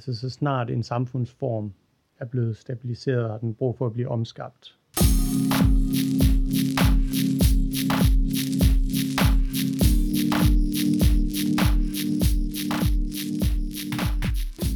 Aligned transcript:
altså 0.00 0.20
så 0.20 0.30
snart 0.30 0.70
en 0.70 0.82
samfundsform 0.82 1.72
er 2.18 2.24
blevet 2.24 2.56
stabiliseret, 2.56 3.30
har 3.30 3.38
den 3.38 3.54
brug 3.54 3.78
for 3.78 3.86
at 3.86 3.92
blive 3.92 4.08
omskabt. 4.08 4.76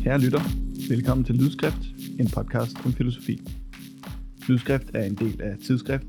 Kære 0.03 0.19
lytter, 0.19 0.41
velkommen 0.89 1.25
til 1.25 1.35
Lydskrift, 1.35 1.83
en 2.21 2.29
podcast 2.35 2.77
om 2.87 2.93
filosofi. 2.93 3.41
Lydskrift 4.49 4.91
er 4.95 5.03
en 5.03 5.15
del 5.15 5.43
af 5.43 5.57
Tidsskrift, 5.67 6.07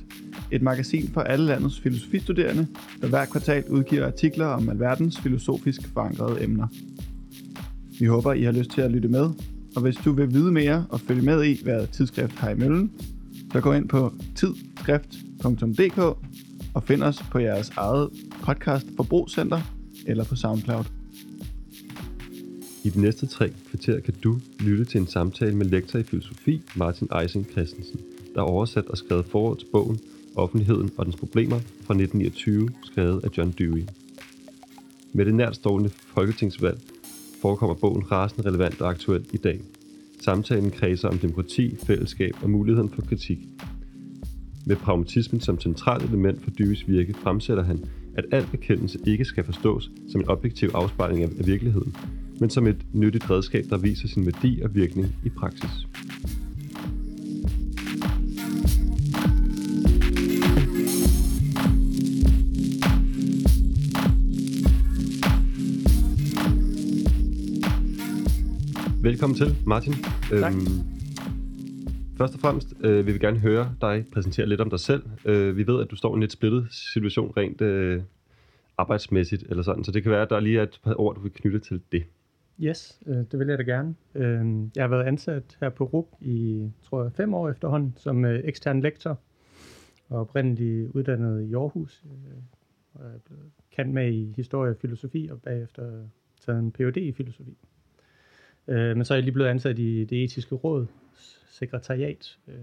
et 0.51 0.61
magasin 0.61 1.07
for 1.07 1.21
alle 1.21 1.45
landets 1.45 1.79
filosofistuderende, 1.79 2.67
der 3.01 3.07
hver 3.07 3.25
kvartal 3.25 3.63
udgiver 3.69 4.05
artikler 4.05 4.45
om 4.45 4.69
alverdens 4.69 5.19
filosofisk 5.19 5.87
forankrede 5.93 6.43
emner. 6.43 6.67
Vi 7.99 8.05
håber, 8.05 8.33
I 8.33 8.43
har 8.43 8.51
lyst 8.51 8.71
til 8.71 8.81
at 8.81 8.91
lytte 8.91 9.07
med, 9.07 9.29
og 9.75 9.81
hvis 9.81 9.95
du 9.95 10.11
vil 10.11 10.33
vide 10.33 10.51
mere 10.51 10.85
og 10.89 10.99
følge 10.99 11.21
med 11.21 11.43
i, 11.43 11.63
hvad 11.63 11.87
Tidsskrift 11.87 12.35
har 12.35 12.49
i 12.49 12.55
møllen, 12.55 12.91
så 13.51 13.61
gå 13.61 13.73
ind 13.73 13.89
på 13.89 14.13
tidsskrift.dk 14.35 15.97
og 16.73 16.83
find 16.83 17.03
os 17.03 17.23
på 17.31 17.39
jeres 17.39 17.69
eget 17.69 18.09
podcast 18.43 18.85
forbrugscenter 18.95 19.61
eller 20.07 20.23
på 20.23 20.35
SoundCloud. 20.35 20.83
I 22.83 22.89
de 22.89 23.01
næste 23.01 23.25
tre 23.25 23.53
kvarter 23.69 23.99
kan 23.99 24.13
du 24.23 24.39
lytte 24.59 24.85
til 24.85 25.01
en 25.01 25.07
samtale 25.07 25.55
med 25.55 25.65
lektor 25.65 25.99
i 25.99 26.03
filosofi 26.03 26.61
Martin 26.75 27.07
Eising 27.21 27.47
Christensen, 27.51 27.99
der 28.35 28.41
er 28.41 28.45
oversat 28.45 28.85
og 28.85 28.97
skrevet 28.97 29.25
forord 29.25 29.57
til 29.57 29.67
bogen 29.71 29.99
Offentligheden 30.35 30.91
og 30.97 31.05
dens 31.05 31.15
problemer 31.15 31.59
fra 31.59 31.93
1929, 31.93 32.69
skrevet 32.83 33.23
af 33.23 33.37
John 33.37 33.51
Dewey. 33.59 33.83
Med 35.13 35.25
det 35.25 35.35
nærtstående 35.35 35.89
folketingsvalg 35.89 36.79
forekommer 37.45 37.75
bogen 37.75 38.11
rasende 38.11 38.49
relevant 38.49 38.81
og 38.81 38.89
aktuel 38.89 39.25
i 39.33 39.37
dag. 39.37 39.59
Samtalen 40.21 40.71
kredser 40.71 41.07
om 41.07 41.17
demokrati, 41.17 41.75
fællesskab 41.75 42.33
og 42.41 42.49
muligheden 42.49 42.89
for 42.89 43.01
kritik. 43.01 43.37
Med 44.65 44.75
pragmatismen 44.75 45.41
som 45.41 45.59
centralt 45.59 46.03
element 46.03 46.43
for 46.43 46.49
Dyves 46.49 46.87
virke 46.87 47.13
fremsætter 47.13 47.63
han, 47.63 47.79
at 48.17 48.25
al 48.31 48.47
bekendelse 48.51 48.99
ikke 49.07 49.25
skal 49.25 49.43
forstås 49.43 49.91
som 50.11 50.21
en 50.21 50.27
objektiv 50.27 50.69
afspejling 50.73 51.23
af 51.23 51.47
virkeligheden, 51.47 51.95
men 52.39 52.49
som 52.49 52.67
et 52.67 52.85
nyttigt 52.93 53.29
redskab, 53.29 53.65
der 53.69 53.77
viser 53.77 54.07
sin 54.07 54.25
værdi 54.25 54.61
og 54.61 54.75
virkning 54.75 55.07
i 55.25 55.29
praksis. 55.29 55.87
Velkommen 69.05 69.37
til, 69.37 69.47
Martin. 69.65 69.93
Tak. 70.29 70.53
Øhm, 70.53 70.61
først 72.17 72.33
og 72.33 72.39
fremmest 72.39 72.73
øh, 72.79 73.05
vil 73.05 73.13
vi 73.13 73.19
gerne 73.19 73.39
høre 73.39 73.75
dig 73.81 74.05
præsentere 74.13 74.45
lidt 74.45 74.61
om 74.61 74.69
dig 74.69 74.79
selv. 74.79 75.03
Øh, 75.25 75.57
vi 75.57 75.67
ved, 75.67 75.81
at 75.81 75.91
du 75.91 75.95
står 75.95 76.13
i 76.13 76.13
en 76.13 76.19
lidt 76.19 76.31
splittet 76.31 76.67
situation 76.71 77.33
rent 77.37 77.61
øh, 77.61 78.01
arbejdsmæssigt, 78.77 79.43
eller 79.49 79.63
sådan, 79.63 79.83
så 79.83 79.91
det 79.91 80.03
kan 80.03 80.11
være, 80.11 80.21
at 80.21 80.29
der 80.29 80.39
lige 80.39 80.59
er 80.59 80.63
et 80.63 80.79
par 80.83 80.99
ord, 80.99 81.15
du 81.15 81.21
vil 81.21 81.31
knytte 81.31 81.59
til 81.59 81.81
det. 81.91 82.03
Yes, 82.59 82.99
øh, 83.07 83.15
det 83.15 83.39
vil 83.39 83.47
jeg 83.47 83.57
da 83.57 83.63
gerne. 83.63 83.95
Øh, 84.15 84.67
jeg 84.75 84.83
har 84.83 84.87
været 84.87 85.03
ansat 85.03 85.57
her 85.59 85.69
på 85.69 85.83
RUG 85.83 86.17
i, 86.21 86.69
tror 86.83 87.03
jeg, 87.03 87.11
fem 87.11 87.33
år 87.33 87.49
efterhånden, 87.49 87.93
som 87.97 88.25
øh, 88.25 88.41
ekstern 88.43 88.81
lektor, 88.81 89.19
og 90.09 90.19
oprindeligt 90.19 90.91
uddannet 90.91 91.49
i 91.49 91.53
Aarhus. 91.53 92.03
Øh, 92.05 92.33
og 92.93 93.05
jeg 93.05 93.13
er 93.15 93.19
blevet 93.25 93.51
kendt 93.71 93.93
med 93.93 94.13
i 94.13 94.33
historie 94.35 94.71
og 94.71 94.77
filosofi, 94.77 95.29
og 95.31 95.41
bagefter 95.41 95.83
taget 96.45 96.59
en 96.59 96.71
Ph.D. 96.71 96.97
i 96.97 97.11
filosofi. 97.11 97.57
Øh, 98.67 98.95
men 98.95 99.05
så 99.05 99.13
er 99.13 99.17
jeg 99.17 99.23
lige 99.23 99.33
blevet 99.33 99.49
ansat 99.49 99.79
i 99.79 100.03
det 100.03 100.23
etiske 100.23 100.55
råd, 100.55 100.85
sekretariat, 101.49 102.37
øh, 102.47 102.55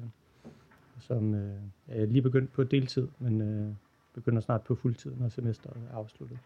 som 1.00 1.34
øh, 1.34 1.50
er 1.89 2.06
lige 2.06 2.22
begyndt 2.22 2.53
på 2.53 2.64
deltid, 2.64 3.09
men 3.19 3.41
øh, 3.41 3.75
begynder 4.14 4.41
snart 4.41 4.62
på 4.62 4.75
fuldtid, 4.75 5.12
når 5.21 5.28
semesteret 5.28 5.77
er 5.93 5.97
afsluttet. 5.97 6.38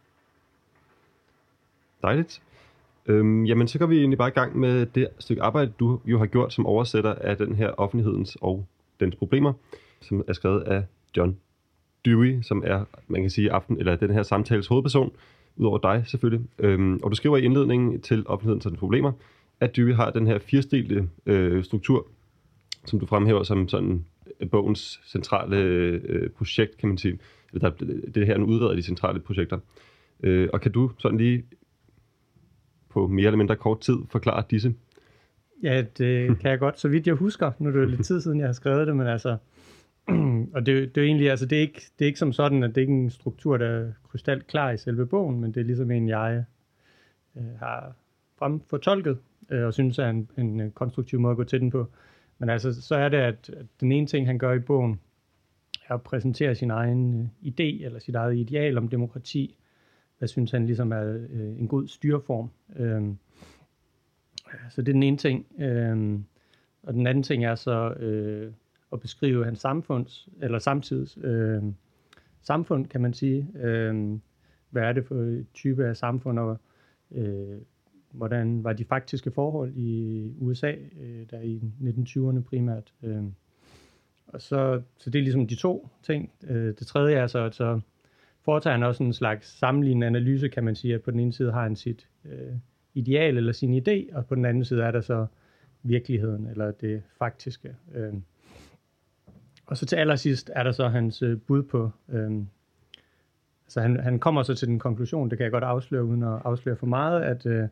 Dejligt. 2.02 2.42
Øhm, 3.06 3.44
jamen, 3.44 3.68
så 3.68 3.78
går 3.78 3.86
vi 3.86 3.98
egentlig 3.98 4.18
bare 4.18 4.28
i 4.28 4.32
gang 4.32 4.58
med 4.58 4.86
det 4.86 5.08
stykke 5.18 5.42
arbejde, 5.42 5.72
du 5.80 6.00
jo 6.04 6.18
har 6.18 6.26
gjort 6.26 6.52
som 6.52 6.66
oversætter 6.66 7.14
af 7.14 7.36
den 7.36 7.54
her 7.54 7.68
offentlighedens 7.68 8.36
og 8.40 8.66
dens 9.00 9.14
problemer, 9.14 9.52
som 10.00 10.24
er 10.28 10.32
skrevet 10.32 10.62
af 10.62 10.84
John 11.16 11.36
Dewey, 12.04 12.42
som 12.42 12.62
er, 12.66 12.84
man 13.08 13.20
kan 13.20 13.30
sige, 13.30 13.52
aften, 13.52 13.78
eller 13.78 13.96
den 13.96 14.10
her 14.10 14.22
samtales 14.22 14.66
hovedperson, 14.66 15.12
udover 15.56 15.78
dig 15.78 16.02
selvfølgelig. 16.06 16.46
Øhm, 16.58 17.00
og 17.02 17.10
du 17.10 17.16
skriver 17.16 17.36
i 17.36 17.42
indledningen 17.42 18.00
til 18.00 18.24
offentlighedens 18.26 18.66
og 18.66 18.70
dens 18.70 18.80
problemer, 18.80 19.12
at 19.60 19.76
Dewey 19.76 19.94
har 19.94 20.10
den 20.10 20.26
her 20.26 20.38
firestilte 20.38 21.08
øh, 21.26 21.64
struktur, 21.64 22.06
som 22.84 23.00
du 23.00 23.06
fremhæver 23.06 23.42
som 23.42 23.68
sådan 23.68 24.04
øh, 24.40 24.50
bogens 24.50 25.00
centrale 25.06 25.56
øh, 25.56 26.30
projekt, 26.30 26.76
kan 26.76 26.88
man 26.88 26.98
sige. 26.98 27.18
Eller 27.52 27.70
der, 27.70 27.86
det 28.14 28.26
her, 28.26 28.32
han 28.32 28.42
udreder 28.42 28.74
de 28.74 28.82
centrale 28.82 29.20
projekter. 29.20 29.58
Øh, 30.22 30.48
og 30.52 30.60
kan 30.60 30.72
du 30.72 30.90
sådan 30.98 31.18
lige 31.18 31.44
på 32.88 33.06
mere 33.06 33.26
eller 33.26 33.38
mindre 33.38 33.56
kort 33.56 33.80
tid 33.80 33.96
forklare 34.10 34.44
disse? 34.50 34.74
Ja, 35.62 35.84
det 35.98 36.26
kan 36.40 36.50
jeg 36.50 36.58
godt, 36.58 36.80
så 36.80 36.88
vidt 36.88 37.06
jeg 37.06 37.14
husker. 37.14 37.52
Nu 37.58 37.68
er 37.68 37.72
det 37.72 37.80
jo 37.80 37.86
lidt 37.86 38.04
tid 38.04 38.20
siden, 38.20 38.40
jeg 38.40 38.48
har 38.48 38.52
skrevet 38.52 38.86
det, 38.86 38.96
men 38.96 39.06
altså... 39.06 39.36
og 40.54 40.66
det, 40.66 40.94
det 40.94 41.00
er 41.00 41.06
egentlig, 41.06 41.30
altså 41.30 41.46
det 41.46 41.58
er, 41.58 41.62
ikke, 41.62 41.82
det 41.98 42.04
er 42.04 42.06
ikke 42.06 42.18
som 42.18 42.32
sådan, 42.32 42.62
at 42.62 42.68
det 42.68 42.76
er 42.76 42.80
ikke 42.80 42.92
en 42.92 43.10
struktur, 43.10 43.56
der 43.56 43.66
er 43.66 43.92
krystal 44.10 44.42
klar 44.42 44.70
i 44.70 44.78
selve 44.78 45.06
bogen, 45.06 45.40
men 45.40 45.54
det 45.54 45.60
er 45.60 45.64
ligesom 45.64 45.90
en, 45.90 46.08
jeg 46.08 46.44
øh, 47.36 47.58
har 47.58 47.92
frem 48.38 48.60
fortolket, 48.60 49.18
øh, 49.50 49.66
og 49.66 49.74
synes 49.74 49.98
er 49.98 50.08
en, 50.08 50.28
en 50.38 50.70
konstruktiv 50.70 51.20
måde 51.20 51.30
at 51.30 51.36
gå 51.36 51.44
til 51.44 51.60
den 51.60 51.70
på. 51.70 51.86
Men 52.38 52.48
altså, 52.48 52.82
så 52.82 52.94
er 52.94 53.08
det, 53.08 53.16
at, 53.16 53.50
den 53.80 53.92
ene 53.92 54.06
ting, 54.06 54.26
han 54.26 54.38
gør 54.38 54.52
i 54.52 54.58
bogen, 54.58 55.00
er 55.88 55.94
at 55.94 56.02
præsentere 56.02 56.54
sin 56.54 56.70
egen 56.70 57.20
øh, 57.20 57.52
idé, 57.52 57.84
eller 57.84 57.98
sit 57.98 58.14
eget 58.14 58.36
ideal 58.36 58.78
om 58.78 58.88
demokrati. 58.88 59.58
Hvad 60.18 60.28
synes 60.28 60.50
han 60.50 60.66
ligesom 60.66 60.92
er 60.92 61.26
øh, 61.30 61.60
en 61.60 61.68
god 61.68 61.88
styreform. 61.88 62.50
Øh, 62.76 63.02
så 64.70 64.82
det 64.82 64.88
er 64.88 64.92
den 64.92 65.02
ene 65.02 65.16
ting. 65.16 65.46
Øh, 65.58 66.18
og 66.82 66.94
den 66.94 67.06
anden 67.06 67.22
ting 67.22 67.44
er 67.44 67.54
så 67.54 67.90
øh, 67.90 68.52
at 68.92 69.00
beskrive 69.00 69.44
hans 69.44 69.60
samfunds, 69.60 70.28
eller 70.40 70.58
samtids 70.58 71.18
øh, 71.22 71.62
samfund, 72.42 72.86
kan 72.86 73.00
man 73.00 73.14
sige. 73.14 73.48
Øh, 73.58 74.18
hvad 74.70 74.82
er 74.82 74.92
det 74.92 75.06
for 75.06 75.42
type 75.54 75.86
af 75.86 75.96
samfund, 75.96 76.38
og 76.38 76.58
øh, 77.10 77.58
hvordan 78.16 78.64
var 78.64 78.72
de 78.72 78.84
faktiske 78.84 79.30
forhold 79.30 79.72
i 79.76 80.22
USA, 80.38 80.72
øh, 81.00 81.26
der 81.30 81.40
i 81.40 81.60
1920'erne 81.80 82.40
primært. 82.40 82.92
Øh, 83.02 83.22
og 84.26 84.42
så, 84.42 84.82
så 84.96 85.10
det 85.10 85.18
er 85.18 85.22
ligesom 85.22 85.46
de 85.46 85.54
to 85.54 85.88
ting. 86.02 86.32
Øh, 86.48 86.74
det 86.78 86.86
tredje 86.86 87.16
er 87.16 87.26
så, 87.26 87.38
at 87.38 87.54
så 87.54 87.80
foretager 88.44 88.74
han 88.74 88.82
også 88.82 89.02
en 89.02 89.12
slags 89.12 89.58
sammenlignende 89.58 90.06
analyse, 90.06 90.48
kan 90.48 90.64
man 90.64 90.74
sige, 90.74 90.94
at 90.94 91.02
på 91.02 91.10
den 91.10 91.20
ene 91.20 91.32
side 91.32 91.52
har 91.52 91.62
han 91.62 91.76
sit 91.76 92.08
øh, 92.24 92.52
ideal 92.94 93.36
eller 93.36 93.52
sin 93.52 93.82
idé, 93.82 94.16
og 94.16 94.26
på 94.26 94.34
den 94.34 94.44
anden 94.44 94.64
side 94.64 94.82
er 94.82 94.90
der 94.90 95.00
så 95.00 95.26
virkeligheden, 95.82 96.46
eller 96.46 96.70
det 96.70 97.02
faktiske. 97.18 97.76
Øh, 97.94 98.14
og 99.66 99.76
så 99.76 99.86
til 99.86 99.96
allersidst 99.96 100.50
er 100.54 100.62
der 100.62 100.72
så 100.72 100.88
hans 100.88 101.22
øh, 101.22 101.40
bud 101.40 101.62
på, 101.62 101.90
øh, 102.08 102.32
altså 103.64 103.80
han, 103.80 104.00
han 104.00 104.18
kommer 104.18 104.42
så 104.42 104.54
til 104.54 104.68
den 104.68 104.78
konklusion, 104.78 105.30
det 105.30 105.38
kan 105.38 105.44
jeg 105.44 105.52
godt 105.52 105.64
afsløre, 105.64 106.04
uden 106.04 106.22
at 106.22 106.40
afsløre 106.44 106.76
for 106.76 106.86
meget, 106.86 107.22
at 107.22 107.46
øh, 107.46 107.68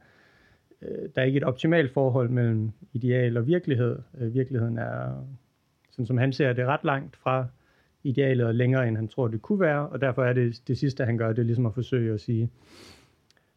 øh, 0.84 1.08
der 1.14 1.22
er 1.22 1.24
ikke 1.24 1.36
et 1.36 1.44
optimalt 1.44 1.92
forhold 1.92 2.28
mellem 2.28 2.70
ideal 2.92 3.36
og 3.36 3.46
virkelighed. 3.46 3.98
Øh, 4.18 4.34
virkeligheden 4.34 4.78
er, 4.78 5.26
sådan 5.90 6.06
som 6.06 6.18
han 6.18 6.32
ser 6.32 6.52
det, 6.52 6.66
ret 6.66 6.84
langt 6.84 7.16
fra 7.16 7.46
idealet 8.02 8.46
og 8.46 8.54
længere, 8.54 8.88
end 8.88 8.96
han 8.96 9.08
tror, 9.08 9.28
det 9.28 9.42
kunne 9.42 9.60
være, 9.60 9.88
og 9.88 10.00
derfor 10.00 10.24
er 10.24 10.32
det 10.32 10.62
det 10.68 10.78
sidste, 10.78 11.04
han 11.04 11.18
gør, 11.18 11.28
det 11.28 11.38
er 11.38 11.42
ligesom 11.42 11.66
at 11.66 11.74
forsøge 11.74 12.14
at 12.14 12.20
sige, 12.20 12.50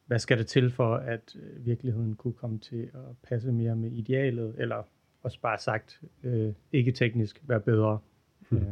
hvad 0.05 0.19
skal 0.19 0.37
der 0.37 0.43
til 0.43 0.71
for, 0.71 0.95
at 0.95 1.35
øh, 1.35 1.65
virkeligheden 1.65 2.15
kunne 2.15 2.33
komme 2.33 2.59
til 2.59 2.89
at 2.93 3.17
passe 3.23 3.51
mere 3.51 3.75
med 3.75 3.91
idealet, 3.91 4.55
eller 4.57 4.83
også 5.23 5.39
bare 5.41 5.57
sagt, 5.57 6.01
øh, 6.23 6.53
ikke 6.71 6.91
teknisk, 6.91 7.41
være 7.47 7.59
bedre. 7.59 7.99
Hmm. 8.49 8.57
Øh. 8.57 8.63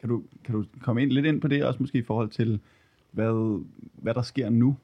Kan 0.00 0.08
du, 0.08 0.22
kan 0.44 0.54
du 0.54 0.64
komme 0.80 1.02
ind 1.02 1.10
lidt 1.10 1.26
ind 1.26 1.40
på 1.40 1.48
det, 1.48 1.64
også 1.64 1.82
måske 1.82 1.98
i 1.98 2.02
forhold 2.02 2.28
til, 2.28 2.60
hvad, 3.10 3.62
hvad 3.94 4.14
der 4.14 4.22
sker 4.22 4.50
nu 4.50 4.76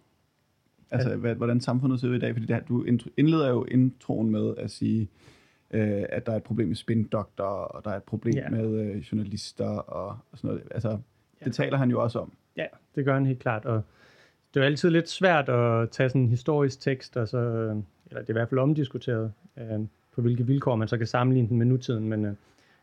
Altså, 0.94 1.10
ja. 1.10 1.16
hvad, 1.16 1.34
hvordan 1.34 1.60
samfundet 1.60 2.00
ser 2.00 2.08
ud 2.08 2.14
i 2.14 2.18
dag. 2.18 2.34
Fordi 2.34 2.46
det, 2.46 2.62
du 2.68 2.84
indleder 3.16 3.48
jo 3.48 3.64
introen 3.64 4.30
med 4.30 4.54
at 4.56 4.70
sige, 4.70 5.08
øh, 5.70 6.04
at 6.08 6.26
der 6.26 6.32
er 6.32 6.36
et 6.36 6.42
problem 6.42 6.68
med 6.68 6.76
spindokter, 6.76 7.44
og 7.44 7.84
der 7.84 7.90
er 7.90 7.96
et 7.96 8.02
problem 8.02 8.34
ja. 8.34 8.48
med 8.48 8.80
øh, 8.80 8.96
journalister 8.96 9.68
og, 9.68 10.18
og 10.32 10.38
sådan 10.38 10.48
noget. 10.48 10.62
Altså, 10.70 10.90
ja. 10.90 11.44
det 11.44 11.54
taler 11.54 11.76
han 11.76 11.90
jo 11.90 12.02
også 12.02 12.18
om. 12.18 12.32
Ja, 12.56 12.66
det 12.94 13.04
gør 13.04 13.14
han 13.14 13.26
helt 13.26 13.38
klart. 13.38 13.64
Og 13.64 13.82
det 14.54 14.60
er 14.60 14.64
jo 14.64 14.66
altid 14.66 14.90
lidt 14.90 15.08
svært 15.08 15.48
at 15.48 15.90
tage 15.90 16.08
sådan 16.08 16.20
en 16.20 16.28
historisk 16.28 16.80
tekst, 16.80 17.16
og 17.16 17.28
så, 17.28 17.38
eller 17.38 18.20
det 18.20 18.28
er 18.28 18.30
i 18.30 18.32
hvert 18.32 18.48
fald 18.48 18.60
omdiskuteret, 18.60 19.32
øh, 19.58 19.80
på 20.14 20.22
hvilke 20.22 20.46
vilkår 20.46 20.76
man 20.76 20.88
så 20.88 20.98
kan 20.98 21.06
sammenligne 21.06 21.48
den 21.48 21.58
med 21.58 21.66
nutiden. 21.66 22.08
Men 22.08 22.24
øh, 22.24 22.34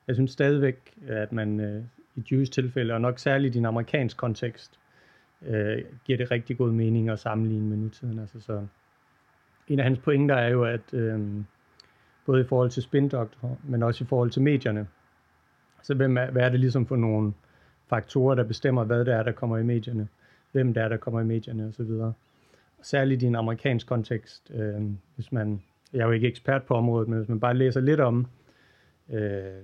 jeg 0.08 0.16
synes 0.16 0.32
stadigvæk, 0.32 0.78
at 1.08 1.32
man 1.32 1.60
øh, 1.60 1.84
i 2.16 2.24
Jews 2.32 2.50
tilfælde, 2.50 2.94
og 2.94 3.02
nok 3.02 3.20
særligt 3.20 3.56
i 3.56 3.58
en 3.58 3.66
amerikansk 3.66 4.18
kontekst, 4.18 4.80
øh, 5.46 5.84
giver 6.06 6.18
det 6.18 6.32
rigtig 6.32 6.58
god 6.58 6.72
mening 6.72 7.10
at 7.10 7.20
sammenligne 7.20 7.68
med 7.68 7.78
nutiden. 7.78 8.20
Altså, 8.20 8.40
så 8.40 8.66
en 9.68 9.80
af 9.80 9.86
hans 9.86 10.00
pointer 10.00 10.36
er 10.36 10.50
jo, 10.50 10.64
at 10.64 10.94
øh, 10.94 11.20
både 12.26 12.42
i 12.42 12.44
forhold 12.44 12.70
til 12.70 12.84
spindoktor, 12.84 13.58
men 13.64 13.84
også 13.84 14.04
i 14.04 14.08
forhold 14.08 14.32
til 14.32 14.42
medierne, 14.42 14.88
så 15.84 15.94
hvem 15.94 16.18
er, 16.18 16.32
hvad 16.32 16.42
er 16.42 16.50
det 16.50 16.60
ligesom 16.60 16.86
for 16.86 16.96
nogle 16.96 17.34
faktorer, 17.90 18.36
der 18.36 18.44
bestemmer, 18.44 18.84
hvad 18.84 19.06
det 19.06 19.14
er, 19.14 19.24
der 19.24 19.32
kommer 19.32 19.58
i 19.58 19.64
medierne, 19.64 20.08
hvem 20.52 20.74
det 20.74 20.84
er, 20.84 20.88
der 20.88 20.98
kommer 20.98 21.22
i 21.22 21.26
medierne 21.26 21.68
osv. 21.68 21.92
Særligt 22.82 23.24
i 23.24 23.26
en 23.26 23.36
amerikansk 23.36 23.88
kontekst, 23.88 24.52
øh, 24.54 24.82
hvis 25.16 25.32
man, 25.32 25.62
jeg 25.94 26.00
er 26.00 26.06
jo 26.06 26.12
ikke 26.12 26.28
ekspert 26.28 26.64
på 26.64 26.74
området, 26.74 27.08
men 27.08 27.18
hvis 27.18 27.30
man 27.30 27.40
bare 27.40 27.54
læser 27.54 27.82
lidt 27.82 28.00
om, 28.00 28.28
øh, 29.10 29.64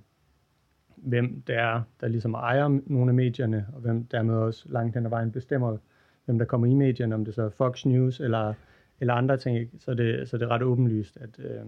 hvem 0.97 1.41
det 1.41 1.55
er, 1.55 1.81
der 2.01 2.07
ligesom 2.07 2.33
ejer 2.33 2.79
nogle 2.85 3.11
af 3.11 3.15
medierne, 3.15 3.67
og 3.73 3.81
hvem 3.81 4.03
dermed 4.03 4.35
også 4.35 4.69
langt 4.69 4.95
hen 4.95 5.05
ad 5.05 5.09
vejen 5.09 5.31
bestemmer, 5.31 5.77
hvem 6.25 6.37
der 6.37 6.45
kommer 6.45 6.67
i 6.67 6.73
medierne, 6.73 7.15
om 7.15 7.25
det 7.25 7.33
så 7.33 7.41
er 7.41 7.49
Fox 7.49 7.85
News 7.85 8.19
eller, 8.19 8.53
eller 8.99 9.13
andre 9.13 9.37
ting, 9.37 9.69
så 9.79 9.91
er 9.91 9.95
det, 9.95 10.29
så 10.29 10.35
er 10.35 10.39
det 10.39 10.47
ret 10.47 10.63
åbenlyst, 10.63 11.17
at, 11.17 11.39
øh, 11.39 11.65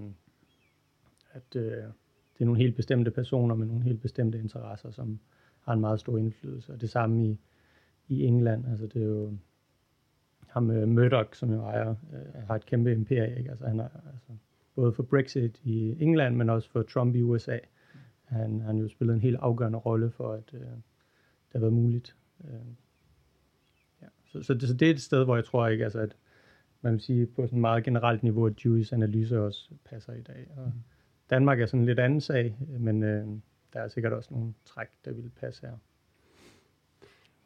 at 1.31 1.55
øh, 1.55 1.83
det 2.33 2.41
er 2.41 2.45
nogle 2.45 2.61
helt 2.61 2.75
bestemte 2.75 3.11
personer 3.11 3.55
med 3.55 3.67
nogle 3.67 3.83
helt 3.83 4.01
bestemte 4.01 4.39
interesser, 4.39 4.91
som 4.91 5.19
har 5.61 5.73
en 5.73 5.79
meget 5.79 5.99
stor 5.99 6.17
indflydelse. 6.17 6.73
Og 6.73 6.81
det 6.81 6.89
samme 6.89 7.25
i, 7.25 7.39
i 8.07 8.25
England, 8.25 8.65
altså 8.67 8.87
det 8.87 9.01
er 9.01 9.05
jo 9.05 9.33
ham 10.47 10.63
med 10.63 10.85
Murdoch, 10.85 11.33
som 11.33 11.53
jo 11.53 11.61
ejer, 11.61 11.89
øh, 11.89 12.43
har 12.47 12.55
et 12.55 12.65
kæmpe 12.65 12.91
imperie, 12.91 13.37
ikke? 13.37 13.49
Altså 13.49 13.67
han 13.67 13.79
er, 13.79 13.87
altså, 14.13 14.31
både 14.75 14.93
for 14.93 15.03
Brexit 15.03 15.61
i 15.63 15.95
England, 15.99 16.35
men 16.35 16.49
også 16.49 16.69
for 16.69 16.81
Trump 16.81 17.15
i 17.15 17.21
USA. 17.21 17.57
Han, 18.29 18.61
han 18.61 18.77
jo 18.77 18.87
spillet 18.87 19.13
en 19.13 19.21
helt 19.21 19.37
afgørende 19.39 19.77
rolle 19.77 20.11
for, 20.11 20.33
at 20.33 20.53
uh, 20.53 20.59
det 20.59 21.53
har 21.53 21.59
været 21.59 21.73
muligt. 21.73 22.15
Uh, 22.39 22.49
ja. 24.01 24.07
så, 24.31 24.43
så, 24.43 24.53
det, 24.53 24.67
så 24.67 24.73
det 24.73 24.87
er 24.87 24.93
et 24.93 25.01
sted, 25.01 25.23
hvor 25.23 25.35
jeg 25.35 25.45
tror 25.45 25.67
ikke, 25.67 25.83
altså, 25.83 25.99
at 25.99 26.15
man 26.81 26.93
vil 26.93 27.01
sige 27.01 27.25
på 27.25 27.45
sådan 27.47 27.61
meget 27.61 27.83
generelt 27.83 28.23
niveau, 28.23 28.45
at 28.45 28.65
Jewish 28.65 28.93
analyse 28.93 29.39
også 29.39 29.69
passer 29.85 30.13
i 30.13 30.21
dag. 30.21 30.47
Og 30.57 30.71
Danmark 31.29 31.61
er 31.61 31.65
sådan 31.65 31.79
en 31.79 31.85
lidt 31.85 31.99
anden 31.99 32.21
sag, 32.21 32.57
men 32.79 33.03
uh, 33.03 33.39
der 33.73 33.79
er 33.79 33.87
sikkert 33.87 34.13
også 34.13 34.33
nogle 34.33 34.53
træk, 34.65 34.87
der 35.05 35.13
vil 35.13 35.31
passe 35.39 35.67
her. 35.67 35.77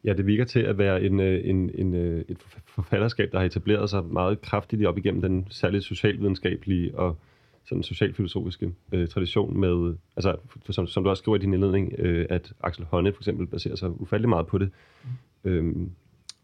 Ja, 0.04 0.12
det 0.12 0.26
virker 0.26 0.44
til 0.44 0.60
at 0.60 0.78
være 0.78 1.02
en, 1.02 1.20
en, 1.20 1.70
en, 1.74 1.94
et 2.28 2.42
forfatterskab, 2.66 3.32
der 3.32 3.38
har 3.38 3.46
etableret 3.46 3.90
sig 3.90 4.04
meget 4.04 4.40
kraftigt 4.40 4.86
op 4.86 4.98
igennem 4.98 5.22
den 5.22 5.46
særligt 5.50 5.84
socialvidenskabelige 5.84 6.98
og 6.98 7.18
sådan 7.64 7.82
socialfilosofiske 7.82 8.72
øh, 8.92 9.08
tradition 9.08 9.60
med, 9.60 9.94
altså 10.16 10.36
for, 10.64 10.72
som, 10.72 10.86
som 10.86 11.04
du 11.04 11.10
også 11.10 11.20
skriver 11.20 11.36
i 11.36 11.40
din 11.40 11.54
indledning, 11.54 11.92
øh, 11.98 12.26
at 12.30 12.52
Axel 12.60 12.84
Honne 12.84 13.12
for 13.12 13.20
eksempel 13.20 13.46
baserer 13.46 13.76
sig 13.76 14.00
ufattelig 14.00 14.28
meget 14.28 14.46
på 14.46 14.58
det. 14.58 14.70
Mm. 15.04 15.50
Øhm, 15.50 15.90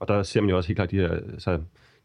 og 0.00 0.08
der 0.08 0.22
ser 0.22 0.40
man 0.40 0.50
jo 0.50 0.56
også 0.56 0.68
helt 0.68 0.76
klart 0.76 0.90
de 0.90 0.96
her, 0.96 1.10
altså, 1.10 1.56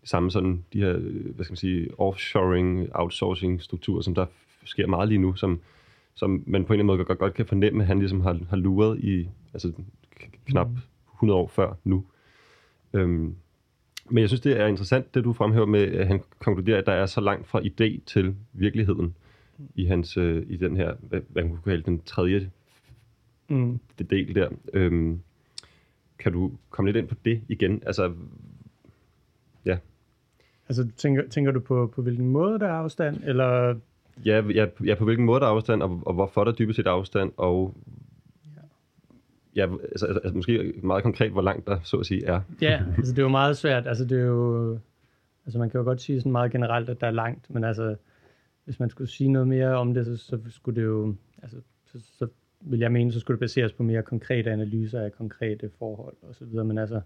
de 0.02 0.10
samme 0.10 0.32
sådan, 0.32 0.66
de 0.74 0.80
her, 0.80 0.94
hvad 1.36 1.46
skal 1.46 1.52
man 1.52 1.58
sige, 1.58 2.00
offshoring, 2.00 2.96
outsourcing 2.96 3.62
strukturer, 3.62 4.02
som 4.02 4.16
der 4.16 4.26
sker 4.64 4.88
meget 4.88 5.10
lige 5.10 5.18
nu, 5.18 5.36
som, 5.36 5.60
som 6.16 6.44
man 6.46 6.66
på 6.66 6.74
en 6.74 6.80
eller 6.80 6.84
anden 6.84 6.86
måde 6.86 7.06
godt, 7.06 7.20
godt 7.20 7.34
kan 7.34 7.46
fornemme, 7.46 7.84
at 7.84 7.88
han 7.88 8.00
ligesom 8.00 8.22
har, 8.22 8.40
har 8.50 8.58
luret 8.58 9.00
i, 9.00 9.30
altså 9.54 9.72
knap 10.46 10.70
100 11.14 11.40
år 11.40 11.48
før 11.48 11.74
nu. 11.84 12.06
Øhm, 12.94 13.36
men 14.10 14.22
jeg 14.22 14.30
synes, 14.30 14.42
det 14.42 14.60
er 14.60 14.68
interessant, 14.68 15.16
det 15.16 15.24
du 15.24 15.34
fremhæver 15.34 15.66
med, 15.66 15.82
at 15.82 16.08
han 16.08 16.22
konkluderer, 16.40 16.78
at 16.78 16.86
der 16.86 16.92
er 16.92 17.06
så 17.06 17.22
langt 17.22 17.48
fra 17.48 17.60
idé 17.60 18.00
til 18.06 18.36
virkeligheden 18.54 19.16
i 19.76 19.86
hans 19.86 20.18
øh, 20.18 20.46
i 20.50 20.58
den 20.58 20.76
her, 20.78 20.94
hvad, 21.00 21.22
hvad 21.30 21.44
man 21.44 21.52
kunne 21.52 21.72
kalde 21.72 21.84
den 21.84 22.02
tredje 22.02 22.52
mm. 23.48 23.80
del 24.10 24.36
der. 24.36 24.50
Øhm, 24.74 25.20
kan 26.20 26.32
du 26.32 26.52
komme 26.70 26.92
lidt 26.92 26.98
ind 26.98 27.08
på 27.08 27.16
det 27.26 27.42
igen? 27.50 27.84
Altså, 27.86 28.14
ja. 29.66 29.78
Altså, 30.70 30.88
tænker, 30.98 31.28
tænker 31.30 31.52
du 31.52 31.60
på, 31.60 31.92
på 31.96 32.02
hvilken 32.02 32.30
måde 32.30 32.60
der 32.60 32.68
er 32.68 32.74
afstand, 32.74 33.24
eller... 33.24 33.76
Ja, 34.26 34.42
ja, 34.54 34.68
ja, 34.86 34.96
på 34.96 35.06
hvilken 35.06 35.26
måde 35.26 35.40
der 35.40 35.46
er 35.46 35.52
afstand, 35.52 35.84
og, 35.84 36.02
og 36.06 36.14
hvorfor 36.14 36.44
der 36.44 36.52
dybest 36.52 36.78
set 36.78 36.88
er 36.88 36.92
afstand, 36.92 37.32
og 37.38 37.76
ja, 39.56 39.64
altså, 39.92 40.06
altså, 40.06 40.20
altså, 40.24 40.36
måske 40.36 40.74
meget 40.84 41.04
konkret, 41.04 41.32
hvor 41.32 41.42
langt 41.42 41.68
der 41.68 41.80
så 41.84 41.98
at 41.98 42.06
sige 42.06 42.26
er. 42.26 42.42
Ja, 42.62 42.84
altså 42.98 43.12
det 43.12 43.20
er 43.20 43.24
jo 43.24 43.30
meget 43.30 43.58
svært. 43.58 43.88
Altså 43.88 44.06
det 44.06 44.20
er 44.20 44.26
jo, 44.26 44.80
altså 45.46 45.60
man 45.60 45.70
kan 45.70 45.78
jo 45.78 45.84
godt 45.84 46.02
sige 46.02 46.20
sådan 46.20 46.32
meget 46.32 46.52
generelt, 46.52 46.90
at 46.90 47.02
der 47.02 47.08
er 47.08 47.12
langt, 47.12 47.50
men 47.50 47.64
altså 47.64 47.96
hvis 48.66 48.80
man 48.80 48.90
skulle 48.90 49.10
sige 49.10 49.32
noget 49.32 49.48
mere 49.48 49.76
om 49.76 49.94
det, 49.94 50.06
så, 50.06 50.18
så 50.18 50.40
skulle 50.50 50.82
det 50.82 50.88
jo, 50.88 51.16
altså 51.42 51.58
så, 51.86 52.00
så 52.18 52.28
vil 52.62 52.80
jeg 52.80 52.92
mene, 52.92 53.12
så 53.12 53.20
skulle 53.20 53.36
det 53.36 53.40
baseres 53.40 53.74
på 53.74 53.84
mere 53.84 54.02
konkrete 54.04 54.52
analyser 54.52 55.02
af 55.02 55.12
konkrete 55.12 55.70
forhold 55.80 56.16
og 56.22 56.36
så 56.36 56.46
videre, 56.46 56.66
men 56.66 56.78
altså 56.78 57.02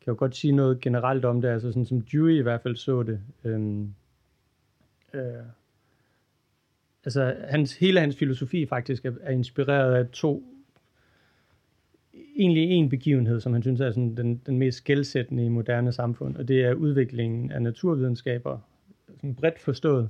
kan 0.00 0.12
jo 0.12 0.18
godt 0.18 0.36
sige 0.36 0.52
noget 0.52 0.80
generelt 0.80 1.24
om 1.24 1.40
det, 1.40 1.48
altså 1.48 1.68
sådan 1.68 1.86
som 1.86 2.00
Dewey 2.00 2.38
i 2.38 2.42
hvert 2.42 2.60
fald 2.60 2.76
så 2.76 3.02
det. 3.02 3.20
Øhm, 3.44 3.94
øh, 5.14 5.22
altså 7.04 7.36
hans, 7.48 7.76
hele 7.76 8.00
hans 8.00 8.16
filosofi 8.16 8.66
faktisk 8.66 9.04
er, 9.04 9.12
er 9.20 9.32
inspireret 9.32 9.94
af 9.94 10.08
to 10.08 10.53
egentlig 12.36 12.70
en 12.70 12.88
begivenhed, 12.88 13.40
som 13.40 13.52
han 13.52 13.62
synes 13.62 13.80
er 13.80 13.90
sådan 13.90 14.16
den, 14.16 14.40
den 14.46 14.58
mest 14.58 14.78
skældsættende 14.78 15.44
i 15.44 15.48
moderne 15.48 15.92
samfund, 15.92 16.36
og 16.36 16.48
det 16.48 16.64
er 16.64 16.74
udviklingen 16.74 17.52
af 17.52 17.62
naturvidenskaber, 17.62 18.58
sådan 19.14 19.34
bredt 19.34 19.60
forstået, 19.60 20.08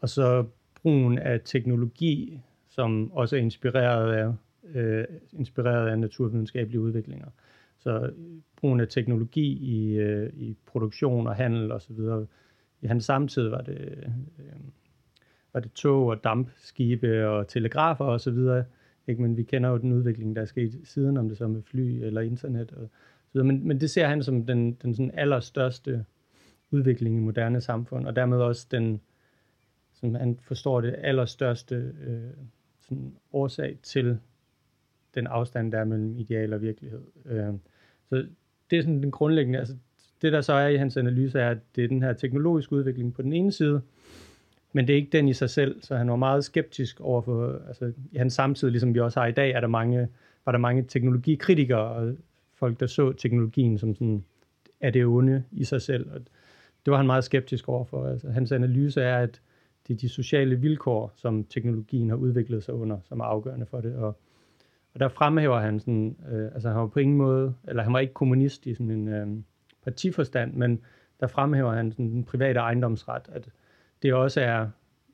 og 0.00 0.08
så 0.08 0.44
brugen 0.82 1.18
af 1.18 1.40
teknologi, 1.44 2.40
som 2.68 3.12
også 3.12 3.36
er 3.36 3.40
inspireret 3.40 4.12
af, 4.12 4.32
øh, 4.74 5.04
inspireret 5.32 5.88
af 5.88 5.98
naturvidenskabelige 5.98 6.80
udviklinger. 6.80 7.28
Så 7.78 8.10
brugen 8.56 8.80
af 8.80 8.88
teknologi 8.88 9.52
i, 9.52 9.98
øh, 9.98 10.32
i 10.36 10.56
produktion 10.66 11.26
og 11.26 11.34
handel 11.36 11.72
osv. 11.72 11.98
I 12.82 12.86
hans 12.86 13.04
samtid 13.04 13.48
var 13.48 13.60
det, 13.60 13.78
øh, 14.38 14.54
var 15.52 15.60
det 15.60 15.72
tog 15.72 16.06
og 16.06 16.24
dampskibe 16.24 17.28
og 17.28 17.48
telegrafer 17.48 18.04
osv., 18.04 18.38
ikke? 19.10 19.22
Men 19.22 19.36
vi 19.36 19.42
kender 19.42 19.70
jo 19.70 19.76
den 19.76 19.92
udvikling, 19.92 20.36
der 20.36 20.42
er 20.42 20.46
sket 20.46 20.80
siden, 20.84 21.16
om 21.16 21.28
det 21.28 21.38
så 21.38 21.48
med 21.48 21.62
fly 21.62 22.02
eller 22.02 22.20
internet 22.20 22.72
og 22.72 22.88
så 23.26 23.32
videre. 23.32 23.46
Men, 23.46 23.68
men 23.68 23.80
det 23.80 23.90
ser 23.90 24.06
han 24.06 24.22
som 24.22 24.46
den, 24.46 24.72
den 24.72 24.94
sådan 24.94 25.10
allerstørste 25.14 26.04
udvikling 26.70 27.16
i 27.16 27.20
moderne 27.20 27.60
samfund, 27.60 28.06
og 28.06 28.16
dermed 28.16 28.38
også 28.38 28.66
den, 28.70 29.00
som 29.92 30.14
han 30.14 30.38
forstår 30.42 30.80
det, 30.80 30.94
allerstørste 30.98 31.94
øh, 32.06 32.30
sådan 32.80 33.16
årsag 33.32 33.78
til 33.82 34.18
den 35.14 35.26
afstand, 35.26 35.72
der 35.72 35.78
er 35.78 35.84
mellem 35.84 36.18
ideal 36.18 36.52
og 36.52 36.62
virkelighed. 36.62 37.02
Øh, 37.26 37.54
så 38.08 38.26
det 38.70 38.78
er 38.78 38.82
sådan 38.82 39.02
den 39.02 39.10
grundlæggende, 39.10 39.58
altså 39.58 39.76
det 40.22 40.32
der 40.32 40.40
så 40.40 40.52
er 40.52 40.68
i 40.68 40.76
hans 40.76 40.96
analyse 40.96 41.38
er, 41.38 41.50
at 41.50 41.58
det 41.76 41.84
er 41.84 41.88
den 41.88 42.02
her 42.02 42.12
teknologiske 42.12 42.72
udvikling 42.72 43.14
på 43.14 43.22
den 43.22 43.32
ene 43.32 43.52
side, 43.52 43.82
men 44.72 44.86
det 44.86 44.92
er 44.92 44.96
ikke 44.96 45.12
den 45.12 45.28
i 45.28 45.32
sig 45.32 45.50
selv, 45.50 45.82
så 45.82 45.96
han 45.96 46.10
var 46.10 46.16
meget 46.16 46.44
skeptisk 46.44 47.00
over 47.00 47.22
for, 47.22 47.60
altså 47.68 47.92
i 48.12 48.18
hans 48.18 48.32
samtid, 48.32 48.70
ligesom 48.70 48.94
vi 48.94 49.00
også 49.00 49.20
har 49.20 49.26
i 49.26 49.32
dag, 49.32 49.50
er 49.50 49.60
der 49.60 49.68
mange, 49.68 50.08
var 50.44 50.52
der 50.52 50.58
mange 50.58 50.82
teknologikritikere 50.82 51.88
og 51.88 52.16
folk, 52.54 52.80
der 52.80 52.86
så 52.86 53.12
teknologien 53.12 53.78
som 53.78 53.94
sådan, 53.94 54.24
er 54.80 54.90
det 54.90 55.06
onde 55.06 55.44
i 55.52 55.64
sig 55.64 55.82
selv, 55.82 56.10
og 56.10 56.20
det 56.84 56.90
var 56.90 56.96
han 56.96 57.06
meget 57.06 57.24
skeptisk 57.24 57.68
over 57.68 57.84
for. 57.84 58.06
Altså, 58.06 58.30
hans 58.30 58.52
analyse 58.52 59.02
er, 59.02 59.18
at 59.18 59.40
det 59.88 59.94
er 59.94 59.98
de 59.98 60.08
sociale 60.08 60.56
vilkår, 60.56 61.12
som 61.16 61.44
teknologien 61.44 62.08
har 62.08 62.16
udviklet 62.16 62.64
sig 62.64 62.74
under, 62.74 62.98
som 63.04 63.20
er 63.20 63.24
afgørende 63.24 63.66
for 63.66 63.80
det, 63.80 63.94
og, 63.94 64.18
og 64.94 65.00
der 65.00 65.08
fremhæver 65.08 65.60
han 65.60 65.80
sådan, 65.80 66.16
øh, 66.32 66.44
altså 66.44 66.68
han 66.68 66.78
var 66.78 66.86
på 66.86 66.98
ingen 66.98 67.16
måde, 67.16 67.54
eller 67.68 67.82
han 67.82 67.92
var 67.92 67.98
ikke 67.98 68.14
kommunist 68.14 68.66
i 68.66 68.74
sådan 68.74 68.90
en 68.90 69.08
øh, 69.08 69.26
partiforstand, 69.84 70.54
men 70.54 70.80
der 71.20 71.26
fremhæver 71.26 71.72
han 71.72 71.92
sådan 71.92 72.10
den 72.10 72.24
private 72.24 72.60
ejendomsret, 72.60 73.22
at 73.32 73.48
det 74.02 74.14
også 74.14 74.40
er 74.40 74.68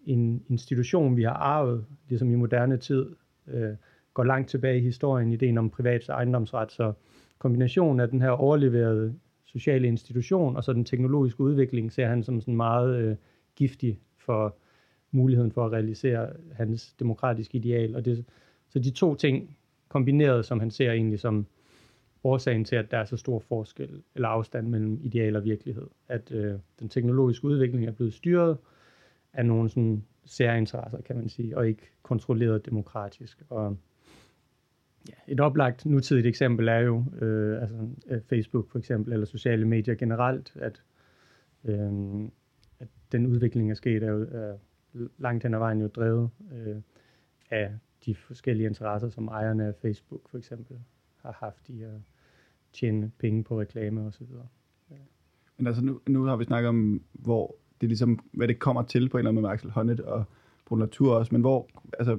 en 0.04 0.42
institution, 0.48 1.16
vi 1.16 1.22
har 1.22 1.32
arvet, 1.32 1.84
ligesom 2.08 2.30
i 2.30 2.34
moderne 2.34 2.76
tid, 2.76 3.06
øh, 3.46 3.74
går 4.14 4.24
langt 4.24 4.50
tilbage 4.50 4.78
i 4.78 4.82
historien, 4.82 5.32
ideen 5.32 5.58
om 5.58 5.70
privats 5.70 6.08
ejendomsret. 6.08 6.72
Så 6.72 6.92
kombinationen 7.38 8.00
af 8.00 8.08
den 8.08 8.22
her 8.22 8.30
overleverede 8.30 9.14
sociale 9.44 9.88
institution 9.88 10.56
og 10.56 10.64
så 10.64 10.72
den 10.72 10.84
teknologiske 10.84 11.40
udvikling 11.40 11.92
ser 11.92 12.06
han 12.06 12.22
som 12.22 12.40
sådan 12.40 12.56
meget 12.56 12.96
øh, 12.96 13.16
giftig 13.56 14.00
for 14.18 14.56
muligheden 15.10 15.52
for 15.52 15.66
at 15.66 15.72
realisere 15.72 16.28
hans 16.52 16.92
demokratiske 16.92 17.56
ideal. 17.56 17.96
Og 17.96 18.04
det, 18.04 18.24
så 18.68 18.78
de 18.78 18.90
to 18.90 19.14
ting 19.14 19.56
kombineret, 19.88 20.44
som 20.44 20.60
han 20.60 20.70
ser 20.70 20.92
egentlig 20.92 21.20
som 21.20 21.46
årsagen 22.24 22.64
til, 22.64 22.76
at 22.76 22.90
der 22.90 22.98
er 22.98 23.04
så 23.04 23.16
stor 23.16 23.38
forskel 23.38 24.02
eller 24.14 24.28
afstand 24.28 24.68
mellem 24.68 25.00
ideal 25.02 25.36
og 25.36 25.44
virkelighed. 25.44 25.86
At 26.08 26.32
øh, 26.32 26.54
den 26.80 26.88
teknologiske 26.88 27.44
udvikling 27.44 27.86
er 27.86 27.92
blevet 27.92 28.14
styret 28.14 28.56
af 29.36 29.46
nogle 29.46 29.68
sådan 29.68 30.04
særinteresser, 30.24 31.00
kan 31.00 31.16
man 31.16 31.28
sige, 31.28 31.56
og 31.56 31.68
ikke 31.68 31.82
kontrolleret 32.02 32.66
demokratisk. 32.66 33.42
Og 33.48 33.76
ja, 35.08 35.32
et 35.32 35.40
oplagt 35.40 35.86
nutidigt 35.86 36.26
eksempel 36.26 36.68
er 36.68 36.78
jo 36.78 37.04
øh, 37.20 37.60
altså, 37.60 37.88
øh, 38.06 38.20
Facebook 38.22 38.70
for 38.70 38.78
eksempel, 38.78 39.12
eller 39.12 39.26
sociale 39.26 39.64
medier 39.68 39.94
generelt, 39.94 40.56
at, 40.56 40.82
øh, 41.64 41.90
at 42.80 42.88
den 43.12 43.26
udvikling 43.26 43.70
er 43.70 43.74
sket, 43.74 44.02
er 44.02 44.10
jo 44.10 44.26
er 44.32 44.56
langt 45.18 45.42
hen 45.42 45.54
ad 45.54 45.58
vejen 45.58 45.80
jo 45.80 45.86
drevet 45.86 46.30
øh, 46.52 46.76
af 47.50 47.72
de 48.06 48.14
forskellige 48.14 48.66
interesser, 48.66 49.08
som 49.08 49.28
ejerne 49.28 49.66
af 49.66 49.74
Facebook 49.82 50.28
for 50.28 50.38
eksempel 50.38 50.78
har 51.16 51.36
haft 51.40 51.68
i 51.68 51.82
at 51.82 52.00
tjene 52.72 53.10
penge 53.18 53.44
på 53.44 53.60
reklame 53.60 54.06
osv. 54.06 54.26
Men 55.56 55.66
altså 55.66 55.84
nu, 55.84 56.00
nu 56.06 56.24
har 56.24 56.36
vi 56.36 56.44
snakket 56.44 56.68
om, 56.68 57.02
hvor 57.12 57.56
det 57.80 57.86
er 57.86 57.88
ligesom, 57.88 58.18
hvad 58.32 58.48
det 58.48 58.58
kommer 58.58 58.82
til 58.82 59.08
på 59.08 59.16
en 59.16 59.20
eller 59.20 59.28
anden 59.28 59.42
måde 59.42 59.50
med 59.50 59.54
Axel 59.54 59.70
Honneth 59.70 60.02
og 60.06 60.24
Brun 60.66 60.80
Latour 60.80 61.14
også, 61.14 61.34
men 61.34 61.40
hvor, 61.40 61.68
altså, 61.98 62.18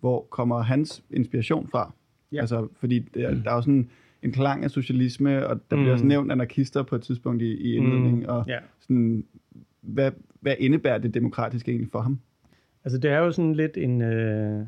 hvor 0.00 0.26
kommer 0.30 0.62
hans 0.62 1.04
inspiration 1.10 1.68
fra? 1.68 1.92
Ja. 2.32 2.40
Altså, 2.40 2.68
fordi 2.80 2.98
der, 2.98 3.34
der 3.34 3.50
er 3.50 3.54
jo 3.54 3.62
sådan 3.62 3.90
en 4.22 4.32
klang 4.32 4.64
af 4.64 4.70
socialisme, 4.70 5.46
og 5.46 5.60
der 5.70 5.76
mm. 5.76 5.82
bliver 5.82 5.92
også 5.92 6.04
nævnt 6.06 6.32
anarkister 6.32 6.82
på 6.82 6.96
et 6.96 7.02
tidspunkt 7.02 7.42
i, 7.42 7.54
i 7.54 7.76
indledningen, 7.76 8.20
mm. 8.22 8.28
og 8.28 8.44
Ja. 8.48 8.58
sådan, 8.80 9.24
hvad, 9.80 10.12
hvad 10.40 10.54
indebærer 10.58 10.98
det 10.98 11.14
demokratiske 11.14 11.70
egentlig 11.70 11.90
for 11.92 12.00
ham? 12.00 12.20
Altså 12.84 12.98
det 12.98 13.10
er 13.10 13.18
jo 13.18 13.32
sådan 13.32 13.54
lidt 13.54 13.76
en... 13.76 14.02
Øh, 14.02 14.58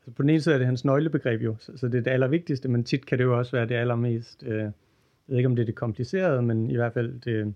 altså 0.00 0.10
på 0.16 0.22
den 0.22 0.30
ene 0.30 0.40
side 0.40 0.54
er 0.54 0.58
det 0.58 0.66
hans 0.66 0.84
nøglebegreb 0.84 1.42
jo, 1.42 1.56
så, 1.58 1.72
så 1.76 1.88
det 1.88 1.98
er 1.98 2.02
det 2.02 2.10
allervigtigste, 2.10 2.68
men 2.68 2.84
tit 2.84 3.06
kan 3.06 3.18
det 3.18 3.24
jo 3.24 3.38
også 3.38 3.52
være 3.52 3.66
det 3.66 3.74
allermest... 3.74 4.44
Øh, 4.46 4.58
jeg 4.58 4.72
ved 5.32 5.36
ikke, 5.36 5.46
om 5.48 5.56
det 5.56 5.62
er 5.62 5.66
det 5.66 5.74
komplicerede, 5.74 6.42
men 6.42 6.70
i 6.70 6.76
hvert 6.76 6.92
fald 6.92 7.20
det 7.20 7.54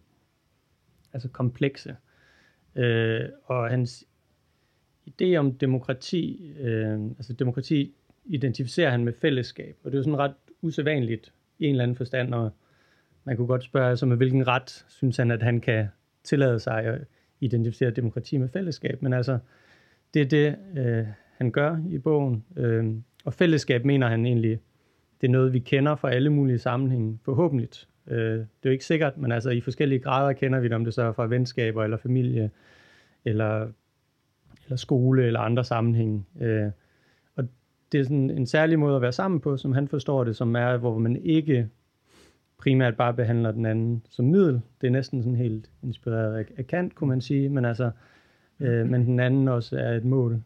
altså 1.12 1.28
komplekse. 1.28 1.96
Øh, 2.76 3.28
og 3.44 3.70
hans 3.70 4.04
idé 5.08 5.36
om 5.36 5.52
demokrati, 5.54 6.52
øh, 6.60 7.04
altså 7.04 7.32
demokrati 7.32 7.94
identificerer 8.24 8.90
han 8.90 9.04
med 9.04 9.12
fællesskab, 9.12 9.76
og 9.84 9.90
det 9.90 9.96
er 9.96 9.98
jo 9.98 10.02
sådan 10.02 10.18
ret 10.18 10.34
usædvanligt 10.62 11.32
i 11.58 11.64
en 11.64 11.70
eller 11.70 11.82
anden 11.82 11.96
forstand, 11.96 12.34
og 12.34 12.50
man 13.24 13.36
kunne 13.36 13.46
godt 13.46 13.64
spørge 13.64 13.90
altså 13.90 14.06
med 14.06 14.16
hvilken 14.16 14.46
ret 14.46 14.84
synes 14.88 15.16
han, 15.16 15.30
at 15.30 15.42
han 15.42 15.60
kan 15.60 15.86
tillade 16.24 16.58
sig 16.58 16.84
at 16.84 17.00
identificere 17.40 17.90
demokrati 17.90 18.36
med 18.36 18.48
fællesskab, 18.48 19.02
men 19.02 19.12
altså, 19.12 19.38
det 20.14 20.22
er 20.22 20.26
det, 20.26 20.56
øh, 20.76 21.06
han 21.36 21.50
gør 21.50 21.78
i 21.90 21.98
bogen, 21.98 22.44
øh, 22.56 22.94
og 23.24 23.34
fællesskab 23.34 23.84
mener 23.84 24.08
han 24.08 24.26
egentlig, 24.26 24.60
det 25.20 25.26
er 25.26 25.32
noget, 25.32 25.52
vi 25.52 25.58
kender 25.58 25.96
fra 25.96 26.10
alle 26.10 26.30
mulige 26.30 26.58
sammenhænge, 26.58 27.18
forhåbentlig. 27.24 27.68
Øh, 28.06 28.38
det 28.38 28.40
er 28.40 28.68
jo 28.68 28.70
ikke 28.70 28.84
sikkert, 28.84 29.18
men 29.18 29.32
altså 29.32 29.50
i 29.50 29.60
forskellige 29.60 29.98
grader 29.98 30.32
kender 30.32 30.60
vi 30.60 30.68
det, 30.68 30.76
om 30.76 30.84
det 30.84 30.94
så 30.94 31.02
er 31.02 31.12
fra 31.12 31.26
venskaber 31.26 31.84
eller 31.84 31.96
familie, 31.96 32.50
eller, 33.24 33.68
eller 34.64 34.76
skole 34.76 35.26
eller 35.26 35.40
andre 35.40 35.64
sammenhænge. 35.64 36.24
Øh, 36.40 36.70
og 37.36 37.44
det 37.92 38.00
er 38.00 38.04
sådan 38.04 38.30
en 38.30 38.46
særlig 38.46 38.78
måde 38.78 38.96
at 38.96 39.02
være 39.02 39.12
sammen 39.12 39.40
på, 39.40 39.56
som 39.56 39.72
han 39.72 39.88
forstår 39.88 40.24
det, 40.24 40.36
som 40.36 40.56
er, 40.56 40.76
hvor 40.76 40.98
man 40.98 41.16
ikke 41.16 41.68
primært 42.58 42.96
bare 42.96 43.14
behandler 43.14 43.52
den 43.52 43.66
anden 43.66 44.02
som 44.10 44.24
middel. 44.24 44.60
Det 44.80 44.86
er 44.86 44.90
næsten 44.90 45.22
sådan 45.22 45.36
helt 45.36 45.70
inspireret 45.82 46.36
af, 46.36 46.44
af 46.56 46.66
Kant, 46.66 46.94
kunne 46.94 47.08
man 47.08 47.20
sige, 47.20 47.48
men 47.48 47.64
altså, 47.64 47.90
øh, 48.60 48.86
men 48.86 49.06
den 49.06 49.20
anden 49.20 49.48
også 49.48 49.78
er 49.78 49.96
et 49.96 50.04
mål 50.04 50.42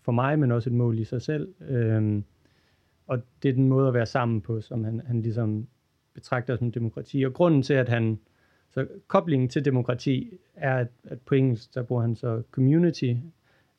for 0.00 0.12
mig, 0.12 0.38
men 0.38 0.52
også 0.52 0.70
et 0.70 0.74
mål 0.74 0.98
i 0.98 1.04
sig 1.04 1.22
selv. 1.22 1.54
Øh, 1.68 2.22
og 3.06 3.22
det 3.42 3.48
er 3.48 3.52
den 3.52 3.68
måde 3.68 3.88
at 3.88 3.94
være 3.94 4.06
sammen 4.06 4.40
på, 4.40 4.60
som 4.60 4.84
han, 4.84 5.02
han 5.06 5.22
ligesom 5.22 5.66
betragter 6.14 6.56
som 6.56 6.72
demokrati. 6.72 7.22
Og 7.22 7.32
grunden 7.32 7.62
til, 7.62 7.74
at 7.74 7.88
han, 7.88 8.18
så 8.70 8.86
koblingen 9.06 9.48
til 9.48 9.64
demokrati 9.64 10.38
er, 10.54 10.76
at, 10.76 10.88
at 11.04 11.20
på 11.20 11.34
engelsk, 11.34 11.74
der 11.74 11.82
bruger 11.82 12.02
han 12.02 12.16
så 12.16 12.42
community, 12.50 13.14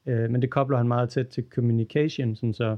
øh, 0.06 0.30
men 0.32 0.42
det 0.42 0.50
kobler 0.50 0.78
han 0.78 0.88
meget 0.88 1.10
tæt 1.10 1.28
til 1.28 1.46
communication, 1.50 2.36
sådan 2.36 2.54
så 2.54 2.78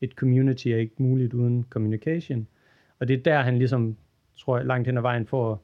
et 0.00 0.10
community 0.10 0.68
er 0.68 0.76
ikke 0.76 0.94
muligt 0.98 1.34
uden 1.34 1.66
communication. 1.70 2.46
Og 2.98 3.08
det 3.08 3.18
er 3.18 3.22
der, 3.22 3.42
han 3.42 3.58
ligesom, 3.58 3.96
tror 4.36 4.56
jeg, 4.56 4.66
langt 4.66 4.88
hen 4.88 4.96
ad 4.96 5.02
vejen 5.02 5.26
får 5.26 5.62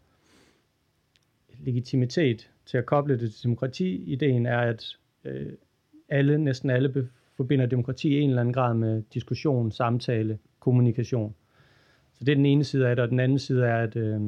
legitimitet 1.59 2.51
til 2.67 2.79
at 2.79 2.87
koble 2.87 3.19
det 3.19 3.33
til 3.33 3.43
demokrati. 3.43 4.13
Ideen 4.13 4.47
er, 4.47 4.59
at 4.59 4.85
øh, 5.25 5.53
alle, 6.09 6.39
næsten 6.39 6.71
alle 6.71 7.09
forbinder 7.37 7.67
demokrati 7.67 8.09
i 8.09 8.21
en 8.21 8.29
eller 8.29 8.41
anden 8.41 8.55
grad 8.55 8.75
med 8.75 9.03
diskussion, 9.15 9.73
samtale, 9.73 10.39
kommunikation. 10.61 11.35
Så 12.23 12.27
det 12.27 12.33
er 12.33 12.37
den 12.37 12.47
ene 12.47 12.65
side 12.65 12.89
af 12.89 12.97
det, 12.97 13.03
og 13.03 13.11
den 13.11 13.21
anden 13.21 13.39
side 13.39 13.65
er, 13.65 13.77
at 13.77 13.97
øh, 13.97 14.21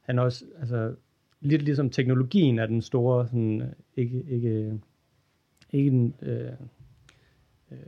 han 0.00 0.18
også, 0.18 0.44
altså 0.60 0.94
lidt 1.40 1.62
ligesom 1.62 1.90
teknologien 1.90 2.58
er 2.58 2.66
den 2.66 2.82
store, 2.82 3.26
sådan, 3.26 3.60
øh, 3.60 3.68
ikke, 3.96 4.24
ikke, 4.28 4.48
øh, 4.48 4.72
ikke 5.72 5.90
den, 5.90 6.14
øh, 6.22 6.52
øh, 7.70 7.78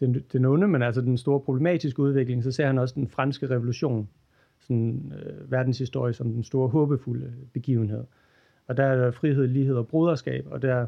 den, 0.00 0.24
den 0.32 0.44
onde, 0.44 0.68
men 0.68 0.82
altså 0.82 1.00
den 1.00 1.18
store 1.18 1.40
problematiske 1.40 2.00
udvikling, 2.00 2.44
så 2.44 2.52
ser 2.52 2.66
han 2.66 2.78
også 2.78 2.94
den 2.94 3.08
franske 3.08 3.50
revolution, 3.50 4.08
sådan 4.60 5.12
øh, 5.26 5.50
verdenshistorie 5.50 6.12
som 6.12 6.32
den 6.32 6.44
store 6.44 6.68
håbefulde 6.68 7.32
begivenhed. 7.52 8.04
Og 8.66 8.76
der 8.76 8.84
er 8.84 8.96
der 8.96 9.10
frihed, 9.10 9.46
lighed 9.46 9.76
og 9.76 9.88
broderskab, 9.88 10.46
og 10.50 10.62
der, 10.62 10.86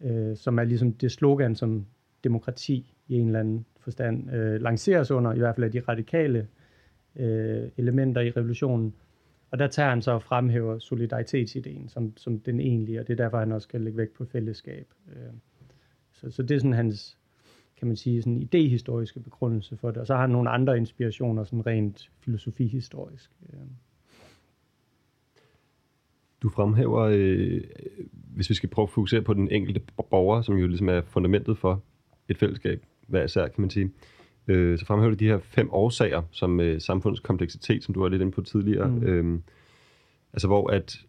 øh, 0.00 0.36
som 0.36 0.58
er 0.58 0.64
ligesom 0.64 0.92
det 0.92 1.12
slogan, 1.12 1.56
som 1.56 1.86
demokrati 2.24 2.94
i 3.08 3.14
en 3.14 3.26
eller 3.26 3.40
anden 3.40 3.66
forstand 3.80 4.30
øh, 4.34 4.60
lanceres 4.60 5.10
under, 5.10 5.32
i 5.32 5.38
hvert 5.38 5.54
fald 5.54 5.64
af 5.64 5.72
de 5.72 5.80
radikale 5.80 6.48
øh, 7.16 7.68
elementer 7.76 8.20
i 8.20 8.30
revolutionen. 8.30 8.94
Og 9.50 9.58
der 9.58 9.66
tager 9.66 9.88
han 9.88 10.02
så 10.02 10.10
og 10.10 10.22
fremhæver 10.22 10.78
solidaritetsideen 10.78 11.88
som, 11.88 12.16
som 12.16 12.40
den 12.40 12.60
egentlige, 12.60 13.00
og 13.00 13.08
det 13.08 13.12
er 13.12 13.24
derfor, 13.24 13.38
han 13.38 13.52
også 13.52 13.66
skal 13.68 13.80
lægge 13.80 13.98
vægt 13.98 14.14
på 14.14 14.24
fællesskab. 14.24 14.86
Øh, 15.08 15.32
så, 16.12 16.30
så 16.30 16.42
det 16.42 16.54
er 16.54 16.58
sådan 16.58 16.72
hans, 16.72 17.18
kan 17.76 17.88
man 17.88 17.96
sige, 17.96 18.22
sådan 18.22 18.42
idehistoriske 18.42 19.20
begrundelse 19.20 19.76
for 19.76 19.90
det. 19.90 19.96
Og 19.96 20.06
så 20.06 20.14
har 20.14 20.20
han 20.20 20.30
nogle 20.30 20.50
andre 20.50 20.76
inspirationer, 20.76 21.44
sådan 21.44 21.66
rent 21.66 22.10
filosofihistorisk. 22.20 23.30
Øh. 23.52 23.58
Du 26.42 26.48
fremhæver, 26.48 27.00
øh, 27.00 27.60
hvis 28.34 28.50
vi 28.50 28.54
skal 28.54 28.68
prøve 28.68 28.84
at 28.84 28.90
fokusere 28.90 29.22
på 29.22 29.34
den 29.34 29.50
enkelte 29.50 29.80
borger, 30.10 30.42
som 30.42 30.56
jo 30.56 30.66
ligesom 30.66 30.88
er 30.88 31.00
fundamentet 31.00 31.58
for 31.58 31.82
et 32.28 32.38
fællesskab, 32.38 32.82
hver 33.06 33.24
især 33.24 33.48
kan 33.48 33.60
man 33.60 33.70
sige, 33.70 33.90
øh, 34.48 34.78
så 34.78 34.86
fremhæver 34.86 35.10
du 35.10 35.16
de 35.16 35.26
her 35.26 35.38
fem 35.38 35.68
årsager, 35.70 36.22
som 36.30 36.60
øh, 36.60 36.80
samfundets 36.80 37.20
kompleksitet, 37.20 37.84
som 37.84 37.94
du 37.94 38.00
var 38.00 38.08
lidt 38.08 38.22
inde 38.22 38.32
på 38.32 38.42
tidligere, 38.42 38.88
mm. 38.88 39.02
øh, 39.02 39.40
altså 40.32 40.46
hvor 40.46 40.70
at 40.70 41.00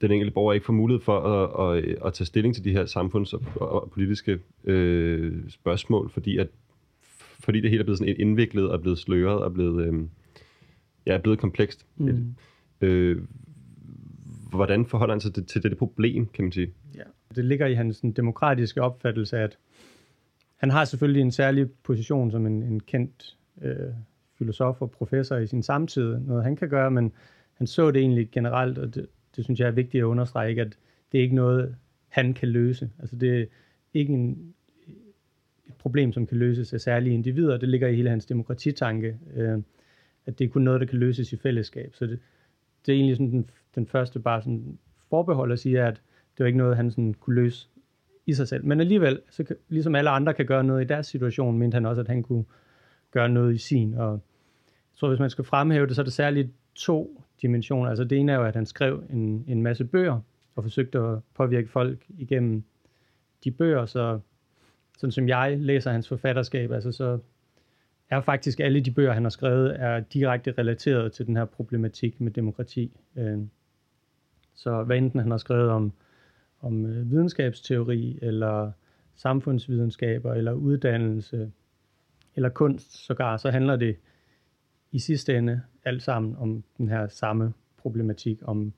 den 0.00 0.10
enkelte 0.10 0.34
borger 0.34 0.52
ikke 0.52 0.66
får 0.66 0.72
mulighed 0.72 1.04
for 1.04 1.20
at, 1.20 1.78
at, 1.78 1.96
at 2.06 2.14
tage 2.14 2.26
stilling 2.26 2.54
til 2.54 2.64
de 2.64 2.72
her 2.72 2.86
samfunds- 2.86 3.32
og, 3.32 3.42
og 3.60 3.90
politiske 3.90 4.38
øh, 4.64 5.50
spørgsmål, 5.50 6.10
fordi 6.10 6.36
at 6.36 6.48
fordi 7.40 7.60
det 7.60 7.70
hele 7.70 7.80
er 7.80 7.84
blevet 7.84 7.98
sådan 7.98 8.16
indviklet 8.18 8.70
og 8.70 8.80
blevet 8.80 8.98
sløret 8.98 9.42
og 9.42 9.52
blevet, 9.52 9.86
øh, 9.86 9.94
ja, 11.06 11.18
blevet 11.18 11.38
komplekst. 11.38 11.86
Mm. 11.96 12.34
Øh, 12.80 13.22
hvordan 14.50 14.86
forholder 14.86 15.14
han 15.14 15.20
sig 15.20 15.34
til, 15.34 15.46
til 15.46 15.62
dette 15.62 15.76
problem, 15.76 16.26
kan 16.26 16.44
man 16.44 16.52
sige? 16.52 16.72
Ja. 16.94 17.02
Det 17.34 17.44
ligger 17.44 17.66
i 17.66 17.74
hans 17.74 17.96
sådan, 17.96 18.12
demokratiske 18.12 18.82
opfattelse, 18.82 19.38
at 19.38 19.58
han 20.60 20.70
har 20.70 20.84
selvfølgelig 20.84 21.20
en 21.20 21.30
særlig 21.30 21.70
position 21.70 22.30
som 22.30 22.46
en, 22.46 22.62
en 22.62 22.80
kendt 22.80 23.36
øh, 23.62 23.92
filosof 24.38 24.82
og 24.82 24.90
professor 24.90 25.36
i 25.36 25.46
sin 25.46 25.62
samtid, 25.62 26.18
noget 26.18 26.44
han 26.44 26.56
kan 26.56 26.68
gøre, 26.68 26.90
men 26.90 27.12
han 27.54 27.66
så 27.66 27.90
det 27.90 28.00
egentlig 28.00 28.30
generelt, 28.30 28.78
og 28.78 28.94
det, 28.94 29.06
det 29.36 29.44
synes 29.44 29.60
jeg 29.60 29.66
er 29.66 29.72
vigtigt 29.72 30.02
at 30.02 30.06
understrege, 30.06 30.60
at 30.60 30.78
det 31.12 31.18
er 31.18 31.22
ikke 31.22 31.34
noget, 31.34 31.76
han 32.08 32.34
kan 32.34 32.48
løse. 32.48 32.90
Altså 32.98 33.16
det 33.16 33.40
er 33.40 33.44
ikke 33.94 34.12
en, 34.12 34.54
et 35.68 35.74
problem, 35.78 36.12
som 36.12 36.26
kan 36.26 36.38
løses 36.38 36.72
af 36.72 36.80
særlige 36.80 37.14
individer. 37.14 37.56
Det 37.56 37.68
ligger 37.68 37.88
i 37.88 37.96
hele 37.96 38.10
hans 38.10 38.26
demokratitanke, 38.26 39.18
øh, 39.36 39.58
at 40.26 40.38
det 40.38 40.44
er 40.44 40.48
kun 40.48 40.62
noget, 40.62 40.80
der 40.80 40.86
kan 40.86 40.98
løses 40.98 41.32
i 41.32 41.36
fællesskab. 41.36 41.94
Så 41.94 42.06
det, 42.06 42.18
det 42.86 42.92
er 42.92 42.96
egentlig 42.96 43.16
sådan 43.16 43.30
den, 43.30 43.50
den 43.74 43.86
første 43.86 44.20
bare 44.20 44.42
sådan 44.42 44.78
forbehold 45.10 45.52
at 45.52 45.58
sige, 45.58 45.82
at 45.82 45.94
det 46.36 46.44
var 46.44 46.46
ikke 46.46 46.58
noget, 46.58 46.76
han 46.76 46.90
sådan 46.90 47.14
kunne 47.14 47.36
løse 47.36 47.68
i 48.30 48.34
sig 48.34 48.48
selv. 48.48 48.64
Men 48.64 48.80
alligevel, 48.80 49.20
så 49.30 49.44
kan, 49.44 49.56
ligesom 49.68 49.94
alle 49.94 50.10
andre 50.10 50.34
kan 50.34 50.46
gøre 50.46 50.64
noget 50.64 50.82
i 50.82 50.86
deres 50.86 51.06
situation, 51.06 51.58
mente 51.58 51.74
han 51.74 51.86
også, 51.86 52.00
at 52.00 52.08
han 52.08 52.22
kunne 52.22 52.44
gøre 53.10 53.28
noget 53.28 53.54
i 53.54 53.58
sin. 53.58 53.94
Og 53.94 54.12
jeg 54.12 54.98
tror, 54.98 55.08
hvis 55.08 55.20
man 55.20 55.30
skal 55.30 55.44
fremhæve 55.44 55.86
det, 55.86 55.96
så 55.96 56.02
er 56.02 56.04
det 56.04 56.12
særligt 56.12 56.48
to 56.74 57.24
dimensioner. 57.42 57.88
Altså 57.88 58.04
det 58.04 58.18
ene 58.18 58.32
er 58.32 58.36
jo, 58.36 58.44
at 58.44 58.54
han 58.54 58.66
skrev 58.66 59.04
en, 59.10 59.44
en 59.48 59.62
masse 59.62 59.84
bøger, 59.84 60.20
og 60.56 60.62
forsøgte 60.64 60.98
at 60.98 61.18
påvirke 61.34 61.68
folk 61.68 62.04
igennem 62.08 62.62
de 63.44 63.50
bøger, 63.50 63.86
så 63.86 64.20
sådan 64.98 65.12
som 65.12 65.28
jeg 65.28 65.58
læser 65.58 65.92
hans 65.92 66.08
forfatterskab, 66.08 66.72
altså 66.72 66.92
så 66.92 67.18
er 68.10 68.20
faktisk 68.20 68.60
alle 68.60 68.80
de 68.80 68.90
bøger, 68.90 69.12
han 69.12 69.22
har 69.22 69.30
skrevet, 69.30 69.80
er 69.80 70.00
direkte 70.00 70.54
relateret 70.58 71.12
til 71.12 71.26
den 71.26 71.36
her 71.36 71.44
problematik 71.44 72.20
med 72.20 72.30
demokrati. 72.32 72.92
Øh, 73.16 73.38
så 74.54 74.82
hvad 74.82 74.96
enten 74.96 75.20
han 75.20 75.30
har 75.30 75.38
skrevet 75.38 75.70
om, 75.70 75.92
om 76.60 76.86
øh, 76.86 77.10
videnskabsteori, 77.10 78.18
eller 78.22 78.72
samfundsvidenskaber, 79.14 80.34
eller 80.34 80.52
uddannelse, 80.52 81.52
eller 82.36 82.48
kunst 82.48 83.06
sågar, 83.06 83.36
så 83.36 83.50
handler 83.50 83.76
det 83.76 83.96
i 84.92 84.98
sidste 84.98 85.36
ende 85.36 85.60
alt 85.84 86.02
sammen 86.02 86.36
om 86.38 86.64
den 86.78 86.88
her 86.88 87.08
samme 87.08 87.52
problematik 87.76 88.38
om 88.42 88.72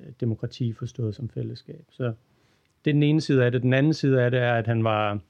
øh, 0.00 0.06
demokrati 0.20 0.72
forstået 0.72 1.14
som 1.14 1.28
fællesskab. 1.28 1.84
Så 1.90 2.04
det 2.84 2.90
er 2.90 2.94
den 2.94 3.02
ene 3.02 3.20
side 3.20 3.44
af 3.44 3.52
det. 3.52 3.62
Den 3.62 3.72
anden 3.72 3.94
side 3.94 4.22
af 4.22 4.30
det 4.30 4.40
er, 4.40 4.54
at 4.54 4.66
han 4.66 4.84
var 4.84 5.20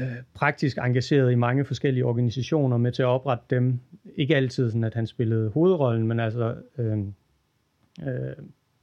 øh, 0.00 0.16
praktisk 0.34 0.78
engageret 0.78 1.32
i 1.32 1.34
mange 1.34 1.64
forskellige 1.64 2.04
organisationer 2.04 2.76
med 2.76 2.92
til 2.92 3.02
at 3.02 3.06
oprette 3.06 3.44
dem. 3.50 3.80
Ikke 4.16 4.36
altid 4.36 4.70
sådan, 4.70 4.84
at 4.84 4.94
han 4.94 5.06
spillede 5.06 5.50
hovedrollen, 5.50 6.06
men 6.06 6.20
altså 6.20 6.56
øh, 6.78 6.98
øh, 8.02 8.36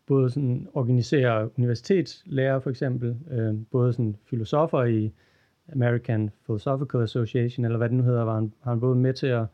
både 0.07 0.29
sådan 0.29 0.67
organisere 0.73 1.49
universitetslærer 1.57 2.59
for 2.59 2.69
eksempel, 2.69 3.17
øh, 3.31 3.55
både 3.71 3.93
sådan 3.93 4.15
filosofer 4.25 4.83
i 4.83 5.11
American 5.73 6.31
Philosophical 6.43 7.01
Association, 7.01 7.65
eller 7.65 7.77
hvad 7.77 7.89
det 7.89 7.97
nu 7.97 8.03
hedder, 8.03 8.23
var 8.23 8.35
han, 8.35 8.53
var 8.65 8.71
han 8.71 8.79
både 8.79 8.95
med 8.95 9.13
til 9.13 9.27
at 9.27 9.45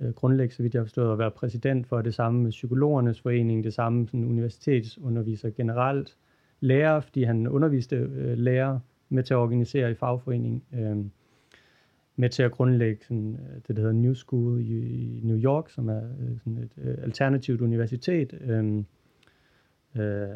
øh, 0.00 0.10
grundlægge, 0.12 0.54
så 0.54 0.62
vidt 0.62 0.74
jeg 0.74 0.80
har 0.80 0.84
forstået, 0.84 1.12
at 1.12 1.18
være 1.18 1.30
præsident 1.30 1.86
for 1.86 2.02
det 2.02 2.14
samme 2.14 2.42
med 2.42 2.50
Psykologernes 2.50 3.20
Forening, 3.20 3.64
det 3.64 3.74
samme 3.74 4.08
sådan 4.08 4.24
universitetsunderviser 4.24 5.50
generelt, 5.50 6.16
lærer, 6.60 7.00
fordi 7.00 7.22
han 7.22 7.46
underviste 7.48 7.96
øh, 7.96 8.38
lærer 8.38 8.78
med 9.08 9.22
til 9.22 9.34
at 9.34 9.38
organisere 9.38 9.90
i 9.90 9.94
fagforening, 9.94 10.64
øh, 10.74 10.96
med 12.16 12.28
til 12.28 12.42
at 12.42 12.52
grundlægge 12.52 13.04
sådan, 13.04 13.34
øh, 13.34 13.56
det, 13.68 13.76
der 13.76 13.82
hedder 13.82 13.92
New 13.92 14.14
School 14.14 14.60
i, 14.60 15.18
i 15.18 15.20
New 15.24 15.38
York, 15.38 15.70
som 15.70 15.88
er 15.88 16.02
øh, 16.20 16.38
sådan 16.38 16.58
et 16.58 16.72
øh, 16.82 16.98
alternativt 17.02 17.60
universitet. 17.60 18.38
Øh, 18.40 18.82
øh, 19.96 20.28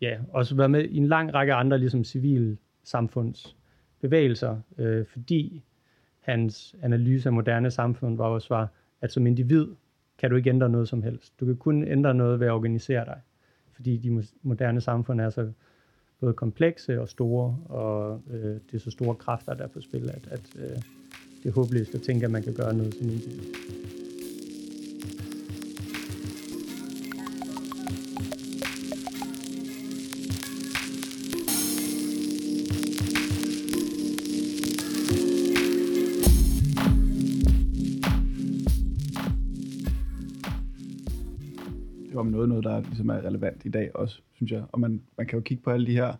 ja, 0.00 0.18
også 0.28 0.54
været 0.54 0.70
med 0.70 0.84
i 0.84 0.96
en 0.96 1.06
lang 1.06 1.34
række 1.34 1.54
andre 1.54 1.78
ligesom 1.78 2.04
civil 2.04 2.58
samfundsbevægelser, 2.84 4.60
øh, 4.78 5.06
fordi 5.06 5.64
hans 6.20 6.76
analyse 6.82 7.28
af 7.28 7.32
moderne 7.32 7.70
samfund 7.70 8.16
var 8.16 8.24
også 8.24 8.54
var, 8.54 8.68
at 9.00 9.12
som 9.12 9.26
individ 9.26 9.66
kan 10.18 10.30
du 10.30 10.36
ikke 10.36 10.50
ændre 10.50 10.68
noget 10.68 10.88
som 10.88 11.02
helst. 11.02 11.40
Du 11.40 11.46
kan 11.46 11.56
kun 11.56 11.84
ændre 11.84 12.14
noget 12.14 12.40
ved 12.40 12.46
at 12.46 12.52
organisere 12.52 13.04
dig, 13.04 13.20
fordi 13.72 13.96
de 13.96 14.24
moderne 14.42 14.80
samfund 14.80 15.20
er 15.20 15.30
så 15.30 15.52
både 16.20 16.32
komplekse 16.32 17.00
og 17.00 17.08
store, 17.08 17.58
og 17.64 18.22
øh, 18.30 18.54
det 18.54 18.74
er 18.74 18.78
så 18.78 18.90
store 18.90 19.14
kræfter, 19.14 19.54
der 19.54 19.64
er 19.64 19.68
på 19.68 19.80
spil, 19.80 20.10
at, 20.10 20.28
at 20.30 20.56
øh, 20.56 20.76
det 21.42 21.48
er 21.48 21.52
håbløst 21.52 21.94
at 21.94 22.02
tænke, 22.02 22.24
at 22.24 22.30
man 22.30 22.42
kan 22.42 22.54
gøre 22.54 22.74
noget 22.74 22.94
som 22.94 23.08
individ. 23.08 23.40
Om 42.44 42.48
noget, 42.48 42.64
der 42.64 42.80
ligesom 42.80 43.08
er 43.08 43.26
relevant 43.26 43.64
i 43.64 43.68
dag 43.68 43.90
også, 43.96 44.20
synes 44.34 44.52
jeg. 44.52 44.62
Og 44.72 44.80
man, 44.80 45.02
man 45.18 45.26
kan 45.26 45.38
jo 45.38 45.42
kigge 45.42 45.62
på 45.62 45.70
alle 45.70 45.86
de 45.86 45.92
her 45.92 46.12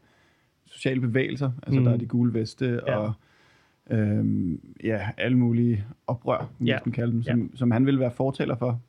sociale 0.67 1.01
bevægelser, 1.01 1.51
altså 1.63 1.81
mm. 1.81 1.85
der 1.85 1.93
er 1.93 1.97
de 1.97 2.07
gule 2.07 2.35
veste 2.35 2.81
ja. 2.87 2.97
og 2.97 3.13
øhm, 3.91 4.75
ja, 4.85 5.09
alle 5.17 5.39
mulige 5.39 5.85
oprør, 6.07 6.51
ja. 6.65 6.79
man 6.85 6.93
kalde 6.93 7.13
dem, 7.13 7.23
som, 7.23 7.41
ja. 7.41 7.57
som 7.57 7.71
han 7.71 7.87
vil 7.87 8.01
være 8.01 8.11
fortaler 8.11 8.57
for. 8.57 8.81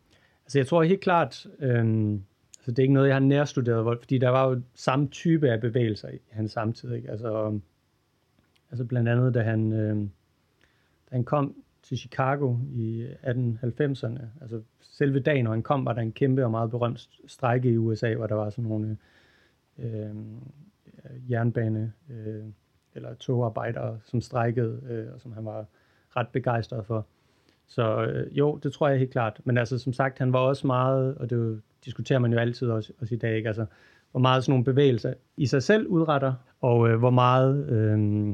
Altså 0.46 0.60
jeg 0.60 0.68
tror 0.68 0.84
helt 0.84 1.01
klart, 1.01 1.48
øhm, 1.60 2.13
altså 2.58 2.72
det 2.72 2.80
er 2.80 2.84
ikke 2.84 2.94
noget, 2.94 3.08
jeg 3.08 3.15
har 3.15 3.20
nærstuderet, 3.20 4.00
fordi 4.01 4.18
der 4.18 4.30
var 4.30 4.50
jo 4.50 4.62
samme 4.74 5.08
type 5.08 5.50
af 5.50 5.62
bevægelser 5.62 6.10
i 6.10 6.18
hans 6.32 6.51
samtid. 6.51 6.94
Ikke? 6.94 7.12
Altså, 7.12 7.60
altså 8.72 8.86
blandt 8.86 9.10
andet, 9.10 9.34
da 9.34 9.42
han, 9.42 9.72
øhm, 9.72 10.10
da 11.10 11.15
han 11.15 11.24
kom 11.24 11.56
til 11.88 11.98
Chicago 11.98 12.58
i 12.74 13.08
1890'erne. 13.24 14.22
Altså 14.42 14.62
selve 14.82 15.20
dagen, 15.20 15.44
når 15.44 15.51
han 15.51 15.63
kom, 15.63 15.86
var 15.86 15.94
der 15.94 16.01
en 16.01 16.12
kæmpe 16.12 16.44
og 16.44 16.51
meget 16.51 16.72
berømt 16.72 17.10
strejke 17.27 17.70
i 17.70 17.77
USA, 17.77 18.15
hvor 18.15 18.27
der 18.27 18.36
var 18.36 18.50
sådan 18.50 18.63
nogle 18.63 18.98
øh, 19.80 20.15
jernbane 21.30 21.94
øh, 22.10 22.44
eller 22.96 23.13
togarbejdere, 23.13 24.00
som 24.06 24.22
strejkede, 24.22 24.82
øh, 24.89 25.13
og 25.13 25.22
som 25.22 25.32
han 25.32 25.46
var 25.46 25.65
ret 26.15 26.27
begejstret 26.27 26.86
for. 26.86 27.06
Så 27.68 28.06
øh, 28.06 28.38
jo, 28.38 28.60
det 28.63 28.74
tror 28.74 28.88
jeg 28.88 29.00
helt 29.00 29.12
klart. 29.12 29.42
Men 29.44 29.58
altså, 29.58 29.77
som 29.77 29.94
sagt, 29.94 30.20
han 30.20 30.34
var 30.34 30.39
også 30.39 30.68
meget, 30.68 31.18
og 31.18 31.30
det 31.30 31.36
jo, 31.36 31.60
diskuterer 31.86 32.20
man 32.20 32.34
jo 32.34 32.39
altid 32.39 32.70
også, 32.70 32.94
også 33.01 33.15
i 33.15 33.18
dag, 33.18 33.36
ikke? 33.38 33.48
Altså, 33.48 33.65
hvor 34.12 34.20
meget 34.20 34.44
sådan 34.44 34.51
nogle 34.51 34.65
bevægelser 34.65 35.13
i 35.38 35.46
sig 35.46 35.63
selv 35.63 35.88
udretter, 35.88 36.34
og 36.62 36.89
øh, 36.89 37.00
hvor 37.00 37.10
meget 37.10 37.70
øh, 37.70 38.34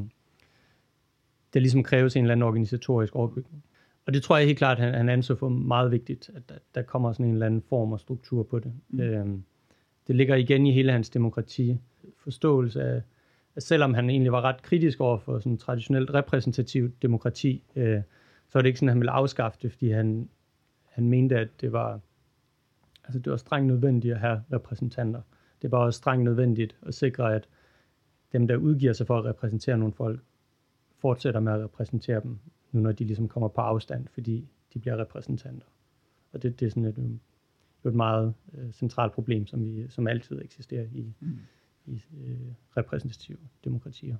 der 1.54 1.60
ligesom 1.60 1.84
kræves 1.84 2.16
en 2.16 2.24
eller 2.24 2.32
anden 2.32 2.48
organisatorisk 2.48 3.16
overbygning. 3.16 3.64
Og 4.06 4.14
det 4.14 4.24
tror 4.24 4.38
jeg 4.38 4.46
helt 4.46 4.58
klart, 4.58 4.80
han, 4.80 4.94
han 4.94 5.10
anså 5.10 5.36
for 5.36 5.50
meget 5.50 5.92
vigtigt, 5.92 6.30
at 6.36 6.50
der, 6.50 6.56
der 6.76 6.82
kommer 6.82 7.14
sådan 7.14 7.26
en 7.26 7.34
eller 7.34 7.46
anden 7.46 7.64
form 7.70 7.92
og 7.92 8.00
struktur 8.00 8.44
på 8.44 8.60
det. 8.60 8.74
Mm. 8.90 9.00
Øhm, 9.00 9.44
det 10.08 10.16
ligger 10.16 10.36
igen 10.36 10.66
i 10.68 10.72
hele 10.72 10.92
hans 10.92 11.10
demokrati. 11.10 11.78
Forståelse 12.18 12.84
af, 12.84 13.02
at 13.56 13.64
selvom 13.64 13.94
han 13.94 14.10
egentlig 14.10 14.32
var 14.32 14.42
ret 14.42 14.62
kritisk 14.62 15.02
over 15.02 15.18
for 15.18 15.40
sådan 15.40 15.58
traditionelt 15.58 16.14
repræsentativt 16.14 17.02
demokrati, 17.02 17.64
øh, 17.76 18.02
så 18.48 18.58
er 18.58 18.62
det 18.62 18.68
ikke 18.68 18.80
sådan, 18.80 18.90
at 18.90 18.94
han 18.94 19.00
ville 19.00 19.12
afskaffe 19.12 19.60
det, 19.62 19.72
fordi 19.72 19.92
han, 19.92 20.30
han 20.90 21.10
mente, 21.10 21.36
at 21.40 21.50
det 21.62 21.72
var, 21.72 22.00
altså 23.04 23.20
det 23.20 23.32
var 23.32 23.38
strengt 23.38 23.68
nødvendigt 23.68 24.14
at 24.14 24.20
have 24.20 24.44
repræsentanter. 24.54 25.22
Det 25.62 25.72
var 25.72 25.78
også 25.78 25.98
strengt 25.98 26.24
nødvendigt 26.24 26.76
at 26.86 26.94
sikre, 26.94 27.36
at 27.36 27.48
dem, 28.34 28.48
der 28.48 28.56
udgiver 28.56 28.94
sig 28.94 29.08
for 29.08 29.18
at 29.18 29.26
repræsentere 29.26 29.78
nogle 29.78 29.94
folk, 29.94 30.20
fortsætter 31.02 31.40
med 31.40 31.54
at 31.54 31.64
repræsentere 31.64 32.22
dem, 32.22 32.38
nu 32.72 32.80
når 32.80 32.92
de 32.92 33.04
ligesom 33.04 33.28
kommer 33.28 33.48
på 33.48 33.62
afstand, 33.62 34.08
fordi 34.14 34.48
de 34.74 34.80
bliver 34.80 34.98
repræsentanter. 34.98 35.68
Og 36.34 36.44
det, 36.44 36.60
det 36.60 36.66
er 36.66 36.70
sådan 36.70 36.86
et, 36.86 37.20
et 37.86 37.94
meget 37.96 38.34
øh, 38.58 38.72
centralt 38.72 39.14
problem, 39.14 39.48
som, 39.48 39.66
vi, 39.66 39.86
som 39.90 40.08
altid 40.08 40.42
eksisterer 40.42 40.86
i, 40.94 41.14
mm. 41.20 41.40
i 41.86 42.04
øh, 42.28 42.38
repræsentative 42.78 43.38
demokratier. 43.64 44.16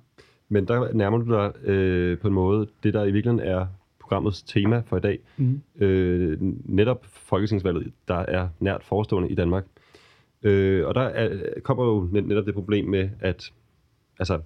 Men 0.48 0.68
der 0.68 0.92
nærmer 0.92 1.18
du 1.18 1.32
dig 1.32 1.66
øh, 1.68 2.18
på 2.18 2.28
en 2.28 2.34
måde 2.34 2.68
det, 2.82 2.94
der 2.94 3.04
i 3.04 3.12
virkeligheden 3.12 3.48
er 3.48 3.66
programmets 3.98 4.42
tema 4.42 4.82
for 4.86 4.96
i 4.96 5.00
dag. 5.00 5.18
Mm. 5.36 5.62
Øh, 5.76 6.38
netop 6.64 7.06
Folketingsvalget, 7.06 7.92
der 8.08 8.14
er 8.18 8.48
nært 8.60 8.84
forestående 8.84 9.28
i 9.28 9.34
Danmark. 9.34 9.64
Øh, 10.42 10.86
og 10.86 10.94
der 10.94 11.00
er, 11.00 11.60
kommer 11.60 11.84
jo 11.84 12.08
netop 12.12 12.46
det 12.46 12.54
problem 12.54 12.84
med, 12.84 13.10
at 13.20 13.52
altså, 14.18 14.40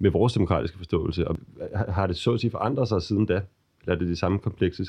med 0.00 0.10
vores 0.10 0.32
demokratiske 0.32 0.76
forståelse? 0.76 1.28
Og 1.28 1.36
har 1.72 2.06
det 2.06 2.16
så 2.16 2.32
at 2.32 2.40
sige 2.40 2.50
forandret 2.50 2.88
sig 2.88 3.02
siden 3.02 3.26
da? 3.26 3.40
Eller 3.80 3.94
er 3.94 3.98
det 3.98 4.08
de 4.08 4.16
samme 4.16 4.38
komplekse 4.38 4.84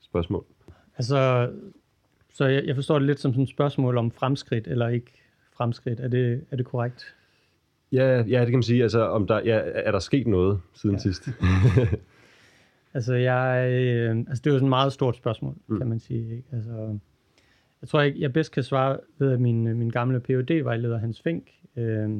spørgsmål? 0.00 0.44
Altså, 0.98 1.50
så 2.32 2.46
jeg, 2.46 2.64
jeg 2.64 2.74
forstår 2.74 2.98
det 2.98 3.06
lidt 3.06 3.20
som 3.20 3.32
sådan 3.32 3.42
et 3.42 3.48
spørgsmål 3.48 3.96
om 3.96 4.10
fremskridt 4.10 4.66
eller 4.66 4.88
ikke 4.88 5.12
fremskridt. 5.56 6.00
Er 6.00 6.08
det, 6.08 6.44
er 6.50 6.56
det 6.56 6.66
korrekt? 6.66 7.14
Ja, 7.92 8.16
ja, 8.16 8.40
det 8.40 8.46
kan 8.46 8.56
man 8.56 8.62
sige. 8.62 8.82
Altså, 8.82 9.08
om 9.08 9.26
der, 9.26 9.40
ja, 9.44 9.60
er 9.64 9.90
der 9.90 9.98
sket 9.98 10.26
noget 10.26 10.60
siden 10.74 10.96
ja. 10.96 11.00
sidst? 11.00 11.28
altså, 12.94 13.14
jeg, 13.14 13.68
øh, 13.72 14.16
altså, 14.16 14.42
det 14.44 14.50
er 14.50 14.54
jo 14.54 14.58
sådan 14.58 14.66
et 14.66 14.68
meget 14.68 14.92
stort 14.92 15.16
spørgsmål, 15.16 15.54
mm. 15.66 15.78
kan 15.78 15.88
man 15.88 15.98
sige. 16.00 16.36
Ikke? 16.36 16.48
Altså, 16.52 16.98
jeg 17.80 17.88
tror, 17.88 18.00
jeg, 18.00 18.14
jeg 18.16 18.32
bedst 18.32 18.52
kan 18.52 18.62
svare 18.62 18.98
ved, 19.18 19.32
at 19.32 19.40
min, 19.40 19.78
min 19.78 19.90
gamle 19.90 20.20
phd 20.20 20.62
vejleder 20.62 20.98
Hans 20.98 21.22
Fink, 21.22 21.50
øh, 21.76 22.10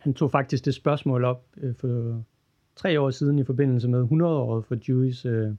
han 0.00 0.14
tog 0.14 0.30
faktisk 0.30 0.64
det 0.64 0.74
spørgsmål 0.74 1.24
op 1.24 1.44
øh, 1.56 1.74
for 1.74 2.22
tre 2.76 3.00
år 3.00 3.10
siden 3.10 3.38
i 3.38 3.44
forbindelse 3.44 3.88
med 3.88 4.04
100-året 4.04 4.64
for 4.64 4.74
Deweys 4.74 5.24
øh, 5.24 5.50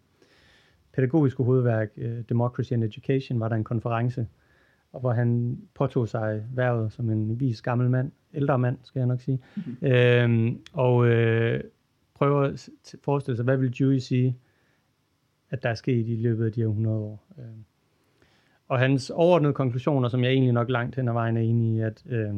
pædagogiske 0.94 1.44
hovedværk 1.44 1.90
øh, 1.98 2.24
Democracy 2.30 2.74
and 2.74 2.84
Education, 2.84 3.40
var 3.40 3.50
der 3.50 3.56
en 3.56 3.64
konference, 3.64 4.28
og 4.92 5.00
hvor 5.00 5.12
han 5.12 5.60
påtog 5.74 6.08
sig 6.08 6.44
værvet 6.54 6.94
som 6.94 7.10
en 7.10 7.40
vis 7.40 7.62
gammel 7.62 7.90
mand, 7.90 8.12
ældre 8.34 8.60
mand, 8.60 8.78
skal 8.84 9.00
jeg 9.00 9.08
nok 9.08 9.22
sige, 9.22 9.40
mm-hmm. 9.56 9.88
øhm, 9.88 10.60
og 10.74 11.08
øh, 11.08 11.64
prøver 12.14 12.42
at 12.42 12.70
forestille 13.04 13.36
sig, 13.36 13.44
hvad 13.44 13.58
vil 13.58 13.80
Dewey 13.80 13.98
sige, 13.98 14.38
at 15.50 15.64
der 15.64 15.70
er 15.70 15.76
sket 15.76 16.08
i 16.08 16.16
løbet 16.16 16.46
af 16.46 16.52
de 16.52 16.62
her 16.62 16.68
100 16.68 16.98
år. 16.98 17.24
Øh. 17.38 17.46
Og 18.68 18.80
hans 18.80 19.10
overordnede 19.10 19.54
konklusioner, 19.54 20.10
som 20.10 20.24
jeg 20.24 20.32
egentlig 20.32 20.54
nok 20.54 20.70
langt 20.70 20.96
hen 20.96 21.08
ad 21.08 21.14
vejen 21.14 21.38
er 21.38 21.42
enig 21.42 21.76
i, 21.76 21.80
at 21.80 22.04
øh, 22.10 22.34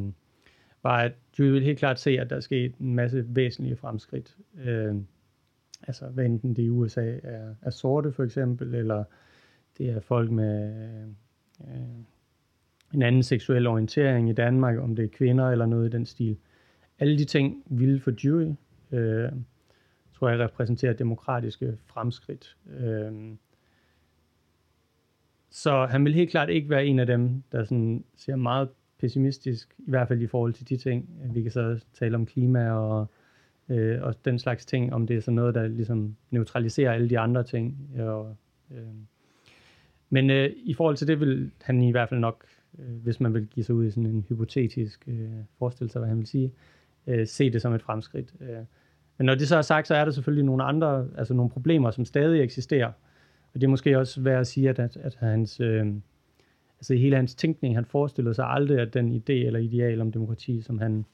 var, 0.83 0.97
at 1.03 1.11
du 1.37 1.43
vil 1.43 1.63
helt 1.63 1.79
klart 1.79 1.99
se, 1.99 2.19
at 2.19 2.29
der 2.29 2.35
er 2.35 2.39
sket 2.39 2.75
en 2.75 2.95
masse 2.95 3.25
væsentlige 3.27 3.75
fremskridt. 3.75 4.37
Øh, 4.63 4.95
altså, 5.87 6.05
hvad 6.05 6.25
enten 6.25 6.55
det 6.55 6.63
i 6.63 6.69
USA 6.69 7.15
er, 7.23 7.55
er 7.61 7.69
sorte 7.69 8.11
for 8.11 8.23
eksempel, 8.23 8.75
eller 8.75 9.03
det 9.77 9.89
er 9.89 9.99
folk 9.99 10.31
med 10.31 10.73
øh, 11.61 12.03
en 12.93 13.01
anden 13.01 13.23
seksuel 13.23 13.67
orientering 13.67 14.29
i 14.29 14.33
Danmark, 14.33 14.79
om 14.79 14.95
det 14.95 15.05
er 15.05 15.09
kvinder 15.09 15.49
eller 15.49 15.65
noget 15.65 15.87
i 15.87 15.91
den 15.91 16.05
stil. 16.05 16.37
Alle 16.99 17.17
de 17.17 17.25
ting 17.25 17.63
ville 17.65 17.99
for 17.99 18.11
jury, 18.23 18.53
øh, 18.91 19.31
tror 20.13 20.29
jeg, 20.29 20.39
repræsenterer 20.39 20.93
demokratiske 20.93 21.77
fremskridt. 21.85 22.57
Øh, 22.79 23.35
så 25.49 25.85
han 25.85 26.05
vil 26.05 26.13
helt 26.13 26.29
klart 26.29 26.49
ikke 26.49 26.69
være 26.69 26.85
en 26.85 26.99
af 26.99 27.05
dem, 27.05 27.43
der 27.51 27.63
sådan 27.63 28.03
ser 28.15 28.35
meget 28.35 28.69
pessimistisk, 29.03 29.75
i 29.77 29.89
hvert 29.89 30.07
fald 30.07 30.21
i 30.21 30.27
forhold 30.27 30.53
til 30.53 30.69
de 30.69 30.77
ting. 30.77 31.09
Vi 31.33 31.41
kan 31.41 31.51
så 31.51 31.79
tale 31.93 32.15
om 32.15 32.25
klima 32.25 32.71
og, 32.71 33.07
øh, 33.69 34.01
og 34.01 34.15
den 34.25 34.39
slags 34.39 34.65
ting, 34.65 34.93
om 34.93 35.07
det 35.07 35.17
er 35.17 35.21
sådan 35.21 35.35
noget, 35.35 35.55
der 35.55 35.67
ligesom 35.67 36.15
neutraliserer 36.31 36.91
alle 36.91 37.09
de 37.09 37.19
andre 37.19 37.43
ting. 37.43 37.89
Og, 37.99 38.35
øh, 38.71 38.77
men 40.09 40.29
øh, 40.29 40.49
i 40.55 40.73
forhold 40.73 40.97
til 40.97 41.07
det 41.07 41.19
vil 41.19 41.51
han 41.61 41.81
i 41.81 41.91
hvert 41.91 42.09
fald 42.09 42.19
nok, 42.19 42.45
øh, 42.79 42.95
hvis 43.03 43.19
man 43.19 43.33
vil 43.33 43.47
give 43.47 43.63
sig 43.63 43.75
ud 43.75 43.85
i 43.85 43.91
sådan 43.91 44.05
en 44.05 44.25
hypotetisk 44.29 45.03
øh, 45.07 45.29
forestillelse, 45.59 45.99
hvad 45.99 46.09
han 46.09 46.17
vil 46.17 46.27
sige, 46.27 46.51
øh, 47.07 47.27
se 47.27 47.49
det 47.49 47.61
som 47.61 47.73
et 47.73 47.81
fremskridt. 47.81 48.33
Øh. 48.41 48.57
Men 49.17 49.25
når 49.25 49.35
det 49.35 49.47
så 49.47 49.57
er 49.57 49.61
sagt, 49.61 49.87
så 49.87 49.95
er 49.95 50.05
der 50.05 50.11
selvfølgelig 50.11 50.45
nogle 50.45 50.63
andre, 50.63 51.07
altså 51.17 51.33
nogle 51.33 51.51
problemer, 51.51 51.91
som 51.91 52.05
stadig 52.05 52.41
eksisterer. 52.41 52.91
Og 53.53 53.61
det 53.61 53.63
er 53.63 53.69
måske 53.69 53.99
også 53.99 54.21
værd 54.21 54.39
at 54.39 54.47
sige, 54.47 54.69
at, 54.69 54.79
at, 54.79 54.97
at 54.97 55.15
hans... 55.15 55.59
Øh, 55.59 55.93
altså 56.83 56.93
i 56.93 56.97
hele 56.97 57.15
hans 57.15 57.35
tænkning, 57.35 57.75
han 57.75 57.85
forestillede 57.85 58.33
sig 58.33 58.45
aldrig, 58.45 58.79
at 58.79 58.93
den 58.93 59.11
idé 59.11 59.33
eller 59.33 59.59
ideal 59.59 60.01
om 60.01 60.11
demokrati, 60.11 60.61
som 60.61 60.79
han 60.79 61.05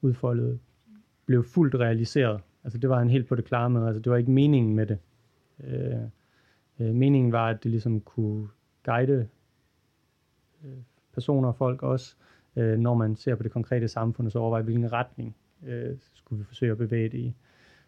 udfoldede, 0.00 0.58
blev 1.26 1.44
fuldt 1.44 1.74
realiseret. 1.74 2.40
Altså 2.64 2.78
det 2.78 2.90
var 2.90 2.98
han 2.98 3.10
helt 3.10 3.28
på 3.28 3.34
det 3.34 3.44
klare 3.44 3.70
med, 3.70 3.86
altså 3.86 4.00
det 4.00 4.12
var 4.12 4.16
ikke 4.16 4.30
meningen 4.30 4.76
med 4.76 4.86
det. 4.86 4.98
Øh, 5.64 6.08
Øh, 6.80 6.94
meningen 6.94 7.32
var, 7.32 7.48
at 7.48 7.62
det 7.62 7.70
ligesom 7.70 8.00
kunne 8.00 8.48
guide 8.84 9.28
øh, 10.64 10.78
personer 11.14 11.48
og 11.48 11.56
folk 11.56 11.82
også, 11.82 12.16
øh, 12.56 12.78
når 12.78 12.94
man 12.94 13.16
ser 13.16 13.34
på 13.34 13.42
det 13.42 13.52
konkrete 13.52 13.88
samfund, 13.88 14.26
og 14.26 14.32
så 14.32 14.38
overveje, 14.38 14.62
hvilken 14.62 14.92
retning 14.92 15.36
øh, 15.66 15.96
skulle 16.14 16.38
vi 16.38 16.44
forsøge 16.44 16.72
at 16.72 16.78
bevæge 16.78 17.08
det 17.08 17.18
i. 17.18 17.34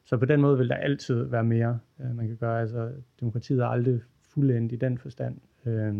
Så 0.04 0.16
på 0.16 0.24
den 0.24 0.40
måde 0.40 0.58
vil 0.58 0.68
der 0.68 0.74
altid 0.74 1.22
være 1.22 1.44
mere, 1.44 1.78
øh, 2.00 2.16
man 2.16 2.26
kan 2.26 2.36
gøre. 2.36 2.60
Altså, 2.60 2.92
demokratiet 3.20 3.60
er 3.60 3.66
aldrig 3.66 4.00
fuldendt 4.20 4.72
i 4.72 4.76
den 4.76 4.98
forstand. 4.98 5.40
Øh, 5.66 5.96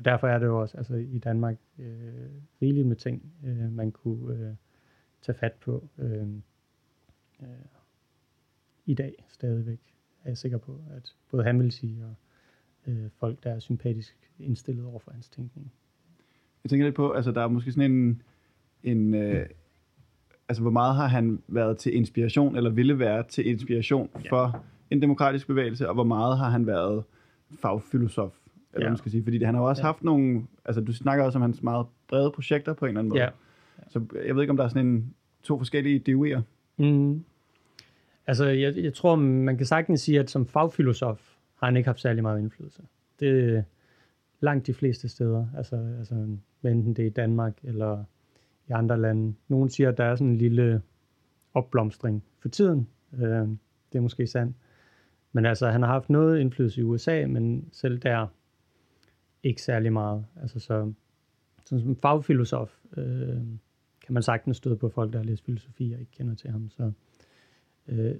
og 0.00 0.04
derfor 0.04 0.28
er 0.28 0.38
det 0.38 0.46
jo 0.46 0.60
også 0.60 0.76
altså, 0.76 0.94
i 0.94 1.18
Danmark 1.18 1.56
øh, 1.78 1.86
rigeligt 2.62 2.86
med 2.86 2.96
ting, 2.96 3.32
øh, 3.44 3.72
man 3.72 3.92
kunne 3.92 4.34
øh, 4.34 4.54
tage 5.22 5.38
fat 5.38 5.52
på 5.52 5.88
øh, 5.98 6.28
øh, 7.42 7.48
i 8.86 8.94
dag 8.94 9.24
stadigvæk, 9.28 9.78
er 10.24 10.30
jeg 10.30 10.38
sikker 10.38 10.58
på, 10.58 10.80
at 10.96 11.14
både 11.30 11.44
han 11.44 11.58
vil 11.58 11.72
sige, 11.72 12.04
og 12.04 12.14
øh, 12.86 13.10
folk, 13.18 13.44
der 13.44 13.50
er 13.50 13.58
sympatisk 13.58 14.30
indstillet 14.38 14.84
over 14.84 14.98
for 14.98 15.10
hans 15.10 15.28
tænkning. 15.28 15.72
Jeg 16.64 16.70
tænker 16.70 16.86
lidt 16.86 16.96
på, 16.96 17.12
altså 17.12 17.32
der 17.32 17.40
er 17.40 17.48
måske 17.48 17.72
sådan 17.72 17.92
en, 17.92 18.22
en 18.82 19.14
øh, 19.14 19.46
altså 20.48 20.62
hvor 20.62 20.70
meget 20.70 20.96
har 20.96 21.06
han 21.06 21.42
været 21.48 21.78
til 21.78 21.96
inspiration, 21.96 22.56
eller 22.56 22.70
ville 22.70 22.98
være 22.98 23.24
til 23.28 23.46
inspiration 23.46 24.10
ja. 24.24 24.30
for 24.30 24.64
en 24.90 25.02
demokratisk 25.02 25.46
bevægelse, 25.46 25.88
og 25.88 25.94
hvor 25.94 26.04
meget 26.04 26.38
har 26.38 26.50
han 26.50 26.66
været 26.66 27.04
fagfilosof, 27.62 28.39
eller 28.74 28.86
ja. 28.86 28.90
man 28.90 28.96
skal 28.96 29.10
sige, 29.10 29.22
fordi 29.22 29.42
han 29.44 29.54
har 29.54 29.62
jo 29.62 29.68
også 29.68 29.82
ja. 29.82 29.86
haft 29.86 30.04
nogle, 30.04 30.46
altså 30.64 30.80
du 30.80 30.92
snakker 30.92 31.24
også 31.24 31.38
om 31.38 31.42
hans 31.42 31.62
meget 31.62 31.86
brede 32.08 32.30
projekter 32.30 32.72
på 32.72 32.84
en 32.84 32.88
eller 32.88 32.98
anden 32.98 33.08
måde. 33.08 33.22
Ja. 33.22 33.28
Så 33.88 34.04
jeg 34.26 34.34
ved 34.34 34.42
ikke, 34.42 34.50
om 34.50 34.56
der 34.56 34.64
er 34.64 34.68
sådan 34.68 34.86
en, 34.86 35.14
to 35.42 35.58
forskellige 35.58 36.02
DU'er. 36.08 36.40
Mm. 36.76 37.24
Altså, 38.26 38.44
jeg, 38.44 38.76
jeg 38.76 38.94
tror, 38.94 39.16
man 39.16 39.56
kan 39.56 39.66
sagtens 39.66 40.00
sige, 40.00 40.20
at 40.20 40.30
som 40.30 40.46
fagfilosof 40.46 41.36
har 41.54 41.66
han 41.66 41.76
ikke 41.76 41.88
haft 41.88 42.00
særlig 42.00 42.22
meget 42.22 42.38
indflydelse. 42.38 42.82
Det 43.20 43.54
er 43.54 43.62
langt 44.40 44.66
de 44.66 44.74
fleste 44.74 45.08
steder, 45.08 45.46
altså, 45.56 45.76
altså 45.98 46.14
enten 46.64 46.94
det 46.94 47.02
er 47.02 47.06
i 47.06 47.10
Danmark 47.10 47.58
eller 47.62 48.04
i 48.68 48.72
andre 48.72 49.00
lande. 49.00 49.34
Nogle 49.48 49.70
siger, 49.70 49.88
at 49.88 49.98
der 49.98 50.04
er 50.04 50.14
sådan 50.14 50.26
en 50.26 50.38
lille 50.38 50.82
opblomstring 51.54 52.24
for 52.38 52.48
tiden. 52.48 52.88
Øh, 53.14 53.48
det 53.92 53.98
er 53.98 54.00
måske 54.00 54.26
sandt. 54.26 54.56
Men 55.32 55.46
altså, 55.46 55.70
han 55.70 55.82
har 55.82 55.88
haft 55.88 56.10
noget 56.10 56.40
indflydelse 56.40 56.80
i 56.80 56.84
USA, 56.84 57.26
men 57.26 57.68
selv 57.72 57.98
der 57.98 58.26
ikke 59.42 59.62
særlig 59.62 59.92
meget. 59.92 60.26
Altså, 60.42 60.60
så, 60.60 60.92
så 61.64 61.78
som 61.78 61.96
fagfilosof 61.96 62.78
øh, 62.96 63.36
kan 64.04 64.14
man 64.14 64.22
sagtens 64.22 64.56
støde 64.56 64.76
på 64.76 64.88
folk, 64.88 65.12
der 65.12 65.18
har 65.18 65.24
læst 65.24 65.44
filosofi 65.44 65.92
og 65.92 66.00
ikke 66.00 66.12
kender 66.12 66.34
til 66.34 66.50
ham. 66.50 66.70
Så 66.70 66.92
øh, 67.88 68.14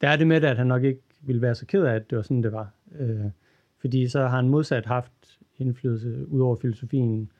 der 0.00 0.08
er 0.08 0.16
det 0.16 0.26
med 0.26 0.40
det, 0.40 0.46
at 0.46 0.56
han 0.56 0.66
nok 0.66 0.84
ikke 0.84 1.00
ville 1.20 1.42
være 1.42 1.54
så 1.54 1.66
ked 1.66 1.84
af, 1.84 1.94
at 1.94 2.10
det 2.10 2.16
var 2.16 2.22
sådan, 2.22 2.42
det 2.42 2.52
var. 2.52 2.74
Øh, 2.92 3.30
fordi 3.78 4.08
så 4.08 4.20
har 4.20 4.36
han 4.36 4.48
modsat 4.48 4.86
haft 4.86 5.40
indflydelse 5.58 6.28
ud 6.28 6.40
over 6.40 6.56
filosofien 6.56 7.32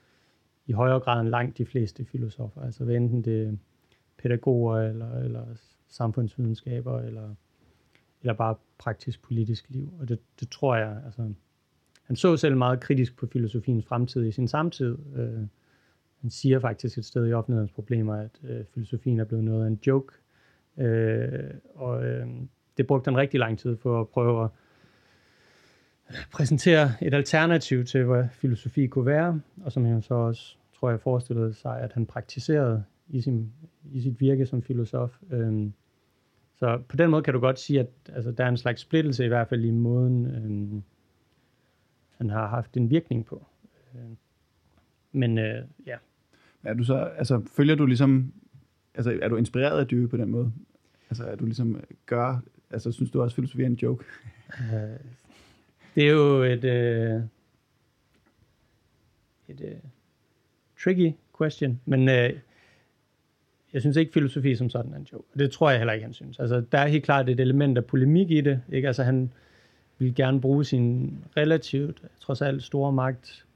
i 0.67 0.73
højere 0.73 1.01
grad 1.01 1.21
end 1.21 1.29
langt 1.29 1.59
de 1.59 1.67
fleste 1.67 2.05
filosofer. 2.05 2.63
Altså 2.63 2.85
hvad 2.85 2.95
enten 2.95 3.25
det 3.25 3.47
er 3.47 3.53
pædagoger, 4.19 4.77
eller, 4.77 5.19
eller 5.19 5.47
samfundsvidenskaber, 5.89 7.01
eller, 7.01 7.35
eller 8.21 8.35
bare 8.35 8.55
praktisk 8.79 9.23
politisk 9.23 9.71
liv. 9.71 9.95
Og 10.01 10.09
det, 10.09 10.19
det 10.41 10.49
tror 10.49 10.77
jeg, 10.77 11.03
altså, 11.05 11.33
han 12.13 12.17
så 12.17 12.37
selv 12.37 12.57
meget 12.57 12.81
kritisk 12.81 13.17
på 13.17 13.27
filosofiens 13.27 13.87
fremtid 13.87 14.27
i 14.27 14.31
sin 14.33 14.49
samtid. 14.49 14.99
Øh, 15.17 15.47
han 16.21 16.31
siger 16.31 16.61
faktisk 16.61 16.99
et 16.99 17.05
sted 17.05 17.29
i 17.29 17.33
offentlighedens 17.33 17.73
problemer, 17.73 18.15
at 18.15 18.31
øh, 18.45 18.65
filosofien 18.75 19.21
er 19.21 19.25
blevet 19.25 19.45
noget 19.45 19.65
af 19.65 19.69
en 19.69 19.81
joke. 19.87 20.15
Øh, 20.79 21.51
og 21.75 22.05
øh, 22.05 22.27
det 22.77 22.87
brugte 22.87 23.09
han 23.09 23.17
rigtig 23.17 23.41
lang 23.41 23.59
tid 23.59 23.77
for 23.77 24.01
at 24.01 24.09
prøve 24.09 24.45
at 24.45 24.51
præsentere 26.33 26.93
et 27.03 27.15
alternativ 27.15 27.85
til, 27.85 28.05
hvad 28.05 28.25
filosofi 28.33 28.87
kunne 28.87 29.07
være, 29.07 29.41
og 29.65 29.73
som 29.73 29.85
han 29.85 30.03
så 30.03 30.15
også, 30.15 30.57
tror 30.79 30.91
jeg, 30.91 31.01
forestillede 31.01 31.55
sig, 31.55 31.81
at 31.81 31.93
han 31.93 32.07
praktiserede 32.07 32.85
i, 33.09 33.21
sin, 33.21 33.53
i 33.93 34.01
sit 34.01 34.21
virke 34.21 34.47
som 34.47 34.63
filosof. 34.63 35.19
Øhm, 35.31 35.73
så 36.59 36.83
på 36.89 36.97
den 36.97 37.11
måde 37.11 37.23
kan 37.23 37.35
du 37.35 37.41
godt 37.41 37.59
sige, 37.59 37.81
at 37.81 37.89
altså, 38.09 38.31
der 38.31 38.45
er 38.45 38.49
en 38.49 38.57
slags 38.57 38.81
splittelse 38.81 39.25
i 39.25 39.29
hvert 39.29 39.49
fald 39.49 39.65
i 39.65 39.71
måden, 39.71 40.27
øhm, 40.27 40.83
han 42.23 42.31
har 42.31 42.49
haft 42.49 42.77
en 42.77 42.91
virkning 42.91 43.27
på. 43.27 43.47
Øhm, 43.95 44.17
men 45.13 45.39
øh, 45.39 45.65
ja. 45.87 45.97
Er 46.65 46.75
du 46.75 46.85
så, 46.85 46.95
altså, 46.95 47.43
følger 47.57 47.75
du 47.75 47.87
ligesom, 47.87 48.33
altså, 48.95 49.19
er 49.23 49.29
du 49.29 49.37
inspireret 49.37 49.81
af 49.81 49.87
Dewey 49.87 50.09
på 50.09 50.17
den 50.17 50.31
måde? 50.31 50.53
Altså, 51.11 51.25
er 51.25 51.37
du 51.37 51.45
ligesom 51.45 51.81
gør, 52.07 52.41
altså, 52.71 52.93
synes 52.93 53.11
du 53.11 53.23
også, 53.23 53.35
filosofi 53.35 53.63
er 53.63 53.67
en 53.67 53.75
joke? 53.75 54.05
Øh, 54.61 54.99
det 55.95 56.07
er 56.07 56.11
jo 56.11 56.43
et, 56.43 56.65
uh, 56.65 57.23
et 59.49 59.61
uh, 59.61 59.91
tricky 60.85 61.13
question, 61.39 61.81
men 61.85 62.01
uh, 62.01 62.39
jeg 63.73 63.81
synes 63.81 63.97
ikke, 63.97 64.13
filosofi 64.13 64.57
som 64.57 64.71
sådan 64.71 64.93
er 64.93 64.97
en 64.97 65.07
joke. 65.13 65.25
Det 65.39 65.51
tror 65.51 65.71
jeg 65.71 65.79
heller 65.79 65.93
ikke, 65.93 66.05
han 66.05 66.15
synes. 66.15 66.39
Altså, 66.39 66.65
der 66.73 66.79
er 66.79 66.87
helt 66.87 67.05
klart 67.05 67.29
et 67.29 67.41
element 67.41 67.79
af 67.79 67.85
polemik 67.85 68.31
i 68.31 68.41
det. 68.41 68.63
Ikke? 68.73 68.87
Altså, 68.87 69.03
han 69.03 69.33
vil 69.99 70.15
gerne 70.15 70.41
bruge 70.41 70.65
sin 70.65 71.19
relativt, 71.37 72.03
trods 72.21 72.43
alt 72.43 72.63
store 72.63 72.93
magt 72.93 73.47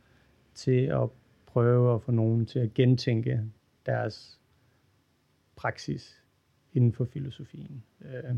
til 0.55 0.81
at 0.81 1.09
prøve 1.47 1.95
at 1.95 2.03
få 2.03 2.13
nogen 2.13 2.47
til 2.47 2.59
at 2.59 2.75
gentænke 2.75 3.43
deres 3.87 4.39
praksis 5.57 6.23
inden 6.75 6.93
for 6.93 7.05
filosofien. 7.05 7.83
Øh, 8.05 8.35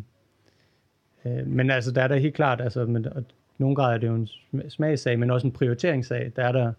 øh, 1.24 1.46
men 1.46 1.70
altså, 1.70 1.92
der 1.92 2.02
er 2.02 2.08
der 2.08 2.16
helt 2.16 2.34
klart, 2.34 2.60
altså, 2.60 2.86
men, 2.86 3.04
og 3.06 3.24
nogle 3.58 3.76
grad 3.76 3.94
er 3.94 3.98
det 3.98 4.06
jo 4.06 4.14
en 4.14 4.28
smagssag, 4.70 5.18
men 5.18 5.30
også 5.30 5.46
en 5.46 5.52
prioriteringssag. 5.52 6.32
Der 6.36 6.44
er 6.44 6.52
der, 6.52 6.72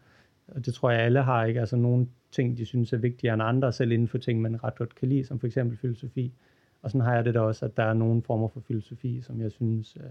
og 0.48 0.66
det 0.66 0.74
tror 0.74 0.92
jeg 0.92 1.00
alle 1.00 1.22
har, 1.22 1.46
ikke? 1.46 1.60
Altså 1.60 1.76
nogle 1.76 2.08
ting, 2.32 2.58
de 2.58 2.66
synes 2.66 2.94
er 2.94 2.98
vigtigere 2.98 3.34
end 3.34 3.44
andre, 3.44 3.74
selv 3.74 3.92
inden 3.92 4.08
for 4.08 4.18
ting, 4.18 4.42
man 4.42 4.64
ret 4.64 4.76
godt 4.76 4.96
kan 4.96 5.10
lide, 5.10 5.26
som 5.26 5.40
for 5.40 5.48
eksempel 5.48 5.78
filosofi. 5.78 6.34
Og 6.82 6.92
sådan 6.92 7.06
har 7.06 7.16
jeg 7.16 7.26
det 7.26 7.34
da 7.34 7.40
også, 7.40 7.66
at 7.66 7.78
der 7.78 7.84
er 7.84 7.94
nogle 7.94 8.22
former 8.22 8.48
for 8.48 8.60
filosofi, 8.60 9.22
som 9.22 9.42
jeg 9.42 9.52
synes 9.52 9.98
øh, 10.00 10.04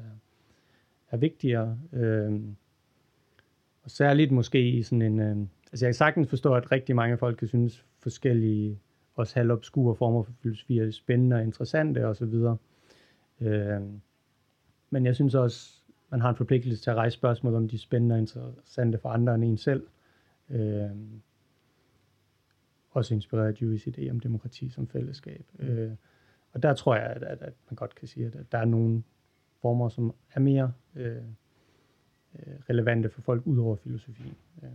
er 1.11 1.17
vigtigere. 1.17 1.79
Øh, 1.93 2.41
og 3.83 3.91
særligt 3.91 4.33
måske 4.33 4.71
i 4.71 4.83
sådan 4.83 5.03
en... 5.03 5.21
Øh, 5.21 5.37
altså 5.73 5.87
jeg 5.87 5.89
kan 5.89 5.95
sagtens 5.95 6.29
forstå, 6.29 6.55
at 6.55 6.73
rigtig 6.73 6.97
mange 6.97 7.19
folk 7.19 7.39
kan 7.39 7.49
synes 7.49 7.87
forskellige, 7.99 8.79
også 9.15 9.35
halvobskure 9.35 9.95
former 9.95 10.23
for 10.23 10.33
filosofi 10.43 10.79
er 10.79 10.91
spændende 10.91 11.37
og 11.37 11.43
interessante 11.43 12.07
osv. 12.07 12.35
Øh, 13.41 13.81
men 14.91 15.07
jeg 15.07 15.15
synes 15.15 15.35
også, 15.35 15.83
man 16.11 16.21
har 16.21 16.31
en 16.31 16.37
forpligtelse 16.37 16.83
til 16.83 16.91
at 16.91 16.97
rejse 16.97 17.15
spørgsmål 17.15 17.55
om 17.55 17.69
de 17.69 17.77
er 17.77 17.81
spændende 17.81 18.15
og 18.15 18.19
interessante 18.19 18.99
for 18.99 19.09
andre 19.09 19.35
end 19.35 19.45
en 19.45 19.57
selv. 19.57 19.87
Øh, 20.51 20.91
også 22.91 23.15
inspireret 23.15 23.47
af 23.49 23.63
Jewish 23.63 23.89
idé 23.89 24.11
om 24.11 24.21
demokrati 24.21 24.69
som 24.69 24.89
fællesskab. 24.89 25.45
Øh, 25.59 25.91
og 26.53 26.63
der 26.63 26.75
tror 26.75 26.95
jeg, 26.95 27.05
at, 27.05 27.23
at, 27.23 27.43
at 27.43 27.53
man 27.71 27.77
godt 27.77 27.95
kan 27.95 28.09
sige, 28.09 28.27
at, 28.27 28.35
at 28.35 28.53
der 28.53 28.59
er 28.59 28.65
nogle 28.65 29.03
former, 29.63 29.89
som 29.89 30.15
er 30.35 30.41
mere 30.41 30.73
øh, 30.97 31.17
øh 31.17 31.23
relevante 32.71 33.11
for 33.11 33.21
folk 33.21 33.43
ud 33.47 33.59
over 33.59 33.77
filosofien. 33.77 34.35
Øh, 34.63 34.71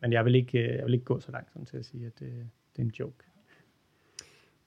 men 0.00 0.12
jeg 0.12 0.24
vil, 0.24 0.34
ikke, 0.34 0.58
øh, 0.58 0.76
jeg 0.76 0.84
vil 0.84 0.94
ikke 0.94 1.04
gå 1.04 1.20
så 1.20 1.32
langt 1.32 1.52
som 1.52 1.64
til 1.64 1.76
at 1.76 1.84
sige, 1.84 2.06
at 2.06 2.18
det, 2.18 2.32
det 2.76 2.82
er 2.82 2.86
en 2.86 2.92
joke. 3.00 3.24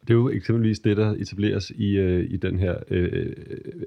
Det 0.01 0.09
er 0.09 0.13
jo 0.13 0.29
eksempelvis 0.29 0.79
det, 0.79 0.97
der 0.97 1.11
etableres 1.11 1.69
i, 1.69 1.97
øh, 1.97 2.31
i 2.31 2.37
den 2.37 2.59
her 2.59 2.75
øh, 2.89 3.33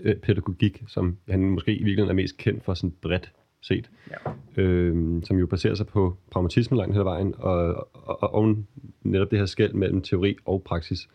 øh, 0.00 0.16
pædagogik, 0.16 0.82
som 0.86 1.16
han 1.28 1.50
måske 1.50 1.72
i 1.72 1.84
virkeligheden 1.84 2.10
er 2.18 2.22
mest 2.22 2.36
kendt 2.36 2.64
for 2.64 2.74
sådan 2.74 2.94
bredt 3.02 3.32
set, 3.60 3.90
ja. 4.10 4.62
øh, 4.62 5.22
som 5.22 5.38
jo 5.38 5.46
baserer 5.46 5.74
sig 5.74 5.86
på 5.86 6.16
pragmatisme 6.30 6.76
langt 6.76 6.94
hele 6.94 7.04
vejen, 7.04 7.34
og, 7.38 7.54
og, 7.92 8.22
og, 8.22 8.34
og 8.34 8.56
netop 9.02 9.30
det 9.30 9.38
her 9.38 9.46
skæld 9.46 9.72
mellem 9.72 10.02
teori 10.02 10.36
og 10.44 10.62
praksis, 10.62 11.08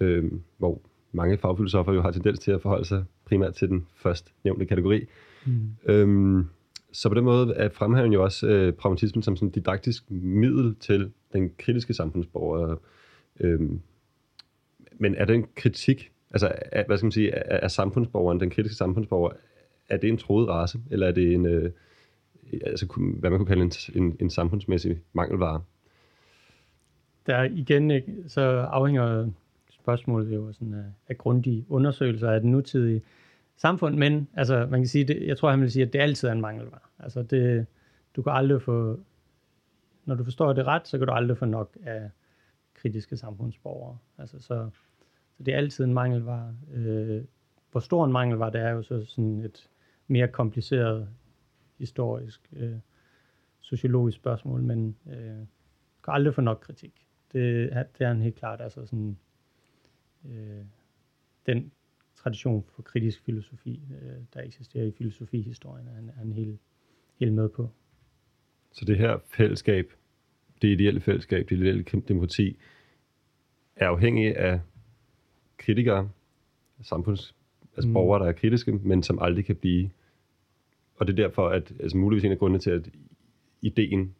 øh, 0.00 0.32
hvor 0.58 0.80
mange 1.12 1.38
fagfilosofer 1.38 1.92
jo 1.92 2.02
har 2.02 2.10
tendens 2.10 2.38
til 2.38 2.52
at 2.52 2.62
forholde 2.62 2.84
sig 2.84 3.04
primært 3.30 3.54
til 3.54 3.68
den 3.68 3.86
først 3.94 4.32
nævnte 4.44 4.66
kategori. 4.66 5.06
Mm. 5.46 5.74
Øh, 5.86 6.44
så 6.92 7.08
på 7.08 7.14
den 7.14 7.24
måde 7.24 7.54
er 7.54 7.68
fremhæven 7.68 8.12
jo 8.12 8.22
også 8.22 8.46
øh, 8.46 8.72
pragmatismen 8.72 9.22
som 9.22 9.36
sådan 9.36 9.50
didaktisk 9.50 10.10
middel 10.10 10.74
til 10.80 11.12
den 11.32 11.50
kritiske 11.58 11.94
samfundsborger. 11.94 12.76
Øh, 13.40 13.60
men 14.98 15.14
er 15.14 15.24
den 15.24 15.46
kritik, 15.54 16.12
altså 16.30 16.52
er, 16.72 16.84
hvad 16.86 16.96
skal 16.96 17.04
man 17.04 17.12
sige, 17.12 17.30
er, 17.30 17.58
er 17.62 17.68
samfundsborgeren, 17.68 18.40
den 18.40 18.50
kritiske 18.50 18.76
samfundsborger, 18.76 19.32
er 19.88 19.96
det 19.96 20.08
en 20.08 20.18
troet 20.18 20.48
race, 20.48 20.78
eller 20.90 21.06
er 21.06 21.12
det 21.12 21.32
en, 21.32 21.46
øh, 21.46 21.70
altså, 22.52 22.86
hvad 22.96 23.30
man 23.30 23.38
kunne 23.38 23.46
kalde 23.46 23.62
en, 23.62 23.72
en, 23.94 24.16
en 24.20 24.30
samfundsmæssig 24.30 25.00
mangelvare? 25.12 25.62
Der 27.26 27.42
igen, 27.42 27.92
så 28.28 28.40
afhænger 28.70 29.30
spørgsmålet 29.70 30.34
jo 30.34 30.52
sådan 30.52 30.74
af, 30.74 30.84
af 31.08 31.18
grundige 31.18 31.64
undersøgelser 31.68 32.30
af 32.30 32.40
den 32.40 32.50
nutidige 32.50 33.02
samfund, 33.60 33.96
men 33.96 34.28
altså, 34.34 34.66
man 34.70 34.80
kan 34.80 34.88
sige, 34.88 35.04
det, 35.04 35.26
jeg 35.26 35.36
tror, 35.38 35.50
han 35.50 35.60
vil 35.60 35.72
sige, 35.72 35.86
at 35.86 35.92
det 35.92 35.98
altid 35.98 36.28
er 36.28 36.32
en 36.32 36.40
mangelvare. 36.40 36.80
Altså, 36.98 37.22
det, 37.22 37.66
du 38.16 38.22
kan 38.22 38.32
aldrig 38.32 38.62
få, 38.62 39.00
når 40.04 40.14
du 40.14 40.24
forstår 40.24 40.52
det 40.52 40.66
ret, 40.66 40.88
så 40.88 40.98
kan 40.98 41.06
du 41.06 41.12
aldrig 41.12 41.38
få 41.38 41.44
nok 41.44 41.76
af 41.82 42.10
kritiske 42.74 43.16
samfundsborgere. 43.16 43.98
Altså, 44.18 44.38
så, 44.38 44.70
så 45.38 45.44
det 45.44 45.54
er 45.54 45.58
altid 45.58 45.84
en 45.84 45.94
mangelvare. 45.94 46.54
Øh, 46.72 47.24
hvor 47.70 47.80
stor 47.80 48.04
en 48.04 48.12
mangelvare 48.12 48.52
det 48.52 48.60
er 48.60 48.70
jo 48.70 48.82
så 48.82 49.04
sådan 49.04 49.40
et 49.40 49.70
mere 50.06 50.28
kompliceret 50.28 51.08
historisk, 51.78 52.48
øh, 52.52 52.76
sociologisk 53.60 54.16
spørgsmål, 54.16 54.62
men 54.62 54.96
øh, 55.06 55.46
kan 56.04 56.14
aldrig 56.14 56.34
få 56.34 56.40
nok 56.40 56.60
kritik. 56.60 57.06
Det, 57.32 57.70
det 57.70 58.04
er 58.04 58.08
han 58.08 58.20
helt 58.20 58.36
klart, 58.36 58.60
altså 58.60 58.86
sådan, 58.86 59.16
øh, 60.24 60.64
den 61.46 61.72
tradition 62.22 62.64
for 62.74 62.82
kritisk 62.82 63.22
filosofi, 63.24 63.80
øh, 64.02 64.16
der 64.34 64.42
eksisterer 64.42 64.84
i 64.84 64.90
filosofihistorien, 64.90 65.88
er 65.88 65.92
han, 65.92 66.08
er 66.08 66.12
han 66.12 66.32
helt, 66.32 66.58
helt 67.16 67.32
med 67.32 67.48
på. 67.48 67.70
Så 68.72 68.84
det 68.84 68.98
her 68.98 69.18
fællesskab, 69.26 69.92
det 70.62 70.68
ideelle 70.68 71.00
fællesskab, 71.00 71.48
det 71.48 71.56
ideelle 71.56 71.84
demokrati, 72.08 72.56
er 73.76 73.88
afhængig 73.88 74.36
af 74.36 74.60
kritikere, 75.58 76.10
samfunds, 76.82 77.34
altså 77.76 77.88
mm. 77.88 77.92
borgere, 77.92 78.22
der 78.22 78.28
er 78.28 78.32
kritiske, 78.32 78.72
men 78.72 79.02
som 79.02 79.18
aldrig 79.22 79.44
kan 79.44 79.56
blive. 79.56 79.90
Og 80.96 81.06
det 81.06 81.12
er 81.12 81.16
derfor, 81.16 81.48
at 81.48 81.72
altså 81.80 81.96
muligvis 81.96 82.24
en 82.24 82.32
af 82.32 82.38
grundene 82.38 82.58
til, 82.58 82.70
at 82.70 82.90
ideen 83.62 84.14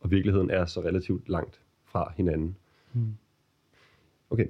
og 0.00 0.10
virkeligheden 0.10 0.50
er 0.50 0.64
så 0.64 0.80
relativt 0.80 1.28
langt 1.28 1.60
fra 1.84 2.12
hinanden. 2.16 2.56
Mm. 2.92 3.14
Okay. 4.30 4.46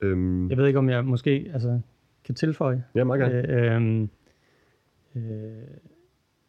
Øhm. 0.00 0.50
Jeg 0.50 0.56
ved 0.56 0.66
ikke, 0.66 0.78
om 0.78 0.88
jeg 0.88 1.04
måske 1.04 1.50
altså, 1.52 1.80
kan 2.28 2.34
tilføje. 2.34 2.84
Ja, 2.94 3.04
meget 3.04 3.20
gerne. 3.20 3.48
Øh, 3.48 3.74
øhm, 3.74 4.10
øh, 5.14 5.62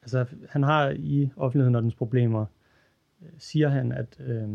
altså, 0.01 0.25
han 0.49 0.63
har 0.63 0.89
i 0.89 1.29
offentligheden 1.35 1.75
og 1.75 1.81
dens 1.81 1.95
problemer, 1.95 2.45
øh, 3.21 3.27
siger 3.37 3.69
han, 3.69 3.91
at 3.91 4.19
øh, 4.19 4.49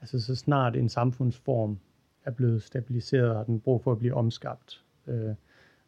altså, 0.00 0.20
så 0.20 0.36
snart 0.36 0.76
en 0.76 0.88
samfundsform 0.88 1.78
er 2.24 2.30
blevet 2.30 2.62
stabiliseret, 2.62 3.36
har 3.36 3.44
den 3.44 3.60
brug 3.60 3.82
for 3.82 3.92
at 3.92 3.98
blive 3.98 4.14
omskabt. 4.14 4.84
Øh, 5.06 5.34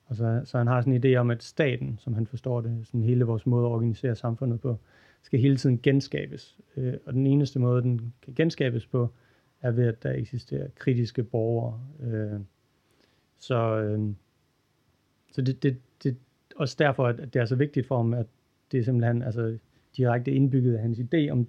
og 0.07 0.17
så, 0.17 0.41
så 0.45 0.59
han 0.59 0.67
har 0.67 0.81
sådan 0.81 0.93
en 0.93 1.05
idé 1.05 1.17
om, 1.17 1.31
at 1.31 1.43
staten, 1.43 1.99
som 1.99 2.15
han 2.15 2.27
forstår 2.27 2.61
det, 2.61 2.87
sådan 2.87 3.03
hele 3.03 3.25
vores 3.25 3.47
måde 3.47 3.67
at 3.67 3.71
organisere 3.71 4.15
samfundet 4.15 4.61
på, 4.61 4.79
skal 5.23 5.41
hele 5.41 5.57
tiden 5.57 5.81
genskabes. 5.83 6.59
Øh, 6.77 6.95
og 7.07 7.13
den 7.13 7.27
eneste 7.27 7.59
måde, 7.59 7.83
den 7.83 8.13
kan 8.23 8.35
genskabes 8.35 8.87
på, 8.87 9.09
er 9.63 9.71
ved, 9.71 9.87
at 9.87 10.03
der 10.03 10.13
eksisterer 10.13 10.69
kritiske 10.75 11.23
borgere. 11.23 11.81
Øh, 12.01 12.41
så 13.39 13.79
øh, 13.79 14.15
så 15.35 15.43
det, 15.43 15.63
det, 15.63 15.81
det 16.03 16.17
også 16.57 16.77
derfor, 16.79 17.07
at 17.07 17.35
det 17.35 17.37
er 17.37 17.45
så 17.45 17.57
vigtigt 17.57 17.87
for 17.87 17.97
ham, 17.97 18.15
at 18.15 18.27
det 18.73 18.81
er 18.81 18.85
simpelthen 18.85 19.23
altså, 19.23 19.59
direkte 19.97 20.33
indbygget 20.33 20.75
af 20.75 20.83
hans 20.83 20.99
idé 20.99 21.31
om, 21.31 21.47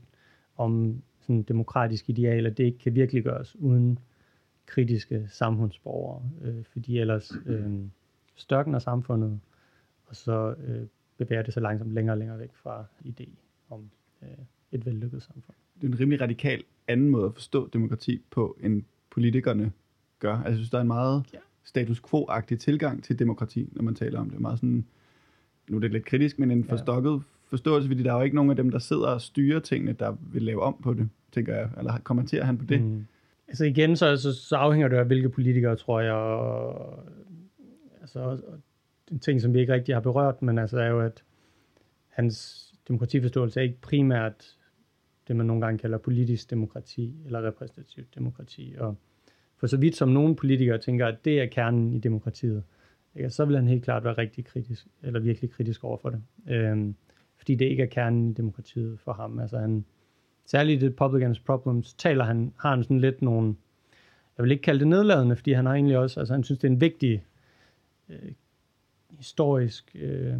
om 0.57 1.01
sådan 1.21 1.43
demokratisk 1.43 2.09
ideal, 2.09 2.45
at 2.45 2.57
det 2.57 2.63
ikke 2.63 2.77
kan 2.77 2.95
virkelig 2.95 3.23
gøres 3.23 3.55
uden 3.55 3.99
kritiske 4.65 5.27
samfundsborgere, 5.29 6.21
øh, 6.41 6.63
fordi 6.63 6.99
ellers 6.99 7.31
øh, 7.45 7.79
størkner 8.35 8.79
samfundet, 8.79 9.39
og 10.05 10.15
så 10.15 10.55
øh, 10.67 10.87
bevæger 11.17 11.41
det 11.41 11.53
sig 11.53 11.63
langsomt 11.63 11.93
længere 11.93 12.13
og 12.13 12.17
længere 12.17 12.39
væk 12.39 12.53
fra 12.53 12.85
idé 13.05 13.29
om 13.69 13.89
øh, 14.21 14.29
et 14.71 14.85
vellykket 14.85 15.21
samfund. 15.23 15.55
Det 15.75 15.83
er 15.83 15.87
en 15.87 15.99
rimelig 15.99 16.21
radikal 16.21 16.63
anden 16.87 17.09
måde 17.09 17.25
at 17.25 17.33
forstå 17.33 17.67
demokrati 17.67 18.21
på, 18.29 18.57
end 18.61 18.83
politikerne 19.09 19.71
gør. 20.19 20.35
Altså, 20.35 20.49
jeg 20.49 20.55
synes, 20.55 20.69
der 20.69 20.77
er 20.77 20.81
en 20.81 20.87
meget 20.87 21.23
ja. 21.33 21.39
Status 21.65 22.01
quo-agtig 22.01 22.59
tilgang 22.59 23.03
til 23.03 23.19
demokrati, 23.19 23.69
når 23.71 23.83
man 23.83 23.95
taler 23.95 24.19
om 24.19 24.29
det. 24.29 24.39
Meget 24.39 24.59
sådan, 24.59 24.85
nu 25.69 25.77
er 25.77 25.81
det 25.81 25.91
lidt 25.91 26.05
kritisk, 26.05 26.39
men 26.39 26.51
en 26.51 26.63
forstokket 26.63 27.23
forståelse, 27.49 27.89
fordi 27.89 28.03
der 28.03 28.11
er 28.11 28.17
jo 28.17 28.21
ikke 28.21 28.35
nogen 28.35 28.49
af 28.49 28.55
dem, 28.55 28.71
der 28.71 28.79
sidder 28.79 29.07
og 29.07 29.21
styrer 29.21 29.59
tingene, 29.59 29.93
der 29.93 30.17
vil 30.21 30.41
lave 30.41 30.61
om 30.61 30.77
på 30.83 30.93
det, 30.93 31.09
tænker 31.31 31.55
jeg. 31.55 31.69
Eller 31.77 31.97
kommenterer 31.97 32.45
han 32.45 32.57
på 32.57 32.65
det? 32.65 32.81
Mm. 32.81 33.05
Altså 33.47 33.65
igen, 33.65 33.95
så, 33.95 34.17
så, 34.17 34.33
så 34.33 34.55
afhænger 34.55 34.87
det 34.87 34.97
af, 34.97 35.05
hvilke 35.05 35.29
politikere, 35.29 35.75
tror 35.75 35.99
jeg, 35.99 36.13
og, 36.13 36.99
altså, 38.01 38.19
og 38.19 38.39
en 39.11 39.19
ting, 39.19 39.41
som 39.41 39.53
vi 39.53 39.59
ikke 39.59 39.73
rigtig 39.73 39.95
har 39.95 40.01
berørt, 40.01 40.41
men 40.41 40.57
altså 40.57 40.79
er 40.79 40.87
jo, 40.87 41.01
at 41.01 41.23
hans 42.07 42.65
demokratiforståelse 42.87 43.59
er 43.59 43.63
ikke 43.63 43.81
primært 43.81 44.57
det, 45.27 45.35
man 45.35 45.45
nogle 45.45 45.65
gange 45.65 45.77
kalder 45.77 45.97
politisk 45.97 46.49
demokrati 46.49 47.15
eller 47.25 47.47
repræsentativt 47.47 48.15
demokrati. 48.15 48.75
Og 48.77 48.95
for 49.57 49.67
så 49.67 49.77
vidt 49.77 49.95
som 49.95 50.09
nogle 50.09 50.35
politikere 50.35 50.77
tænker, 50.77 51.07
at 51.07 51.25
det 51.25 51.41
er 51.41 51.45
kernen 51.45 51.93
i 51.93 51.99
demokratiet, 51.99 52.63
ikke? 53.15 53.29
så 53.29 53.45
vil 53.45 53.55
han 53.55 53.67
helt 53.67 53.83
klart 53.83 54.03
være 54.03 54.17
rigtig 54.17 54.45
kritisk, 54.45 54.87
eller 55.03 55.19
virkelig 55.19 55.51
kritisk 55.51 55.83
over 55.83 55.97
for 55.97 56.09
det. 56.09 56.21
Øhm, 56.47 56.95
fordi 57.37 57.55
det 57.55 57.65
ikke 57.65 57.83
er 57.83 57.87
kernen 57.87 58.29
i 58.29 58.33
demokratiet 58.33 58.99
for 58.99 59.13
ham. 59.13 59.39
Altså 59.39 59.57
han, 59.57 59.85
særligt 60.45 60.83
i 60.83 60.85
The 60.85 60.95
Publicans 60.95 61.39
Problems, 61.39 61.93
taler 61.93 62.23
han, 62.23 62.53
har 62.57 62.69
han 62.69 62.83
sådan 62.83 62.99
lidt 62.99 63.21
nogle, 63.21 63.55
jeg 64.37 64.43
vil 64.43 64.51
ikke 64.51 64.61
kalde 64.61 64.79
det 64.79 64.87
nedladende, 64.87 65.35
fordi 65.35 65.53
han 65.53 65.65
har 65.65 65.73
egentlig 65.73 65.97
også, 65.97 66.19
altså 66.19 66.33
han 66.33 66.43
synes, 66.43 66.59
det 66.59 66.67
er 66.67 66.71
en 66.71 66.81
vigtig 66.81 67.23
øh, 68.09 68.31
historisk 69.09 69.95
øh, 69.99 70.33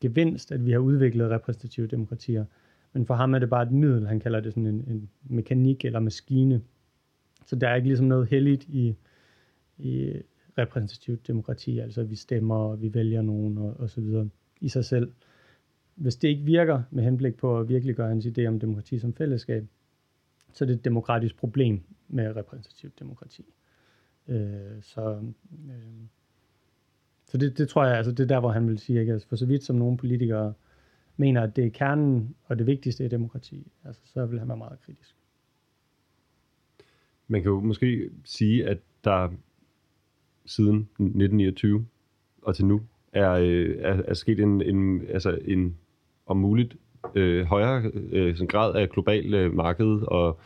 gevinst, 0.00 0.52
at 0.52 0.66
vi 0.66 0.70
har 0.70 0.78
udviklet 0.78 1.30
repræsentative 1.30 1.86
demokratier. 1.86 2.44
Men 2.92 3.06
for 3.06 3.14
ham 3.14 3.34
er 3.34 3.38
det 3.38 3.50
bare 3.50 3.62
et 3.62 3.72
middel, 3.72 4.06
han 4.06 4.20
kalder 4.20 4.40
det 4.40 4.52
sådan 4.52 4.66
en, 4.66 4.84
en 4.88 5.10
mekanik 5.22 5.84
eller 5.84 6.00
maskine. 6.00 6.62
Så 7.48 7.56
der 7.56 7.68
er 7.68 7.74
ikke 7.74 7.88
ligesom 7.88 8.06
noget 8.06 8.28
heldigt 8.28 8.64
i, 8.64 8.94
i 9.78 10.12
repræsentativt 10.58 11.26
demokrati, 11.26 11.78
altså 11.78 12.02
vi 12.02 12.16
stemmer, 12.16 12.56
og 12.56 12.82
vi 12.82 12.94
vælger 12.94 13.22
nogen 13.22 13.58
og, 13.58 13.76
og 13.78 13.90
så 13.90 14.00
videre 14.00 14.28
i 14.60 14.68
sig 14.68 14.84
selv. 14.84 15.12
Hvis 15.94 16.16
det 16.16 16.28
ikke 16.28 16.44
virker 16.44 16.82
med 16.90 17.04
henblik 17.04 17.36
på 17.36 17.60
at 17.60 17.68
virkelig 17.68 17.96
gøre 17.96 18.08
hans 18.08 18.26
idé 18.26 18.46
om 18.46 18.60
demokrati 18.60 18.98
som 18.98 19.14
fællesskab, 19.14 19.66
så 20.52 20.64
er 20.64 20.66
det 20.66 20.74
et 20.74 20.84
demokratisk 20.84 21.36
problem 21.36 21.80
med 22.08 22.36
repræsentativt 22.36 22.98
demokrati. 23.00 23.44
Øh, 24.28 24.82
så 24.82 25.22
øh, 25.68 26.06
så 27.26 27.38
det, 27.38 27.58
det 27.58 27.68
tror 27.68 27.84
jeg, 27.84 27.96
altså 27.96 28.12
det 28.12 28.20
er 28.20 28.26
der, 28.26 28.40
hvor 28.40 28.50
han 28.50 28.68
vil 28.68 28.78
sige, 28.78 29.00
ikke? 29.00 29.12
Altså 29.12 29.28
for 29.28 29.36
så 29.36 29.46
vidt 29.46 29.64
som 29.64 29.76
nogle 29.76 29.96
politikere 29.96 30.54
mener, 31.16 31.42
at 31.42 31.56
det 31.56 31.66
er 31.66 31.70
kernen 31.70 32.34
og 32.44 32.58
det 32.58 32.66
vigtigste 32.66 33.04
i 33.04 33.08
demokrati, 33.08 33.72
altså 33.84 34.02
så 34.04 34.26
vil 34.26 34.38
han 34.38 34.48
være 34.48 34.56
meget 34.56 34.80
kritisk. 34.80 35.17
Man 37.28 37.42
kan 37.42 37.50
jo 37.50 37.60
måske 37.60 38.10
sige, 38.24 38.66
at 38.66 38.78
der 39.04 39.28
siden 40.46 40.76
1929 40.76 41.86
og 42.42 42.56
til 42.56 42.66
nu 42.66 42.82
er, 43.12 43.30
øh, 43.30 43.76
er, 43.78 44.02
er 44.06 44.14
sket 44.14 44.40
en, 44.40 44.62
en, 44.62 45.02
altså 45.08 45.38
en 45.44 45.76
om 46.26 46.36
muligt 46.36 46.76
øh, 47.14 47.44
højere 47.46 47.90
øh, 47.94 48.36
sådan 48.36 48.46
grad 48.46 48.74
af 48.74 48.90
global 48.90 49.34
øh, 49.34 49.54
marked 49.54 50.02
og 50.02 50.40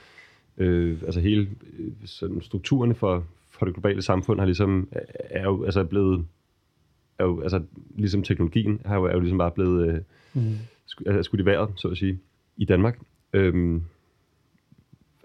øh, 0.58 1.02
altså 1.02 1.20
hele 1.20 1.48
øh, 1.78 1.92
sådan 2.04 2.40
strukturerne 2.40 2.94
for, 2.94 3.24
for 3.50 3.66
det 3.66 3.74
globale 3.74 4.02
samfund 4.02 4.38
har 4.38 4.46
ligesom 4.46 4.88
er 5.30 5.42
jo 5.42 5.64
altså 5.64 5.84
blevet 5.84 6.26
er 7.18 7.24
jo, 7.24 7.40
altså, 7.40 7.62
ligesom 7.96 8.22
teknologien 8.22 8.80
har 8.84 8.96
jo, 8.96 9.04
er 9.04 9.12
jo 9.12 9.20
ligesom 9.20 9.38
bare 9.38 9.50
blevet 9.50 9.88
øh, 9.88 10.00
mm. 10.34 10.54
sk- 10.90 11.22
skudt 11.22 11.40
i 11.40 11.44
vejret, 11.44 11.68
så 11.76 11.88
at 11.88 11.98
sige, 11.98 12.18
i 12.56 12.64
Danmark. 12.64 12.98
Øhm, 13.32 13.82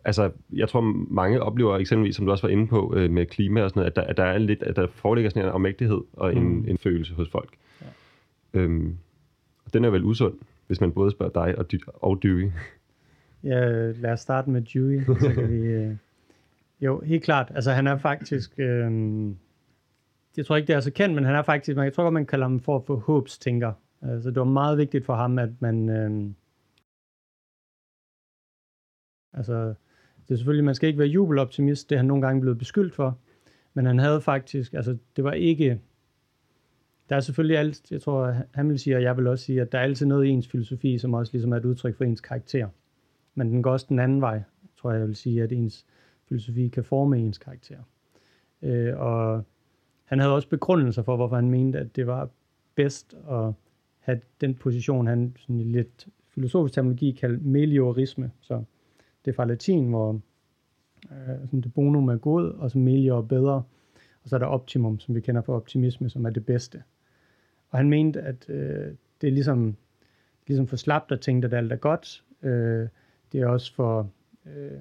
altså, 0.07 0.31
jeg 0.53 0.69
tror, 0.69 0.81
mange 1.09 1.41
oplever 1.41 1.77
eksempelvis, 1.77 2.15
som 2.15 2.25
du 2.25 2.31
også 2.31 2.47
var 2.47 2.51
inde 2.51 2.67
på, 2.67 2.93
øh, 2.95 3.11
med 3.11 3.25
klima 3.25 3.63
og 3.63 3.69
sådan 3.69 3.79
noget, 3.79 3.91
at 3.91 3.95
der, 3.95 4.01
at 4.01 4.17
der 4.17 4.23
er 4.23 4.37
lidt, 4.37 4.63
at 4.63 4.75
der 4.75 4.87
foreligger 4.87 5.29
sådan 5.29 5.43
en 5.43 5.49
afmægtighed 5.49 6.01
og 6.13 6.35
en, 6.35 6.43
mm. 6.43 6.65
en 6.67 6.77
følelse 6.77 7.13
hos 7.13 7.29
folk. 7.29 7.57
Ja. 7.81 7.87
Øhm, 8.59 8.97
og 9.65 9.73
den 9.73 9.85
er 9.85 9.89
vel 9.89 10.03
usund, 10.03 10.33
hvis 10.67 10.81
man 10.81 10.91
både 10.91 11.11
spørger 11.11 11.45
dig 11.45 11.57
og, 11.57 11.65
og 11.93 12.23
Dewey. 12.23 12.51
Ja, 13.43 13.91
lad 13.91 14.11
os 14.11 14.19
starte 14.19 14.49
med 14.49 14.61
Dewey, 14.61 15.03
så 15.19 15.31
kan 15.33 15.51
vi... 15.51 15.57
Øh... 15.57 15.95
Jo, 16.81 16.99
helt 16.99 17.23
klart. 17.23 17.51
Altså, 17.55 17.71
han 17.71 17.87
er 17.87 17.97
faktisk... 17.97 18.53
Øh 18.57 18.91
jeg 20.37 20.45
tror 20.45 20.55
ikke, 20.55 20.67
det 20.67 20.75
er 20.75 20.79
så 20.79 20.91
kendt, 20.91 21.15
men 21.15 21.25
han 21.25 21.35
er 21.35 21.41
faktisk, 21.41 21.75
man, 21.75 21.85
jeg 21.85 21.93
tror 21.93 22.03
godt, 22.03 22.13
man 22.13 22.25
kalder 22.25 22.45
ham 22.45 22.59
for, 22.59 22.83
for 22.87 22.95
håbstænker. 22.95 23.73
Altså, 24.01 24.29
det 24.29 24.39
var 24.39 24.45
meget 24.45 24.77
vigtigt 24.77 25.05
for 25.05 25.15
ham, 25.15 25.39
at 25.39 25.49
man... 25.61 25.89
Øh, 25.89 26.31
altså, 29.33 29.73
det 30.27 30.33
er 30.33 30.37
selvfølgelig, 30.37 30.65
man 30.65 30.75
skal 30.75 30.87
ikke 30.87 30.99
være 30.99 31.07
jubeloptimist, 31.07 31.89
det 31.89 31.95
er 31.95 31.99
han 31.99 32.05
nogle 32.05 32.25
gange 32.25 32.41
blevet 32.41 32.57
beskyldt 32.57 32.95
for, 32.95 33.17
men 33.73 33.85
han 33.85 33.99
havde 33.99 34.21
faktisk, 34.21 34.73
altså, 34.73 34.97
det 35.15 35.23
var 35.23 35.31
ikke... 35.31 35.79
Der 37.09 37.15
er 37.15 37.19
selvfølgelig 37.19 37.57
alt, 37.57 37.91
jeg 37.91 38.01
tror, 38.01 38.35
han 38.53 38.69
vil 38.69 38.79
sige, 38.79 38.95
og 38.95 39.01
jeg 39.01 39.17
vil 39.17 39.27
også 39.27 39.45
sige, 39.45 39.61
at 39.61 39.71
der 39.71 39.77
er 39.77 39.83
altid 39.83 40.05
noget 40.05 40.25
i 40.25 40.29
ens 40.29 40.47
filosofi, 40.47 40.97
som 40.97 41.13
også 41.13 41.33
ligesom 41.33 41.51
er 41.51 41.57
et 41.57 41.65
udtryk 41.65 41.97
for 41.97 42.03
ens 42.03 42.21
karakter. 42.21 42.67
Men 43.35 43.51
den 43.51 43.63
går 43.63 43.71
også 43.71 43.85
den 43.89 43.99
anden 43.99 44.21
vej, 44.21 44.41
tror 44.77 44.91
jeg, 44.91 44.99
jeg 44.99 45.07
vil 45.07 45.15
sige, 45.15 45.43
at 45.43 45.51
ens 45.51 45.85
filosofi 46.29 46.67
kan 46.67 46.83
forme 46.83 47.17
ens 47.17 47.37
karakter. 47.37 47.77
Øh, 48.61 48.99
og 48.99 49.43
han 50.03 50.19
havde 50.19 50.33
også 50.33 50.49
begrundelser 50.49 51.01
for, 51.03 51.15
hvorfor 51.15 51.35
han 51.35 51.49
mente, 51.49 51.79
at 51.79 51.95
det 51.95 52.07
var 52.07 52.29
bedst 52.75 53.15
at 53.31 53.53
have 53.99 54.21
den 54.41 54.55
position, 54.55 55.07
han 55.07 55.35
sådan 55.37 55.59
i 55.59 55.63
lidt 55.63 56.07
filosofisk 56.29 56.73
terminologi 56.73 57.11
kaldte 57.11 57.43
meliorisme. 57.43 58.31
Så 58.41 58.63
det 59.27 59.33
er 59.33 59.35
fra 59.35 59.45
latin, 59.45 59.89
hvor 59.89 60.21
øh, 61.11 61.39
sådan 61.45 61.61
det 61.61 61.73
bonum 61.73 62.09
er 62.09 62.17
god, 62.17 62.51
og 62.51 62.71
så 62.71 62.77
melior 62.77 63.17
er 63.17 63.21
bedre. 63.21 63.63
Og 64.23 64.29
så 64.29 64.35
er 64.35 64.39
der 64.39 64.45
optimum, 64.45 64.99
som 64.99 65.15
vi 65.15 65.21
kender 65.21 65.41
fra 65.41 65.53
optimisme, 65.53 66.09
som 66.09 66.25
er 66.25 66.29
det 66.29 66.45
bedste. 66.45 66.83
Og 67.69 67.79
han 67.79 67.89
mente, 67.89 68.21
at 68.21 68.49
øh, 68.49 68.93
det 69.21 69.27
er 69.27 69.31
ligesom, 69.31 69.75
ligesom 70.47 70.67
for 70.67 70.75
slapt 70.75 71.11
at 71.11 71.21
tænke, 71.21 71.45
at 71.45 71.53
alt 71.53 71.71
er 71.71 71.75
godt. 71.75 72.23
Øh, 72.43 72.87
det 73.31 73.41
er 73.41 73.47
også 73.47 73.73
for 73.73 74.09
øh, 74.45 74.79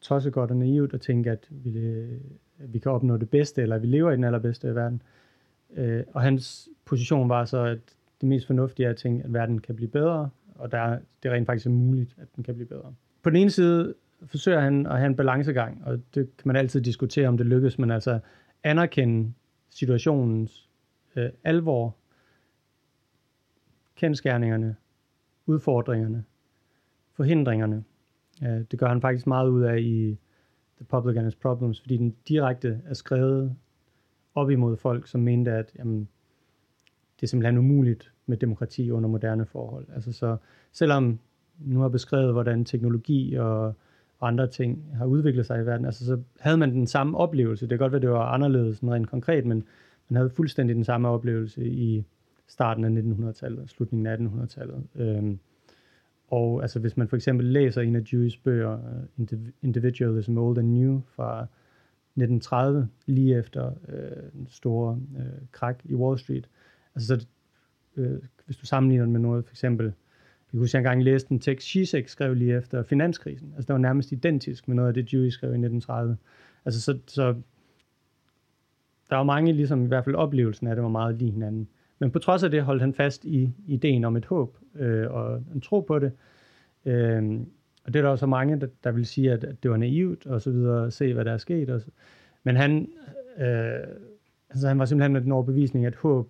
tossegodt 0.00 0.50
og 0.50 0.56
naivt 0.56 0.94
at 0.94 1.00
tænke, 1.00 1.30
at 1.30 1.48
vi, 1.50 1.78
øh, 1.78 2.20
vi 2.58 2.78
kan 2.78 2.92
opnå 2.92 3.16
det 3.16 3.30
bedste, 3.30 3.62
eller 3.62 3.78
vi 3.78 3.86
lever 3.86 4.10
i 4.10 4.16
den 4.16 4.24
allerbedste 4.24 4.74
verden. 4.74 5.02
Øh, 5.74 6.04
og 6.12 6.22
hans 6.22 6.68
position 6.84 7.28
var 7.28 7.44
så, 7.44 7.64
at 7.64 7.96
det 8.20 8.28
mest 8.28 8.46
fornuftige 8.46 8.86
er 8.86 8.90
at 8.90 8.96
tænke, 8.96 9.24
at 9.24 9.32
verden 9.32 9.58
kan 9.58 9.76
blive 9.76 9.90
bedre, 9.90 10.30
og 10.54 10.72
der, 10.72 10.98
det 11.22 11.28
er 11.28 11.32
rent 11.32 11.46
faktisk 11.46 11.66
muligt, 11.66 12.16
at 12.18 12.26
den 12.36 12.44
kan 12.44 12.54
blive 12.54 12.68
bedre. 12.68 12.94
På 13.22 13.30
den 13.30 13.36
ene 13.36 13.50
side 13.50 13.94
forsøger 14.26 14.60
han 14.60 14.86
at 14.86 14.98
have 14.98 15.06
en 15.06 15.16
balancegang, 15.16 15.82
og 15.84 16.00
det 16.14 16.36
kan 16.36 16.48
man 16.48 16.56
altid 16.56 16.80
diskutere, 16.80 17.28
om 17.28 17.36
det 17.36 17.46
lykkes, 17.46 17.78
men 17.78 17.90
altså 17.90 18.20
anerkende 18.62 19.32
situationens 19.70 20.68
øh, 21.16 21.30
alvor, 21.44 21.96
kendskærningerne, 23.94 24.76
udfordringerne, 25.46 26.24
forhindringerne. 27.12 27.84
Øh, 28.42 28.60
det 28.70 28.78
gør 28.78 28.88
han 28.88 29.00
faktisk 29.00 29.26
meget 29.26 29.48
ud 29.48 29.62
af 29.62 29.78
i 29.80 30.18
The 30.76 30.84
Public 30.84 31.16
and 31.16 31.26
Its 31.26 31.36
Problems, 31.36 31.80
fordi 31.80 31.96
den 31.96 32.16
direkte 32.28 32.80
er 32.86 32.94
skrevet 32.94 33.56
op 34.34 34.50
imod 34.50 34.76
folk, 34.76 35.06
som 35.06 35.20
mente, 35.20 35.52
at 35.52 35.72
jamen, 35.78 36.08
det 37.16 37.22
er 37.22 37.26
simpelthen 37.26 37.58
umuligt 37.58 38.12
med 38.26 38.36
demokrati 38.36 38.90
under 38.90 39.08
moderne 39.08 39.46
forhold. 39.46 39.86
Altså 39.94 40.12
så 40.12 40.36
selvom 40.72 41.18
nu 41.58 41.80
har 41.80 41.88
beskrevet, 41.88 42.32
hvordan 42.32 42.64
teknologi 42.64 43.34
og, 43.34 43.74
andre 44.22 44.46
ting 44.46 44.94
har 44.96 45.06
udviklet 45.06 45.46
sig 45.46 45.62
i 45.62 45.66
verden, 45.66 45.86
altså 45.86 46.06
så 46.06 46.20
havde 46.40 46.56
man 46.56 46.72
den 46.72 46.86
samme 46.86 47.18
oplevelse. 47.18 47.64
Det 47.64 47.70
kan 47.70 47.78
godt 47.78 47.92
være, 47.92 48.00
det 48.00 48.10
var 48.10 48.26
anderledes 48.26 48.76
sådan 48.76 48.92
rent 48.92 49.10
konkret, 49.10 49.46
men 49.46 49.64
man 50.08 50.16
havde 50.16 50.30
fuldstændig 50.30 50.76
den 50.76 50.84
samme 50.84 51.08
oplevelse 51.08 51.66
i 51.66 52.04
starten 52.46 52.84
af 52.84 53.02
1900-tallet, 53.02 53.70
slutningen 53.70 54.06
af 54.06 54.16
1800-tallet. 54.16 54.82
Øhm, 54.94 55.38
og 56.28 56.62
altså 56.62 56.78
hvis 56.78 56.96
man 56.96 57.08
for 57.08 57.16
eksempel 57.16 57.46
læser 57.46 57.82
en 57.82 57.96
af 57.96 58.00
Dewey's 58.00 58.40
bøger, 58.44 58.78
uh, 59.16 59.28
Individualism 59.62 60.38
Old 60.38 60.58
and 60.58 60.68
New 60.68 61.00
fra 61.00 61.40
1930, 62.16 62.88
lige 63.06 63.38
efter 63.38 63.72
øh, 63.88 64.32
den 64.32 64.46
store 64.50 65.00
øh, 65.16 65.46
krak 65.52 65.80
i 65.84 65.94
Wall 65.94 66.18
Street, 66.18 66.48
altså 66.94 67.06
så, 67.06 67.26
øh, 67.96 68.18
hvis 68.46 68.56
du 68.56 68.66
sammenligner 68.66 69.04
den 69.04 69.12
med 69.12 69.20
noget, 69.20 69.44
for 69.44 69.52
eksempel, 69.52 69.92
jeg 70.52 70.60
kan 70.60 70.68
jeg 70.72 70.78
engang 70.78 71.02
læste 71.02 71.32
en 71.32 71.40
tekst, 71.40 71.68
Zizek 71.68 72.08
skrev 72.08 72.34
lige 72.34 72.56
efter 72.56 72.82
finanskrisen, 72.82 73.52
altså 73.56 73.66
det 73.66 73.72
var 73.72 73.78
nærmest 73.78 74.12
identisk 74.12 74.68
med 74.68 74.76
noget 74.76 74.88
af 74.88 74.94
det, 74.94 75.12
Dewey 75.12 75.28
skrev 75.28 75.48
i 75.48 75.52
1930. 75.52 76.16
Altså 76.64 76.80
så, 76.80 76.98
så 77.06 77.34
der 79.10 79.16
var 79.16 79.22
mange, 79.22 79.52
ligesom 79.52 79.84
i 79.84 79.88
hvert 79.88 80.04
fald 80.04 80.14
oplevelsen 80.14 80.66
af 80.66 80.74
det 80.74 80.82
var 80.82 80.90
meget 80.90 81.14
lige 81.14 81.30
hinanden. 81.30 81.68
Men 81.98 82.10
på 82.10 82.18
trods 82.18 82.42
af 82.42 82.50
det 82.50 82.62
holdt 82.62 82.82
han 82.82 82.94
fast 82.94 83.24
i 83.24 83.50
ideen 83.66 84.04
om 84.04 84.16
et 84.16 84.24
håb 84.24 84.56
øh, 84.74 85.10
og 85.10 85.42
en 85.54 85.60
tro 85.60 85.80
på 85.80 85.98
det. 85.98 86.12
Øh, 86.84 87.40
og 87.84 87.94
det 87.94 87.96
er 87.96 88.02
der 88.02 88.08
også 88.08 88.26
mange, 88.26 88.60
der, 88.60 88.66
der 88.84 88.92
vil 88.92 89.06
sige, 89.06 89.32
at, 89.32 89.44
at 89.44 89.62
det 89.62 89.70
var 89.70 89.76
naivt 89.76 90.26
og 90.26 90.42
så 90.42 90.50
videre, 90.50 90.86
at 90.86 90.92
se 90.92 91.14
hvad 91.14 91.24
der 91.24 91.32
er 91.32 91.38
sket. 91.38 91.70
Og 91.70 91.80
så. 91.80 91.86
Men 92.44 92.56
han, 92.56 92.88
øh, 93.38 93.86
altså 94.50 94.68
han 94.68 94.78
var 94.78 94.84
simpelthen 94.84 95.12
med 95.12 95.20
den 95.20 95.32
overbevisning, 95.32 95.86
at 95.86 95.94
håb 95.94 96.28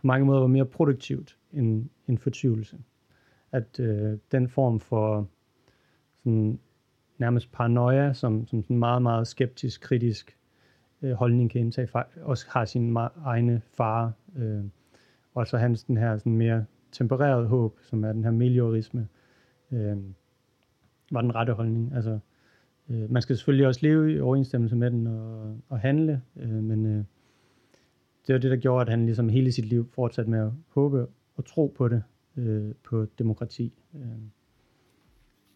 på 0.00 0.06
mange 0.06 0.26
måder 0.26 0.40
var 0.40 0.46
mere 0.46 0.66
produktivt 0.66 1.36
end, 1.52 1.88
end 2.08 2.18
fortvivlelse. 2.18 2.76
At 3.52 3.80
øh, 3.80 4.18
den 4.32 4.48
form 4.48 4.80
for 4.80 5.28
sådan, 6.16 6.58
nærmest 7.18 7.52
paranoia, 7.52 8.12
som, 8.12 8.46
som 8.46 8.62
sådan 8.62 8.78
meget, 8.78 9.02
meget 9.02 9.26
skeptisk, 9.26 9.80
kritisk 9.80 10.36
øh, 11.02 11.12
holdning 11.12 11.50
kan 11.50 11.60
indtage, 11.60 11.88
også 12.22 12.46
har 12.48 12.64
sine 12.64 13.00
egne 13.24 13.60
farer. 13.76 14.10
Øh, 14.36 14.64
og 15.34 15.46
så 15.46 15.56
hans 15.56 15.84
den 15.84 15.96
her 15.96 16.18
sådan 16.18 16.36
mere 16.36 16.64
tempereret 16.92 17.48
håb, 17.48 17.78
som 17.82 18.04
er 18.04 18.12
den 18.12 18.24
her 18.24 18.30
meliorisme, 18.30 19.08
øh, 19.72 19.96
var 21.10 21.20
den 21.20 21.34
rette 21.34 21.52
holdning. 21.52 21.92
Altså, 21.94 22.18
øh, 22.88 23.10
man 23.10 23.22
skal 23.22 23.36
selvfølgelig 23.36 23.66
også 23.66 23.80
leve 23.82 24.12
i 24.12 24.20
overensstemmelse 24.20 24.76
med 24.76 24.90
den 24.90 25.06
og, 25.06 25.56
og 25.68 25.80
handle, 25.80 26.22
øh, 26.36 26.50
men 26.50 26.86
øh, 26.86 27.04
det 28.26 28.32
var 28.32 28.38
det, 28.38 28.50
der 28.50 28.56
gjorde, 28.56 28.82
at 28.82 28.88
han 28.88 29.04
ligesom 29.04 29.28
hele 29.28 29.52
sit 29.52 29.64
liv 29.64 29.90
fortsatte 29.94 30.30
med 30.30 30.38
at 30.38 30.50
håbe 30.68 31.06
og 31.36 31.44
tro 31.44 31.74
på 31.76 31.88
det, 31.88 32.02
øh, 32.36 32.74
på 32.84 33.06
demokrati. 33.18 33.72
Øh. 33.94 34.00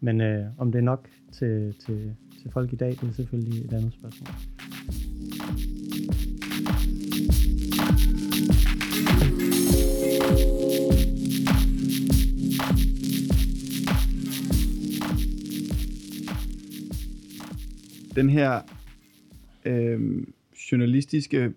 Men 0.00 0.20
øh, 0.20 0.46
om 0.58 0.72
det 0.72 0.78
er 0.78 0.82
nok 0.82 1.08
til, 1.32 1.74
til, 1.80 2.16
til 2.42 2.50
folk 2.52 2.72
i 2.72 2.76
dag, 2.76 2.90
det 2.90 3.02
er 3.02 3.12
selvfølgelig 3.12 3.64
et 3.64 3.72
andet 3.72 3.92
spørgsmål. 3.92 4.28
Den 18.14 18.30
her 18.30 18.60
øh, 19.64 20.26
journalistiske 20.72 21.52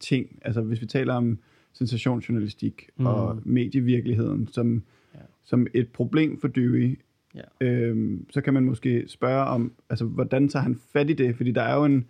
ting, 0.00 0.38
altså 0.42 0.60
hvis 0.62 0.80
vi 0.80 0.86
taler 0.86 1.14
om 1.14 1.38
sensationsjournalistik 1.76 2.90
mm. 2.96 3.06
Og 3.06 3.38
medievirkeligheden 3.44 4.48
som, 4.48 4.82
ja. 5.14 5.20
Som 5.44 5.66
et 5.74 5.88
problem 5.92 6.40
for 6.40 6.48
Dewey, 6.48 6.98
Ja. 7.34 7.66
øh, 7.66 8.20
så 8.30 8.40
kan 8.40 8.54
man 8.54 8.64
måske 8.64 9.04
spørge 9.08 9.44
om, 9.44 9.72
altså 9.90 10.04
hvordan 10.04 10.48
tager 10.48 10.62
han 10.62 10.76
fat 10.92 11.10
i 11.10 11.12
det? 11.12 11.36
Fordi 11.36 11.50
der 11.52 11.62
er 11.62 11.74
jo 11.74 11.84
en, 11.84 12.06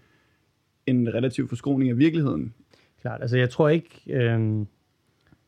en 0.86 1.14
relativ 1.14 1.48
forskroning 1.48 1.90
af 1.90 1.98
virkeligheden. 1.98 2.54
Klart, 3.00 3.20
altså 3.20 3.36
jeg 3.36 3.50
tror 3.50 3.68
ikke, 3.68 4.02
øh, 4.06 4.66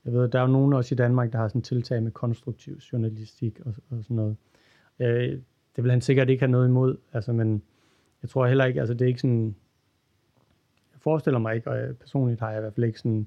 jeg 0.05 0.13
ved, 0.13 0.29
der 0.29 0.39
er 0.39 0.43
jo 0.43 0.53
nogen 0.53 0.73
også 0.73 0.95
i 0.95 0.97
Danmark, 0.97 1.33
der 1.33 1.39
har 1.39 1.49
sådan 1.49 1.63
tiltag 1.63 2.03
med 2.03 2.11
konstruktiv 2.11 2.75
journalistik 2.93 3.61
og, 3.65 3.75
og 3.91 4.03
sådan 4.03 4.17
noget. 4.17 4.37
Øh, 5.01 5.39
det 5.77 5.85
vil 5.85 5.91
han 5.91 6.01
sikkert 6.01 6.31
ikke 6.31 6.41
have 6.43 6.51
noget 6.51 6.69
imod, 6.69 6.97
altså, 7.13 7.33
men 7.33 7.63
jeg 8.23 8.31
tror 8.31 8.47
heller 8.47 8.65
ikke, 8.65 8.81
altså 8.81 8.95
det 8.95 9.03
er 9.03 9.07
ikke 9.09 9.21
sådan, 9.21 9.55
jeg 10.93 11.01
forestiller 11.01 11.39
mig 11.39 11.57
ikke, 11.57 11.71
og 11.71 11.79
jeg, 11.79 11.97
personligt 11.97 12.41
har 12.41 12.51
jeg 12.51 12.59
i 12.59 12.61
hvert 12.61 12.75
fald 12.75 12.87
ikke 12.87 12.99
sådan, 12.99 13.27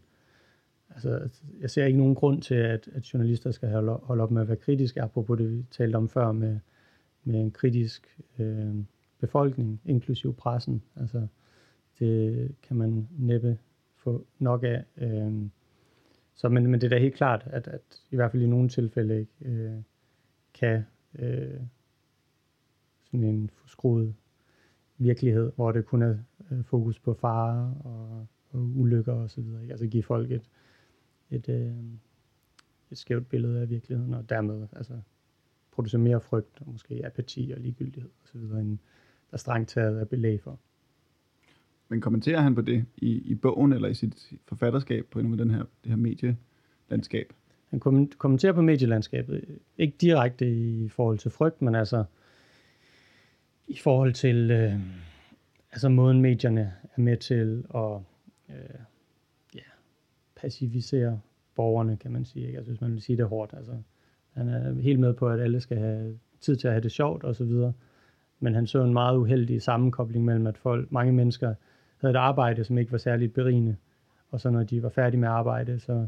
altså 0.93 1.29
jeg 1.61 1.69
ser 1.69 1.85
ikke 1.85 1.97
nogen 1.97 2.15
grund 2.15 2.41
til, 2.41 2.55
at, 2.55 2.89
at 2.93 3.13
journalister 3.13 3.51
skal 3.51 3.69
holde, 3.69 4.23
op 4.23 4.31
med 4.31 4.41
at 4.41 4.47
være 4.47 4.57
kritiske, 4.57 5.01
apropos 5.01 5.37
det 5.37 5.51
vi 5.51 5.65
talte 5.71 5.95
om 5.95 6.09
før 6.09 6.31
med, 6.31 6.59
med 7.23 7.41
en 7.41 7.51
kritisk 7.51 8.19
øh, 8.39 8.75
befolkning, 9.19 9.81
inklusiv 9.85 10.35
pressen. 10.35 10.83
Altså 10.95 11.27
det 11.99 12.51
kan 12.63 12.77
man 12.77 13.07
næppe 13.17 13.57
få 13.95 14.25
nok 14.39 14.63
af. 14.63 14.83
Øh, 14.97 15.49
så, 16.35 16.49
men, 16.49 16.67
men 16.67 16.81
det 16.81 16.83
er 16.83 16.89
da 16.89 16.99
helt 16.99 17.15
klart, 17.15 17.43
at, 17.45 17.67
at 17.67 17.81
i 18.11 18.15
hvert 18.15 18.31
fald 18.31 18.43
i 18.43 18.47
nogle 18.47 18.69
tilfælde 18.69 19.19
ikke 19.19 19.31
øh, 19.41 19.81
kan 20.53 20.83
øh, 21.19 21.59
sådan 23.03 23.23
en 23.23 23.49
forskruet 23.53 24.13
virkelighed, 24.97 25.51
hvor 25.55 25.71
det 25.71 25.85
kun 25.85 26.01
er 26.01 26.15
øh, 26.51 26.63
fokus 26.63 26.99
på 26.99 27.13
fare 27.13 27.75
og, 27.83 28.27
og 28.51 28.59
ulykker 28.59 29.13
og 29.13 29.29
så 29.29 29.41
videre. 29.41 29.61
Ikke? 29.61 29.71
Altså 29.73 29.87
give 29.87 30.03
folk 30.03 30.31
et, 30.31 30.49
et, 31.31 31.49
øh, 31.49 31.73
et 32.91 32.97
skævt 32.97 33.29
billede 33.29 33.61
af 33.61 33.69
virkeligheden, 33.69 34.13
og 34.13 34.29
dermed 34.29 34.67
altså, 34.75 34.93
producere 35.71 36.01
mere 36.01 36.21
frygt 36.21 36.61
og 36.61 36.71
måske 36.71 37.01
apati 37.05 37.51
og 37.55 37.61
ligegyldighed 37.61 38.09
videre, 38.33 38.61
end 38.61 38.77
der 39.31 39.37
strengt 39.37 39.69
taget 39.69 40.01
er 40.01 40.05
belæg 40.05 40.41
for. 40.41 40.59
Men 41.87 42.01
kommenterer 42.01 42.41
han 42.41 42.55
på 42.55 42.61
det 42.61 42.85
i, 42.97 43.11
i 43.11 43.35
bogen 43.35 43.73
eller 43.73 43.87
i 43.87 43.93
sit 43.93 44.33
forfatterskab 44.45 45.05
på 45.11 45.21
med 45.21 45.37
den 45.37 45.51
her, 45.51 45.63
det 45.83 45.89
her 45.89 45.95
medielandskab? 45.95 47.33
Han 47.69 47.79
kommen- 47.79 48.11
kommenterer 48.17 48.53
på 48.53 48.61
medielandskabet, 48.61 49.59
ikke 49.77 49.97
direkte 50.01 50.51
i 50.51 50.89
forhold 50.89 51.17
til 51.17 51.31
frygt, 51.31 51.61
men 51.61 51.75
altså 51.75 52.03
i 53.67 53.77
forhold 53.77 54.13
til 54.13 54.51
øh, 54.51 54.73
altså 55.71 55.89
måden 55.89 56.21
medierne 56.21 56.73
er 56.95 57.01
med 57.01 57.17
til 57.17 57.65
at 57.75 57.99
øh, 58.49 58.79
pacificere 60.41 61.19
borgerne, 61.55 61.97
kan 61.97 62.11
man 62.11 62.25
sige. 62.25 62.45
Ikke? 62.45 62.57
Altså, 62.57 62.71
hvis 62.71 62.81
man 62.81 62.91
vil 62.91 63.01
sige 63.01 63.17
det 63.17 63.25
hårdt. 63.25 63.53
Altså, 63.57 63.77
han 64.31 64.49
er 64.49 64.81
helt 64.81 64.99
med 64.99 65.13
på, 65.13 65.29
at 65.29 65.39
alle 65.39 65.59
skal 65.59 65.77
have 65.77 66.19
tid 66.41 66.55
til 66.55 66.67
at 66.67 66.73
have 66.73 66.83
det 66.83 66.91
sjovt 66.91 67.23
og 67.23 67.35
så 67.35 67.45
videre. 67.45 67.73
Men 68.39 68.55
han 68.55 68.67
så 68.67 68.83
en 68.83 68.93
meget 68.93 69.17
uheldig 69.17 69.61
sammenkobling 69.61 70.25
mellem, 70.25 70.47
at 70.47 70.57
folk, 70.57 70.91
mange 70.91 71.13
mennesker 71.13 71.53
havde 71.97 72.11
et 72.11 72.17
arbejde, 72.17 72.63
som 72.63 72.77
ikke 72.77 72.91
var 72.91 72.97
særligt 72.97 73.33
berigende. 73.33 73.75
Og 74.29 74.39
så 74.39 74.49
når 74.49 74.63
de 74.63 74.83
var 74.83 74.89
færdige 74.89 75.19
med 75.19 75.27
arbejde, 75.27 75.79
så 75.79 76.07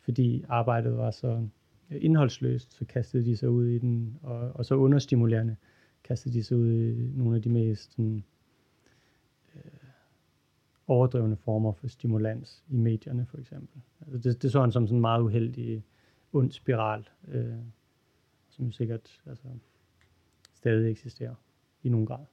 fordi 0.00 0.44
arbejdet 0.48 0.96
var 0.96 1.10
så 1.10 1.46
indholdsløst, 1.90 2.72
så 2.72 2.84
kastede 2.84 3.24
de 3.24 3.36
sig 3.36 3.50
ud 3.50 3.66
i 3.66 3.78
den, 3.78 4.18
og, 4.22 4.50
og 4.54 4.64
så 4.64 4.74
understimulerende 4.74 5.56
kastede 6.04 6.34
de 6.34 6.42
sig 6.42 6.56
ud 6.56 6.72
i 6.72 7.10
nogle 7.14 7.36
af 7.36 7.42
de 7.42 7.48
mest 7.48 7.92
sådan, 7.92 8.24
overdrevne 10.88 11.36
former 11.36 11.72
for 11.72 11.88
stimulans 11.88 12.64
i 12.68 12.76
medierne, 12.76 13.26
for 13.30 13.38
eksempel. 13.38 13.80
Altså 14.00 14.28
det, 14.28 14.42
det 14.42 14.52
så 14.52 14.60
han 14.60 14.72
som 14.72 14.86
sådan 14.86 14.96
en 14.96 15.00
meget 15.00 15.22
uheldig, 15.22 15.84
ond 16.32 16.52
spiral, 16.52 17.08
øh, 17.28 17.44
som 18.48 18.72
sikkert 18.72 19.20
altså, 19.26 19.44
stadig 20.54 20.90
eksisterer 20.90 21.34
i 21.82 21.88
nogen 21.88 22.06
grad. 22.06 22.24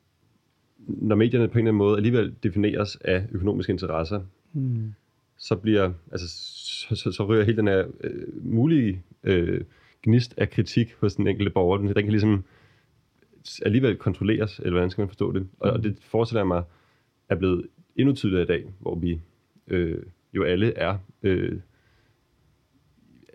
Når 0.78 1.16
medierne 1.16 1.48
på 1.48 1.54
en 1.54 1.58
eller 1.58 1.72
anden 1.72 1.78
måde 1.78 1.98
alligevel 1.98 2.36
defineres 2.44 2.96
af 2.96 3.28
økonomiske 3.32 3.72
interesser, 3.72 4.22
Hmm. 4.56 4.94
så 5.38 5.56
bliver, 5.56 5.94
altså, 6.12 6.28
så, 6.28 6.96
så, 6.96 7.12
så 7.12 7.26
rører 7.26 7.44
hele 7.44 7.58
den 7.58 7.68
her 7.68 7.88
øh, 8.04 8.46
mulige 8.46 9.04
øh, 9.24 9.62
gnist 10.04 10.34
af 10.38 10.50
kritik 10.50 10.94
hos 10.94 11.16
den 11.16 11.28
enkelte 11.28 11.52
borger. 11.52 11.78
Den, 11.78 11.88
den 11.88 11.96
kan 11.96 12.10
ligesom 12.10 12.44
alligevel 13.66 13.98
kontrolleres, 13.98 14.60
eller 14.60 14.72
hvordan 14.72 14.90
skal 14.90 15.02
man 15.02 15.08
forstå 15.08 15.32
det? 15.32 15.48
Og, 15.60 15.72
og 15.72 15.84
det 15.84 15.98
forestiller 16.02 16.42
jeg 16.42 16.48
mig 16.48 16.64
er 17.30 17.36
blevet 17.36 17.68
endnu 17.96 18.16
tydeligere 18.16 18.44
i 18.44 18.48
dag, 18.48 18.66
hvor 18.80 18.96
vi 18.96 19.22
øh, 19.68 20.04
jo 20.34 20.44
alle 20.44 20.78
er, 20.78 20.98
øh, 21.24 21.60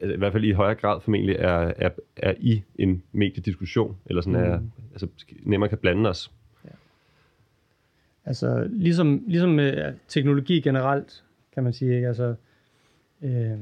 altså 0.01 0.15
i 0.15 0.19
hvert 0.19 0.33
fald 0.33 0.45
i 0.45 0.53
højere 0.53 0.75
grad 0.75 1.01
formentlig, 1.01 1.37
er, 1.37 1.73
er, 1.77 1.91
er 2.17 2.35
i 2.41 2.63
en 2.75 3.03
mediediskussion, 3.13 3.97
eller 4.07 4.23
sådan 4.23 4.41
mm. 4.41 4.47
er, 4.47 4.61
altså 4.93 5.09
nemmere 5.43 5.69
kan 5.69 5.79
blande 5.79 6.11
os. 6.11 6.33
Ja. 6.65 6.71
Altså 8.25 8.69
ligesom, 8.71 9.25
ligesom 9.27 9.51
med 9.51 9.95
teknologi 10.09 10.61
generelt, 10.61 11.25
kan 11.53 11.65
man 11.65 11.73
sige, 11.73 11.95
ikke? 11.95 12.09
Altså, 12.09 12.35
øh, 13.23 13.59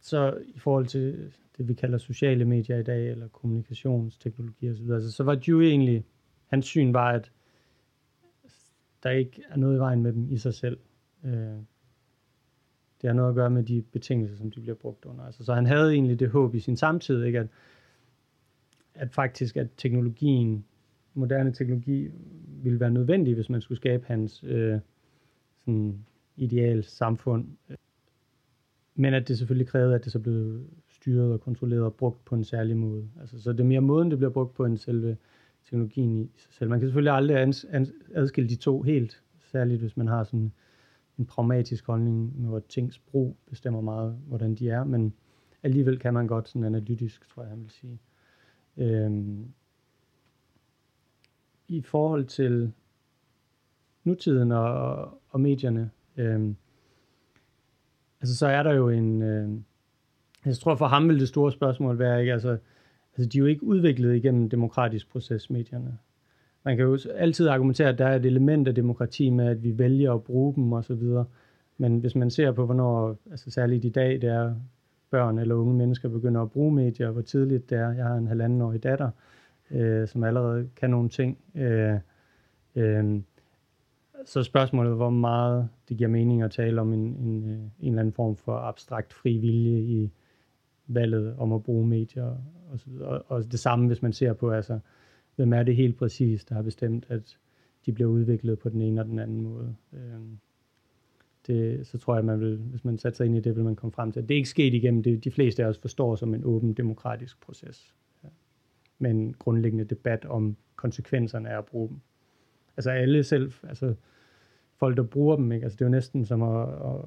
så 0.00 0.38
i 0.54 0.58
forhold 0.58 0.86
til 0.86 1.32
det, 1.58 1.68
vi 1.68 1.74
kalder 1.74 1.98
sociale 1.98 2.44
medier 2.44 2.78
i 2.78 2.82
dag, 2.82 3.10
eller 3.10 3.28
kommunikationsteknologi 3.28 4.70
osv., 4.70 4.90
altså, 4.90 5.12
så 5.12 5.24
var 5.24 5.34
Dewey 5.34 5.64
egentlig, 5.64 6.04
hans 6.46 6.66
syn 6.66 6.92
var, 6.92 7.12
at 7.12 7.30
der 9.02 9.10
ikke 9.10 9.42
er 9.48 9.56
noget 9.56 9.76
i 9.76 9.78
vejen 9.78 10.02
med 10.02 10.12
dem 10.12 10.30
i 10.30 10.36
sig 10.36 10.54
selv. 10.54 10.78
Øh, 11.24 11.56
det 13.02 13.08
har 13.08 13.12
noget 13.12 13.28
at 13.28 13.34
gøre 13.34 13.50
med 13.50 13.62
de 13.62 13.82
betingelser, 13.82 14.36
som 14.36 14.50
de 14.50 14.60
bliver 14.60 14.74
brugt 14.74 15.04
under. 15.04 15.24
Altså, 15.24 15.44
så 15.44 15.54
han 15.54 15.66
havde 15.66 15.92
egentlig 15.92 16.20
det 16.20 16.30
håb 16.30 16.54
i 16.54 16.60
sin 16.60 16.76
samtid, 16.76 17.24
ikke? 17.24 17.38
At, 17.38 17.46
at 18.94 19.10
faktisk, 19.10 19.56
at 19.56 19.68
teknologien, 19.76 20.64
moderne 21.14 21.52
teknologi, 21.52 22.10
ville 22.62 22.80
være 22.80 22.90
nødvendig, 22.90 23.34
hvis 23.34 23.50
man 23.50 23.60
skulle 23.60 23.78
skabe 23.78 24.06
hans 24.06 24.44
øh, 24.44 24.78
sådan 25.58 26.04
ideal 26.36 26.84
samfund. 26.84 27.46
Men 28.94 29.14
at 29.14 29.28
det 29.28 29.38
selvfølgelig 29.38 29.68
krævede, 29.68 29.94
at 29.94 30.04
det 30.04 30.12
så 30.12 30.18
blev 30.18 30.64
styret 30.88 31.32
og 31.32 31.40
kontrolleret 31.40 31.84
og 31.84 31.94
brugt 31.94 32.24
på 32.24 32.34
en 32.34 32.44
særlig 32.44 32.76
måde. 32.76 33.08
Altså, 33.20 33.42
så 33.42 33.52
det 33.52 33.60
er 33.60 33.64
mere 33.64 33.80
måden, 33.80 34.10
det 34.10 34.18
bliver 34.18 34.30
brugt 34.30 34.54
på, 34.54 34.64
end 34.64 34.78
selve 34.78 35.16
teknologien 35.70 36.18
i 36.18 36.30
sig 36.36 36.52
selv. 36.52 36.70
Man 36.70 36.80
kan 36.80 36.88
selvfølgelig 36.88 37.12
aldrig 37.12 37.36
ans, 37.36 37.66
ans, 37.72 37.92
adskille 38.14 38.50
de 38.50 38.56
to 38.56 38.82
helt, 38.82 39.22
særligt 39.40 39.80
hvis 39.80 39.96
man 39.96 40.08
har 40.08 40.24
sådan 40.24 40.52
en 41.18 41.26
pragmatisk 41.26 41.86
holdning, 41.86 42.32
hvor 42.36 42.58
tings 42.68 42.98
brug 42.98 43.36
bestemmer 43.50 43.80
meget, 43.80 44.18
hvordan 44.26 44.54
de 44.54 44.70
er, 44.70 44.84
men 44.84 45.14
alligevel 45.62 45.98
kan 45.98 46.14
man 46.14 46.26
godt 46.26 46.48
sådan 46.48 46.64
analytisk, 46.64 47.28
tror 47.28 47.42
jeg, 47.42 47.50
han 47.50 47.62
vil 47.62 47.70
sige. 47.70 47.98
Øhm, 48.76 49.52
I 51.68 51.82
forhold 51.82 52.24
til 52.24 52.72
nutiden 54.04 54.52
og, 54.52 55.04
og 55.28 55.40
medierne, 55.40 55.90
øhm, 56.16 56.56
altså 58.20 58.36
så 58.36 58.46
er 58.46 58.62
der 58.62 58.72
jo 58.72 58.88
en, 58.88 59.22
øh, 59.22 59.50
jeg 60.44 60.56
tror 60.56 60.74
for 60.74 60.86
ham 60.86 61.08
vil 61.08 61.20
det 61.20 61.28
store 61.28 61.52
spørgsmål 61.52 61.98
være, 61.98 62.20
ikke? 62.20 62.32
Altså, 62.32 62.58
altså 63.16 63.28
de 63.28 63.38
er 63.38 63.40
jo 63.40 63.46
ikke 63.46 63.64
udviklet 63.64 64.16
igennem 64.16 64.48
demokratisk 64.48 65.10
proces, 65.10 65.50
medierne. 65.50 65.98
Man 66.64 66.76
kan 66.76 66.86
jo 66.86 66.98
altid 67.14 67.48
argumentere, 67.48 67.88
at 67.88 67.98
der 67.98 68.06
er 68.06 68.16
et 68.16 68.26
element 68.26 68.68
af 68.68 68.74
demokrati 68.74 69.30
med, 69.30 69.46
at 69.46 69.62
vi 69.62 69.78
vælger 69.78 70.12
at 70.14 70.22
bruge 70.22 70.54
dem 70.54 70.72
osv., 70.72 71.02
men 71.76 71.98
hvis 71.98 72.14
man 72.14 72.30
ser 72.30 72.52
på, 72.52 72.64
hvornår, 72.64 73.16
altså 73.30 73.50
særligt 73.50 73.84
i 73.84 73.88
dag, 73.88 74.12
det 74.12 74.24
er 74.24 74.54
børn 75.10 75.38
eller 75.38 75.54
unge 75.54 75.74
mennesker 75.74 76.08
begynder 76.08 76.42
at 76.42 76.50
bruge 76.50 76.72
medier, 76.72 77.10
hvor 77.10 77.22
tidligt 77.22 77.70
det 77.70 77.78
er. 77.78 77.90
Jeg 77.90 78.04
har 78.04 78.14
en 78.14 78.26
halvandenårig 78.26 78.82
datter, 78.82 79.10
øh, 79.70 80.08
som 80.08 80.24
allerede 80.24 80.68
kan 80.76 80.90
nogle 80.90 81.08
ting. 81.08 81.38
Øh, 81.54 81.94
øh, 82.76 83.20
så 84.24 84.42
spørgsmålet, 84.42 84.96
hvor 84.96 85.10
meget 85.10 85.68
det 85.88 85.96
giver 85.96 86.10
mening 86.10 86.42
at 86.42 86.50
tale 86.50 86.80
om 86.80 86.92
en, 86.92 87.00
en, 87.00 87.50
øh, 87.50 87.58
en 87.58 87.70
eller 87.80 88.00
anden 88.00 88.12
form 88.12 88.36
for 88.36 88.56
abstrakt 88.56 89.12
fri 89.12 89.38
vilje 89.38 89.78
i 89.78 90.10
valget 90.94 91.36
om 91.38 91.52
at 91.52 91.62
bruge 91.62 91.86
medier 91.86 92.36
og 92.70 92.78
så 92.78 92.90
videre. 92.90 93.08
Og, 93.08 93.24
og 93.28 93.52
det 93.52 93.60
samme, 93.60 93.86
hvis 93.86 94.02
man 94.02 94.12
ser 94.12 94.32
på, 94.32 94.50
altså, 94.50 94.78
hvem 95.36 95.52
er 95.52 95.62
det 95.62 95.76
helt 95.76 95.96
præcis, 95.96 96.44
der 96.44 96.54
har 96.54 96.62
bestemt, 96.62 97.06
at 97.08 97.38
de 97.86 97.92
bliver 97.92 98.10
udviklet 98.10 98.58
på 98.58 98.68
den 98.68 98.80
ene 98.80 99.00
og 99.00 99.06
den 99.06 99.18
anden 99.18 99.40
måde. 99.40 99.76
Øh, 99.92 100.20
det, 101.46 101.86
så 101.86 101.98
tror 101.98 102.14
jeg, 102.14 102.24
man 102.24 102.40
vil, 102.40 102.56
hvis 102.56 102.84
man 102.84 102.98
satte 102.98 103.16
sig 103.16 103.26
ind 103.26 103.36
i 103.36 103.40
det, 103.40 103.56
vil 103.56 103.64
man 103.64 103.76
komme 103.76 103.92
frem 103.92 104.12
til, 104.12 104.20
at 104.20 104.28
det 104.28 104.34
er 104.34 104.36
ikke 104.36 104.48
sket 104.48 104.74
igennem 104.74 105.02
det, 105.02 105.24
de 105.24 105.30
fleste 105.30 105.64
af 105.64 105.68
os 105.68 105.78
forstår 105.78 106.16
som 106.16 106.34
en 106.34 106.44
åben 106.44 106.72
demokratisk 106.72 107.40
proces. 107.40 107.94
Ja. 108.24 108.28
Men 108.98 109.34
grundlæggende 109.38 109.84
debat 109.84 110.24
om 110.24 110.56
konsekvenserne 110.76 111.50
af 111.50 111.58
at 111.58 111.64
bruge 111.64 111.88
dem. 111.88 112.00
Altså 112.76 112.90
alle 112.90 113.24
selv, 113.24 113.52
altså 113.62 113.94
folk, 114.76 114.96
der 114.96 115.02
bruger 115.02 115.36
dem, 115.36 115.52
ikke? 115.52 115.64
Altså 115.64 115.76
det 115.76 115.82
er 115.82 115.86
jo 115.86 115.90
næsten 115.90 116.24
som 116.24 116.42
at, 116.42 116.68
at 116.68 117.00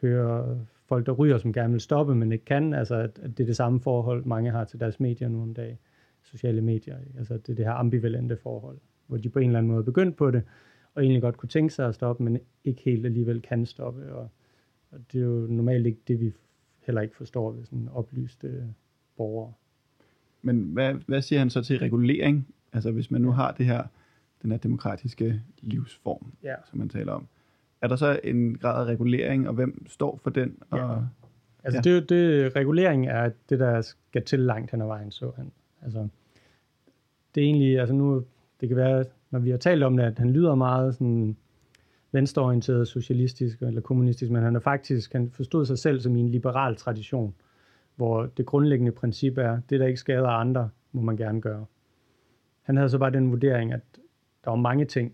høre 0.00 0.60
folk, 0.92 1.06
der 1.06 1.12
ryger, 1.12 1.38
som 1.38 1.52
gerne 1.52 1.72
vil 1.72 1.80
stoppe, 1.80 2.14
men 2.14 2.32
ikke 2.32 2.44
kan. 2.44 2.74
Altså 2.74 2.94
at, 2.94 3.16
det 3.16 3.40
er 3.40 3.46
det 3.46 3.56
samme 3.56 3.80
forhold, 3.80 4.24
mange 4.24 4.50
har 4.50 4.64
til 4.64 4.80
deres 4.80 5.00
medier 5.00 5.28
nu 5.28 5.42
om 5.42 5.54
dagen. 5.54 5.78
Sociale 6.22 6.60
medier. 6.60 7.00
Ikke? 7.00 7.18
Altså 7.18 7.34
det 7.34 7.48
er 7.48 7.54
det 7.54 7.64
her 7.64 7.72
ambivalente 7.72 8.36
forhold, 8.36 8.78
hvor 9.06 9.16
de 9.16 9.28
på 9.28 9.38
en 9.38 9.46
eller 9.46 9.58
anden 9.58 9.70
måde 9.72 9.80
er 9.80 9.84
begyndt 9.84 10.16
på 10.16 10.30
det, 10.30 10.42
og 10.94 11.02
egentlig 11.02 11.22
godt 11.22 11.36
kunne 11.36 11.48
tænke 11.48 11.74
sig 11.74 11.88
at 11.88 11.94
stoppe, 11.94 12.22
men 12.22 12.38
ikke 12.64 12.82
helt 12.84 13.06
alligevel 13.06 13.42
kan 13.42 13.66
stoppe. 13.66 14.14
Og, 14.14 14.28
og 14.90 14.98
det 15.12 15.20
er 15.20 15.24
jo 15.24 15.46
normalt 15.50 15.86
ikke 15.86 16.00
det, 16.08 16.20
vi 16.20 16.32
heller 16.86 17.00
ikke 17.00 17.16
forstår 17.16 17.52
ved 17.52 17.64
sådan 17.64 17.88
oplyste 17.92 18.74
borgere. 19.16 19.52
Men 20.42 20.60
hvad, 20.62 20.94
hvad 21.06 21.22
siger 21.22 21.38
han 21.38 21.50
så 21.50 21.62
til 21.62 21.78
regulering? 21.78 22.48
Altså 22.72 22.90
hvis 22.90 23.10
man 23.10 23.20
nu 23.20 23.30
har 23.30 23.52
det 23.52 23.66
her, 23.66 23.82
den 24.42 24.50
her 24.50 24.58
demokratiske 24.58 25.42
livsform, 25.62 26.32
ja. 26.42 26.54
som 26.70 26.78
man 26.78 26.88
taler 26.88 27.12
om. 27.12 27.26
Er 27.82 27.88
der 27.88 27.96
så 27.96 28.20
en 28.24 28.58
grad 28.58 28.82
af 28.82 28.92
regulering, 28.92 29.48
og 29.48 29.54
hvem 29.54 29.86
står 29.88 30.20
for 30.22 30.30
den? 30.30 30.56
Og, 30.70 30.78
ja. 30.78 30.94
Altså 31.64 31.80
ja. 31.84 31.94
det, 31.94 32.08
det, 32.08 32.56
regulering 32.56 33.06
er 33.06 33.30
det, 33.48 33.58
der 33.58 33.80
skal 33.80 34.24
til 34.24 34.40
langt 34.40 34.70
hen 34.70 34.80
ad 34.80 34.86
vejen, 34.86 35.10
så 35.10 35.32
han. 35.36 35.52
Altså, 35.82 36.08
det 37.34 37.40
er 37.40 37.44
egentlig, 37.44 37.80
altså 37.80 37.94
nu, 37.94 38.24
det 38.60 38.68
kan 38.68 38.76
være, 38.76 39.04
når 39.30 39.38
vi 39.38 39.50
har 39.50 39.58
talt 39.58 39.82
om 39.82 39.96
det, 39.96 40.04
at 40.04 40.18
han 40.18 40.30
lyder 40.30 40.54
meget 40.54 40.94
sådan 40.94 41.36
venstreorienteret, 42.12 42.88
socialistisk 42.88 43.62
eller 43.62 43.80
kommunistisk, 43.80 44.32
men 44.32 44.42
han 44.42 44.56
er 44.56 44.60
faktisk, 44.60 45.12
han 45.12 45.30
forstod 45.30 45.66
sig 45.66 45.78
selv 45.78 46.00
som 46.00 46.16
i 46.16 46.20
en 46.20 46.28
liberal 46.28 46.76
tradition, 46.76 47.34
hvor 47.96 48.26
det 48.26 48.46
grundlæggende 48.46 48.92
princip 48.92 49.38
er, 49.38 49.60
det 49.70 49.80
der 49.80 49.86
ikke 49.86 50.00
skader 50.00 50.28
andre, 50.28 50.70
må 50.92 51.02
man 51.02 51.16
gerne 51.16 51.40
gøre. 51.40 51.64
Han 52.62 52.76
havde 52.76 52.88
så 52.88 52.98
bare 52.98 53.10
den 53.10 53.30
vurdering, 53.30 53.72
at 53.72 53.80
der 54.44 54.50
var 54.50 54.56
mange 54.56 54.84
ting, 54.84 55.12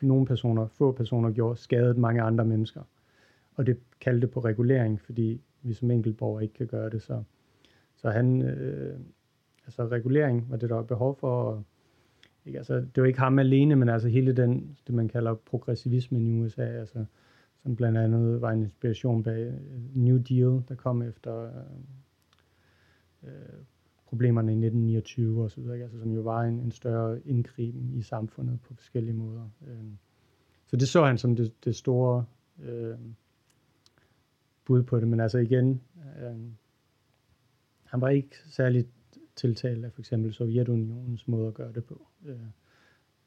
nogle 0.00 0.26
personer, 0.26 0.66
få 0.66 0.92
personer 0.92 1.30
gjorde, 1.30 1.60
skadet 1.60 1.98
mange 1.98 2.22
andre 2.22 2.44
mennesker. 2.44 2.82
Og 3.54 3.66
det 3.66 3.78
kaldte 4.00 4.26
på 4.26 4.40
regulering, 4.40 5.00
fordi 5.00 5.40
vi 5.62 5.72
som 5.72 5.90
enkeltborger 5.90 6.40
ikke 6.40 6.54
kan 6.54 6.66
gøre 6.66 6.90
det. 6.90 7.02
Så, 7.02 7.22
så 7.96 8.10
han, 8.10 8.42
øh, 8.42 8.98
altså 9.66 9.86
regulering 9.86 10.50
var 10.50 10.56
det, 10.56 10.68
der 10.68 10.74
var 10.74 10.82
behov 10.82 11.16
for, 11.20 11.42
og 11.42 11.64
ikke? 12.48 12.58
Altså, 12.58 12.74
det 12.74 13.00
var 13.00 13.04
ikke 13.04 13.18
ham 13.18 13.38
alene, 13.38 13.76
men 13.76 13.88
altså 13.88 14.08
hele 14.08 14.32
den, 14.32 14.78
det 14.86 14.94
man 14.94 15.08
kalder 15.08 15.34
progressivismen 15.34 16.26
i 16.26 16.40
USA, 16.40 16.64
altså, 16.64 17.04
som 17.62 17.76
blandt 17.76 17.98
andet 17.98 18.40
var 18.40 18.50
en 18.50 18.62
inspiration 18.62 19.22
bag 19.22 19.52
New 19.94 20.16
Deal, 20.16 20.62
der 20.68 20.74
kom 20.74 21.02
efter 21.02 21.42
øh, 21.42 21.52
øh 23.24 23.58
problemerne 24.08 24.52
i 24.52 24.54
1929 24.54 25.42
og 25.42 25.50
så 25.50 25.60
videre, 25.60 25.82
altså, 25.82 25.98
som 25.98 26.12
jo 26.12 26.20
var 26.20 26.42
en, 26.42 26.54
en 26.54 26.72
større 26.72 27.20
indgriben 27.26 27.94
i 27.94 28.02
samfundet 28.02 28.60
på 28.60 28.74
forskellige 28.74 29.14
måder. 29.14 29.50
Øh, 29.66 29.90
så 30.66 30.76
det 30.76 30.88
så 30.88 31.04
han 31.04 31.18
som 31.18 31.36
det, 31.36 31.64
det 31.64 31.76
store 31.76 32.24
øh, 32.62 32.98
bud 34.64 34.82
på 34.82 35.00
det, 35.00 35.08
men 35.08 35.20
altså 35.20 35.38
igen, 35.38 35.80
øh, 35.96 36.36
han 37.84 38.00
var 38.00 38.08
ikke 38.08 38.36
særligt 38.46 38.88
tiltalt 39.36 39.84
af 39.84 39.92
for 39.92 40.00
eksempel 40.00 40.34
Sovjetunionens 40.34 41.28
måde 41.28 41.48
at 41.48 41.54
gøre 41.54 41.72
det 41.72 41.84
på. 41.84 42.06
Øh, 42.26 42.36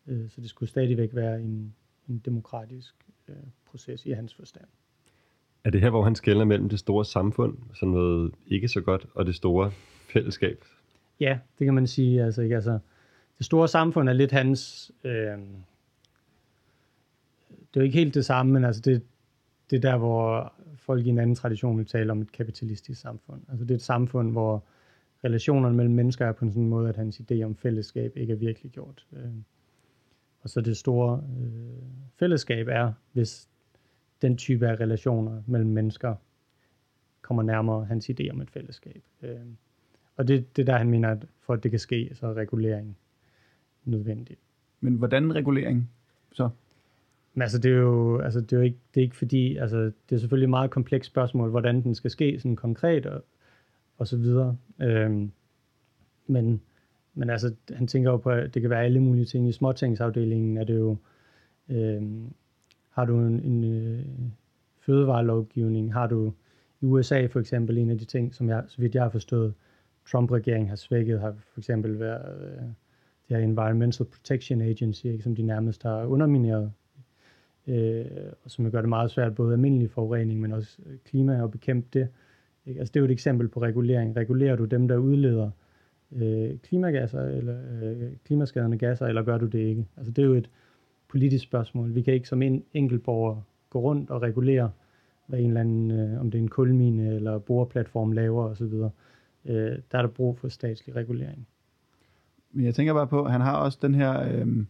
øh, 0.07 0.29
så 0.29 0.41
det 0.41 0.49
skulle 0.49 0.69
stadigvæk 0.69 1.15
være 1.15 1.41
en, 1.41 1.75
en 2.09 2.17
demokratisk 2.17 2.95
øh, 3.27 3.35
proces 3.65 4.05
i 4.05 4.11
hans 4.11 4.35
forstand. 4.35 4.67
Er 5.63 5.69
det 5.69 5.81
her, 5.81 5.89
hvor 5.89 6.03
han 6.03 6.15
skældner 6.15 6.45
mellem 6.45 6.69
det 6.69 6.79
store 6.79 7.05
samfund, 7.05 7.57
sådan 7.73 7.93
noget 7.93 8.33
ikke 8.47 8.67
så 8.67 8.81
godt, 8.81 9.05
og 9.13 9.25
det 9.25 9.35
store 9.35 9.71
fællesskab? 10.11 10.65
Ja, 11.19 11.39
det 11.59 11.65
kan 11.65 11.73
man 11.73 11.87
sige. 11.87 12.23
Altså, 12.23 12.41
ikke? 12.41 12.55
Altså, 12.55 12.79
det 13.37 13.45
store 13.45 13.67
samfund 13.67 14.09
er 14.09 14.13
lidt 14.13 14.31
hans... 14.31 14.91
Øh, 15.03 15.37
det 17.49 17.77
er 17.77 17.81
jo 17.81 17.85
ikke 17.85 17.97
helt 17.97 18.13
det 18.13 18.25
samme, 18.25 18.53
men 18.53 18.65
altså 18.65 18.81
det, 18.81 19.01
det 19.69 19.77
er 19.77 19.91
der, 19.91 19.97
hvor 19.97 20.53
folk 20.75 21.05
i 21.05 21.09
en 21.09 21.19
anden 21.19 21.35
tradition 21.35 21.77
vil 21.77 21.85
tale 21.85 22.11
om 22.11 22.21
et 22.21 22.31
kapitalistisk 22.31 23.01
samfund. 23.01 23.41
Altså 23.49 23.65
det 23.65 23.71
er 23.71 23.75
et 23.75 23.81
samfund, 23.81 24.31
hvor 24.31 24.63
relationerne 25.23 25.75
mellem 25.75 25.95
mennesker 25.95 26.25
er 26.25 26.31
på 26.31 26.45
en 26.45 26.51
sådan 26.51 26.67
måde, 26.67 26.89
at 26.89 26.95
hans 26.95 27.21
idé 27.21 27.41
om 27.43 27.55
fællesskab 27.55 28.17
ikke 28.17 28.33
er 28.33 28.37
virkelig 28.37 28.71
gjort. 28.71 29.07
Øh, 29.13 29.31
og 30.41 30.49
så 30.49 30.61
det 30.61 30.77
store 30.77 31.23
øh, 31.39 31.83
fællesskab 32.19 32.67
er, 32.67 32.93
hvis 33.11 33.49
den 34.21 34.37
type 34.37 34.67
af 34.67 34.79
relationer 34.79 35.43
mellem 35.45 35.69
mennesker 35.69 36.15
kommer 37.21 37.43
nærmere 37.43 37.85
hans 37.85 38.09
idé 38.09 38.29
om 38.31 38.41
et 38.41 38.49
fællesskab. 38.49 39.03
Øh, 39.21 39.39
og 40.17 40.27
det, 40.27 40.55
det 40.55 40.61
er 40.61 40.65
der, 40.65 40.77
han 40.77 40.89
mener, 40.89 41.09
at 41.09 41.25
for 41.39 41.53
at 41.53 41.63
det 41.63 41.71
kan 41.71 41.79
ske, 41.79 42.09
så 42.13 42.27
er 42.27 42.33
regulering 42.33 42.97
nødvendig. 43.85 44.37
Men 44.79 44.93
hvordan 44.93 45.35
regulering 45.35 45.89
så? 46.31 46.49
Men 47.33 47.41
altså, 47.41 47.59
det 47.59 47.71
er 47.71 47.75
jo, 47.75 48.19
altså, 48.19 48.41
det 48.41 48.53
er 48.53 48.57
jo 48.57 48.63
ikke, 48.63 48.77
det 48.93 49.01
er 49.01 49.03
ikke 49.03 49.15
fordi, 49.15 49.57
altså, 49.57 49.77
det 50.09 50.15
er 50.15 50.17
selvfølgelig 50.17 50.45
et 50.45 50.49
meget 50.49 50.71
komplekst 50.71 51.11
spørgsmål, 51.11 51.49
hvordan 51.49 51.83
den 51.83 51.95
skal 51.95 52.11
ske 52.11 52.39
sådan 52.39 52.55
konkret, 52.55 53.05
og, 53.05 53.23
og 53.97 54.07
så 54.07 54.17
videre. 54.17 54.57
Øhm, 54.81 55.31
men, 56.27 56.61
men 57.13 57.29
altså, 57.29 57.55
han 57.73 57.87
tænker 57.87 58.11
jo 58.11 58.17
på, 58.17 58.29
at 58.29 58.53
det 58.53 58.61
kan 58.61 58.69
være 58.69 58.83
alle 58.83 58.99
mulige 58.99 59.25
ting. 59.25 59.49
I 59.49 59.51
småtingsafdelingen 59.51 60.57
er 60.57 60.63
det 60.63 60.77
jo, 60.77 60.97
øhm, 61.69 62.33
har 62.89 63.05
du 63.05 63.17
en, 63.19 63.39
en 63.39 63.63
øh, 63.63 64.05
fødevarelovgivning. 64.79 65.93
Har 65.93 66.07
du 66.07 66.33
i 66.81 66.85
USA 66.85 67.25
for 67.25 67.39
eksempel 67.39 67.77
en 67.77 67.89
af 67.89 67.97
de 67.97 68.05
ting, 68.05 68.35
som 68.35 68.49
jeg, 68.49 68.63
så 68.67 68.81
vidt 68.81 68.95
jeg 68.95 69.03
har 69.03 69.09
forstået, 69.09 69.53
Trump-regeringen 70.07 70.69
har 70.69 70.75
svækket, 70.75 71.19
har 71.19 71.31
for 71.53 71.59
eksempel 71.59 71.99
været 71.99 72.43
øh, 72.43 72.61
det 73.29 73.37
her 73.37 73.37
Environmental 73.37 74.05
Protection 74.05 74.61
Agency, 74.61 75.05
ikke, 75.05 75.23
som 75.23 75.35
de 75.35 75.41
nærmest 75.41 75.83
har 75.83 76.05
undermineret, 76.05 76.71
øh, 77.67 78.05
og 78.43 78.51
som 78.51 78.71
gør 78.71 78.81
det 78.81 78.89
meget 78.89 79.11
svært 79.11 79.35
både 79.35 79.53
almindelig 79.53 79.91
forurening, 79.91 80.39
men 80.39 80.51
også 80.51 80.77
øh, 80.85 80.97
klima 81.05 81.41
og 81.41 81.51
bekæmpe 81.51 81.87
det. 81.93 82.07
Ikke? 82.65 82.79
Altså 82.79 82.91
det 82.91 82.99
er 82.99 83.01
jo 83.01 83.05
et 83.05 83.11
eksempel 83.11 83.47
på 83.47 83.61
regulering. 83.61 84.15
Regulerer 84.15 84.55
du 84.55 84.65
dem, 84.65 84.87
der 84.87 84.97
udleder 84.97 85.49
øh, 86.11 86.57
klimagasser 86.57 87.21
eller 87.21 87.57
øh, 87.81 88.11
klimaskadende 88.25 88.77
gasser, 88.77 89.05
eller 89.05 89.23
gør 89.23 89.37
du 89.37 89.45
det 89.45 89.59
ikke? 89.59 89.85
Altså 89.97 90.11
det 90.11 90.21
er 90.21 90.25
jo 90.25 90.33
et 90.33 90.49
politisk 91.07 91.43
spørgsmål. 91.43 91.95
Vi 91.95 92.01
kan 92.01 92.13
ikke 92.13 92.27
som 92.27 92.41
en 92.41 92.63
enkeltborger 92.73 93.41
gå 93.69 93.79
rundt 93.79 94.09
og 94.09 94.21
regulere, 94.21 94.71
hvad 95.27 95.39
en 95.39 95.47
eller 95.47 95.61
anden, 95.61 95.91
øh, 95.91 96.21
om 96.21 96.31
det 96.31 96.37
er 96.37 96.41
en 96.41 96.49
kulmine 96.49 97.15
eller 97.15 97.39
boreplatform 97.39 98.11
laver 98.11 98.43
osv. 98.43 98.73
Øh, 99.45 99.77
der 99.91 99.97
er 99.97 100.01
der 100.01 100.07
brug 100.07 100.37
for 100.37 100.49
statslig 100.49 100.95
regulering. 100.95 101.47
Men 102.51 102.65
jeg 102.65 102.75
tænker 102.75 102.93
bare 102.93 103.07
på, 103.07 103.23
at 103.23 103.31
han 103.31 103.41
har 103.41 103.57
også 103.57 103.79
den 103.81 103.95
her 103.95 104.31
øh, 104.31 104.65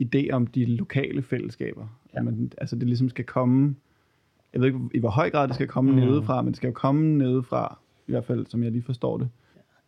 idé 0.00 0.30
om 0.30 0.46
de 0.46 0.64
lokale 0.64 1.22
fællesskaber. 1.22 2.00
Ja. 2.14 2.18
At 2.18 2.24
man, 2.24 2.52
altså 2.58 2.76
det 2.76 2.86
ligesom 2.88 3.08
skal 3.08 3.24
komme, 3.24 3.76
jeg 4.52 4.60
ved 4.60 4.68
ikke 4.68 4.80
i 4.94 4.98
hvor 4.98 5.10
høj 5.10 5.30
grad 5.30 5.48
det 5.48 5.54
skal 5.54 5.68
komme 5.68 5.90
mm. 5.90 5.98
nedefra, 5.98 6.42
men 6.42 6.48
det 6.48 6.56
skal 6.56 6.68
jo 6.68 6.72
komme 6.72 7.18
nedefra, 7.18 7.78
i 8.06 8.12
hvert 8.12 8.24
fald 8.24 8.46
som 8.46 8.62
jeg 8.62 8.72
lige 8.72 8.82
forstår 8.82 9.18
det. 9.18 9.28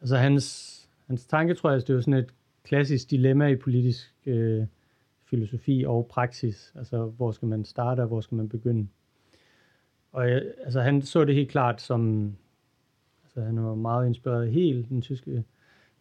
Altså 0.00 0.16
hans, 0.16 0.74
hans 1.06 1.26
tanke, 1.26 1.54
tror 1.54 1.70
jeg, 1.70 1.80
det 1.80 1.90
er 1.90 1.94
jo 1.94 2.00
sådan 2.00 2.14
et 2.14 2.34
klassisk 2.64 3.10
dilemma 3.10 3.46
i 3.46 3.56
politisk 3.56 4.14
øh, 4.26 4.66
filosofi 5.24 5.84
og 5.86 6.06
praksis. 6.10 6.72
Altså, 6.74 7.04
hvor 7.04 7.32
skal 7.32 7.48
man 7.48 7.64
starte, 7.64 8.00
og 8.00 8.06
hvor 8.06 8.20
skal 8.20 8.36
man 8.36 8.48
begynde? 8.48 8.88
Og 10.12 10.30
øh, 10.30 10.42
altså, 10.64 10.80
han 10.80 11.02
så 11.02 11.24
det 11.24 11.34
helt 11.34 11.50
klart 11.50 11.80
som, 11.80 12.32
så 13.34 13.40
han 13.40 13.64
var 13.64 13.74
meget 13.74 14.06
inspireret 14.06 14.52
helt, 14.52 14.88
den 14.88 15.02
tyske 15.02 15.44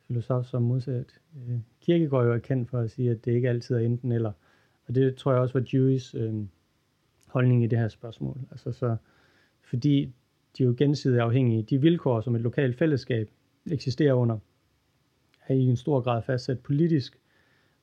filosof, 0.07 0.45
som 0.45 0.61
modsat 0.61 1.19
øh, 1.35 1.59
jo 1.89 2.33
er 2.33 2.37
kendt 2.37 2.69
for 2.69 2.79
at 2.79 2.91
sige, 2.91 3.11
at 3.11 3.25
det 3.25 3.31
ikke 3.31 3.49
altid 3.49 3.75
er 3.75 3.79
enten 3.79 4.11
eller. 4.11 4.31
Og 4.87 4.95
det 4.95 5.15
tror 5.15 5.31
jeg 5.31 5.41
også 5.41 5.59
var 5.59 5.65
Dewey's 5.65 6.17
øh, 6.17 6.45
holdning 7.27 7.63
i 7.63 7.67
det 7.67 7.79
her 7.79 7.87
spørgsmål. 7.87 8.37
Altså 8.51 8.71
så, 8.71 8.95
fordi 9.61 10.13
de 10.57 10.63
er 10.63 10.67
jo 10.67 10.75
gensidigt 10.77 11.21
afhængige. 11.21 11.63
De 11.63 11.81
vilkår, 11.81 12.21
som 12.21 12.35
et 12.35 12.41
lokalt 12.41 12.77
fællesskab 12.77 13.29
eksisterer 13.71 14.13
under, 14.13 14.37
er 15.47 15.53
i 15.53 15.61
en 15.61 15.77
stor 15.77 16.01
grad 16.01 16.21
fastsat 16.21 16.59
politisk, 16.59 17.19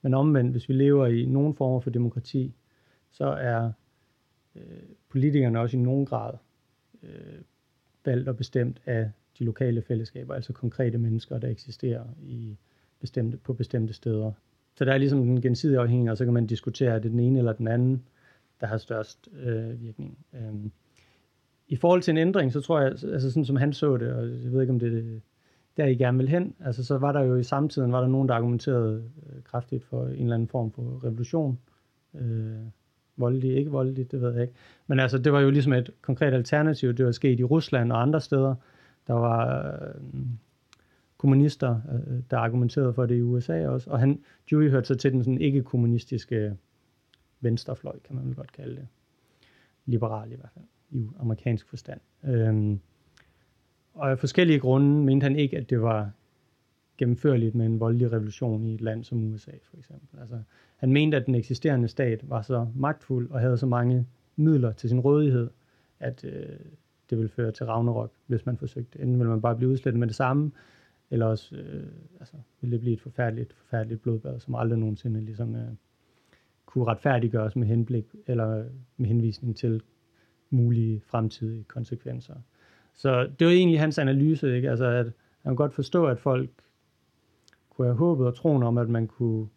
men 0.03 0.15
omvendt, 0.15 0.51
hvis 0.51 0.69
vi 0.69 0.75
lever 0.75 1.07
i 1.07 1.27
nogen 1.27 1.55
former 1.55 1.81
for 1.81 1.91
demokrati, 1.91 2.55
så 3.11 3.25
er 3.25 3.73
øh, 4.57 4.83
politikerne 5.09 5.61
også 5.61 5.77
i 5.77 5.81
nogen 5.81 6.07
grad 6.07 6.35
øh, 7.03 7.41
valgt 8.05 8.29
og 8.29 8.37
bestemt 8.37 8.81
af 8.87 9.11
de 9.41 9.45
lokale 9.45 9.83
fællesskaber, 9.83 10.35
altså 10.35 10.53
konkrete 10.53 10.99
mennesker, 10.99 11.39
der 11.39 11.49
eksisterer 11.49 12.05
i 12.23 12.57
bestemte, 13.01 13.37
på 13.37 13.53
bestemte 13.53 13.95
steder. 13.95 14.33
Så 14.75 14.85
der 14.85 14.93
er 14.93 14.99
ligesom 14.99 15.25
den 15.25 15.43
gensidige 15.43 15.79
afhængighed, 15.79 16.11
og 16.11 16.19
så 16.19 16.25
kan 16.25 16.35
man 16.35 16.47
diskutere, 16.47 16.95
er 16.95 16.99
det 16.99 17.11
den 17.11 17.21
ene 17.21 17.39
eller 17.39 17.53
den 17.53 17.69
anden, 17.69 18.03
der 18.61 18.67
har 18.67 18.79
størst 18.79 19.29
øh, 19.43 19.83
virkning. 19.83 20.19
Øhm. 20.35 20.73
I 21.69 21.77
forhold 21.77 22.03
til 22.03 22.11
en 22.11 22.19
ændring, 22.19 22.53
så 22.53 22.61
tror 22.61 22.81
jeg, 22.81 22.89
altså 22.89 23.31
sådan 23.31 23.45
som 23.45 23.57
han 23.57 23.73
så 23.73 23.97
det, 23.97 24.13
og 24.13 24.29
jeg 24.29 24.53
ved 24.53 24.61
ikke, 24.61 24.73
om 24.73 24.79
det 24.79 25.23
der 25.77 25.87
I 25.87 25.95
gerne 25.95 26.19
vil 26.19 26.29
hen. 26.29 26.55
Altså, 26.61 26.85
så 26.85 26.99
var 26.99 27.13
der 27.13 27.21
jo 27.21 27.37
i 27.37 27.43
samtiden, 27.43 27.93
var 27.93 28.01
der 28.01 28.09
nogen, 28.09 28.29
der 28.29 28.35
argumenterede 28.35 29.05
øh, 29.27 29.43
kraftigt 29.43 29.85
for 29.85 30.07
en 30.07 30.23
eller 30.23 30.35
anden 30.35 30.49
form 30.49 30.73
for 30.73 31.05
revolution. 31.05 31.59
Øh, 32.15 32.67
voldelig, 33.17 33.57
ikke 33.57 33.71
voldelig, 33.71 34.11
det 34.11 34.21
ved 34.21 34.33
jeg 34.33 34.43
ikke. 34.43 34.55
Men 34.87 35.01
altså, 35.01 35.19
det 35.19 35.33
var 35.33 35.41
jo 35.41 35.51
ligesom 35.51 35.73
et 35.73 35.91
konkret 36.03 36.35
alternativ. 36.35 36.93
Det 36.93 37.07
var 37.07 37.13
sket 37.13 37.41
i 37.41 37.45
Rusland 37.45 37.93
og 37.93 38.03
andre 38.03 38.21
steder. 38.21 38.55
Der 39.07 39.13
var 39.13 39.65
øh, 39.83 40.03
kommunister, 41.17 41.81
øh, 41.93 42.23
der 42.31 42.39
argumenterede 42.39 42.93
for 42.93 43.07
det 43.07 43.17
i 43.17 43.23
USA 43.23 43.69
også. 43.69 43.91
Og 43.91 44.01
han, 44.01 44.21
Dewey 44.51 44.71
hørte 44.71 44.87
så 44.87 44.95
til 44.95 45.13
den 45.13 45.25
sådan 45.25 45.41
ikke-kommunistiske 45.41 46.57
venstrefløj, 47.41 47.99
kan 47.99 48.17
man 48.17 48.27
vel 48.27 48.35
godt 48.35 48.53
kalde 48.53 48.77
det. 48.77 48.87
Liberal 49.87 50.33
i 50.33 50.35
hvert 50.35 50.51
fald, 50.55 50.65
i 50.91 51.09
amerikansk 51.19 51.69
forstand. 51.69 52.01
Øh, 52.25 52.77
og 53.95 54.11
af 54.11 54.19
forskellige 54.19 54.59
grunde 54.59 55.05
mente 55.05 55.25
han 55.25 55.37
ikke, 55.37 55.57
at 55.57 55.71
det 55.71 55.83
var 55.83 56.11
gennemførligt 56.99 57.55
med 57.55 57.67
en 57.67 57.81
voldelig 57.81 58.13
revolution 58.13 58.65
i 58.65 58.75
et 58.75 58.81
land 58.81 59.05
som 59.05 59.33
USA, 59.33 59.53
for 59.63 59.77
eksempel. 59.77 60.21
Altså, 60.21 60.43
han 60.77 60.93
mente, 60.93 61.17
at 61.17 61.27
den 61.27 61.35
eksisterende 61.35 61.89
stat 61.89 62.31
var 62.31 62.43
så 62.43 62.67
magtfuld 62.75 63.31
og 63.31 63.41
havde 63.41 63.59
så 63.59 63.67
mange 63.67 64.07
midler 64.37 64.73
til 64.73 64.89
sin 64.89 65.01
rådighed, 65.01 65.51
at 66.01 66.25
øh, 66.25 66.59
det 67.11 67.19
ville 67.19 67.29
føre 67.29 67.53
til 67.53 67.67
Ragnarok, 67.67 68.13
hvis 68.27 68.47
man 68.47 68.57
forsøgte. 68.57 69.01
Enten 69.01 69.19
ville 69.19 69.31
man 69.31 69.41
bare 69.41 69.57
blive 69.57 69.71
udslettet 69.71 69.99
med 69.99 70.09
det 70.09 70.17
samme, 70.17 70.53
eller 71.11 71.27
også 71.27 71.57
øh, 71.57 71.87
altså, 72.21 72.35
ville 72.61 72.73
det 72.73 72.81
blive 72.81 72.95
et 72.95 73.01
forfærdeligt, 73.01 73.53
forfærdeligt 73.53 74.03
blodbad, 74.03 74.41
som 74.41 74.55
aldrig 74.55 74.79
nogensinde 74.79 75.21
ligesom, 75.21 75.55
øh, 75.55 75.69
kunne 76.67 76.85
retfærdiggøres 76.85 77.57
med 77.57 77.67
henblik 77.67 78.05
eller 78.27 78.65
med 78.97 79.09
henvisning 79.09 79.57
til 79.57 79.83
mulige 80.51 81.01
fremtidige 81.07 81.65
konsekvenser. 81.65 82.35
Så 82.95 83.31
det 83.39 83.47
var 83.47 83.53
egentlig 83.53 83.81
hans 83.81 83.99
analyse, 83.99 84.57
ikke? 84.57 84.71
Altså, 84.71 84.85
at 84.85 85.07
han 85.43 85.51
kunne 85.51 85.57
godt 85.57 85.75
forstå, 85.75 86.07
at 86.07 86.19
folk 86.19 86.51
kunne 87.71 87.87
have 87.87 87.97
håbet 87.97 88.27
og 88.27 88.35
troen 88.35 88.63
om, 88.63 88.79
at 88.79 88.89
man 88.89 89.07
kunne 89.07 89.49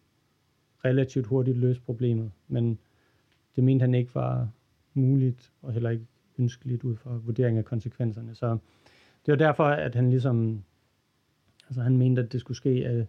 relativt 0.84 1.26
hurtigt 1.26 1.56
løse 1.56 1.80
problemet, 1.80 2.32
men 2.48 2.78
det 3.56 3.64
mente 3.64 3.82
han 3.82 3.94
ikke 3.94 4.14
var 4.14 4.48
muligt, 4.94 5.52
og 5.62 5.72
heller 5.72 5.90
ikke 5.90 6.06
ønskeligt 6.38 6.84
ud 6.84 6.96
fra 6.96 7.20
vurdering 7.24 7.58
af 7.58 7.64
konsekvenserne. 7.64 8.34
Så 8.34 8.58
det 9.26 9.32
var 9.32 9.36
derfor, 9.36 9.64
at 9.64 9.94
han 9.94 10.10
ligesom, 10.10 10.64
altså 11.68 11.80
han 11.80 11.96
mente, 11.96 12.22
at 12.22 12.32
det 12.32 12.40
skulle 12.40 12.56
ske 12.56 12.86
af 12.86 13.06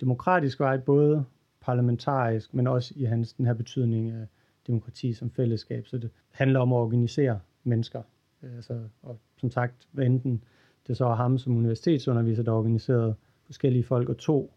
demokratisk 0.00 0.60
vej, 0.60 0.76
både 0.76 1.24
parlamentarisk, 1.60 2.54
men 2.54 2.66
også 2.66 2.94
i 2.96 3.04
hans 3.04 3.32
den 3.32 3.46
her 3.46 3.54
betydning 3.54 4.10
af 4.10 4.26
demokrati 4.66 5.12
som 5.12 5.30
fællesskab. 5.30 5.86
Så 5.86 5.98
det 5.98 6.10
handler 6.30 6.60
om 6.60 6.72
at 6.72 6.76
organisere 6.76 7.40
mennesker 7.64 8.02
altså, 8.42 8.80
og 9.02 9.18
som 9.36 9.50
sagt, 9.50 9.88
hvad 9.92 10.06
enten 10.06 10.44
det 10.86 10.96
så 10.96 11.06
er 11.06 11.14
ham 11.14 11.38
som 11.38 11.56
universitetsunderviser, 11.56 12.42
der 12.42 12.52
organiserede 12.52 13.14
forskellige 13.46 13.84
folk 13.84 14.08
og 14.08 14.16
tog 14.16 14.54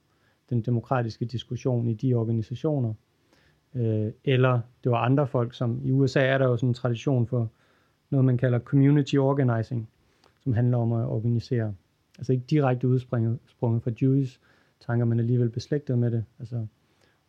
den 0.49 0.61
demokratiske 0.61 1.25
diskussion 1.25 1.87
i 1.87 1.93
de 1.93 2.13
organisationer, 2.13 2.93
øh, 3.75 4.11
eller 4.23 4.61
det 4.83 4.91
var 4.91 4.97
andre 4.97 5.27
folk, 5.27 5.53
som 5.53 5.81
i 5.85 5.91
USA 5.91 6.21
er 6.21 6.37
der 6.37 6.45
jo 6.45 6.57
sådan 6.57 6.69
en 6.69 6.73
tradition 6.73 7.27
for 7.27 7.51
noget, 8.11 8.25
man 8.25 8.37
kalder 8.37 8.59
community 8.59 9.15
organizing, 9.15 9.89
som 10.43 10.53
handler 10.53 10.77
om 10.77 10.93
at 10.93 11.05
organisere, 11.05 11.73
altså 12.17 12.33
ikke 12.33 12.45
direkte 12.49 12.87
udsprunget 12.87 13.39
fra 13.59 13.91
Jewish 14.01 14.39
tanker, 14.79 15.05
men 15.05 15.19
alligevel 15.19 15.49
beslægtet 15.49 15.97
med 15.97 16.11
det, 16.11 16.25
altså 16.39 16.65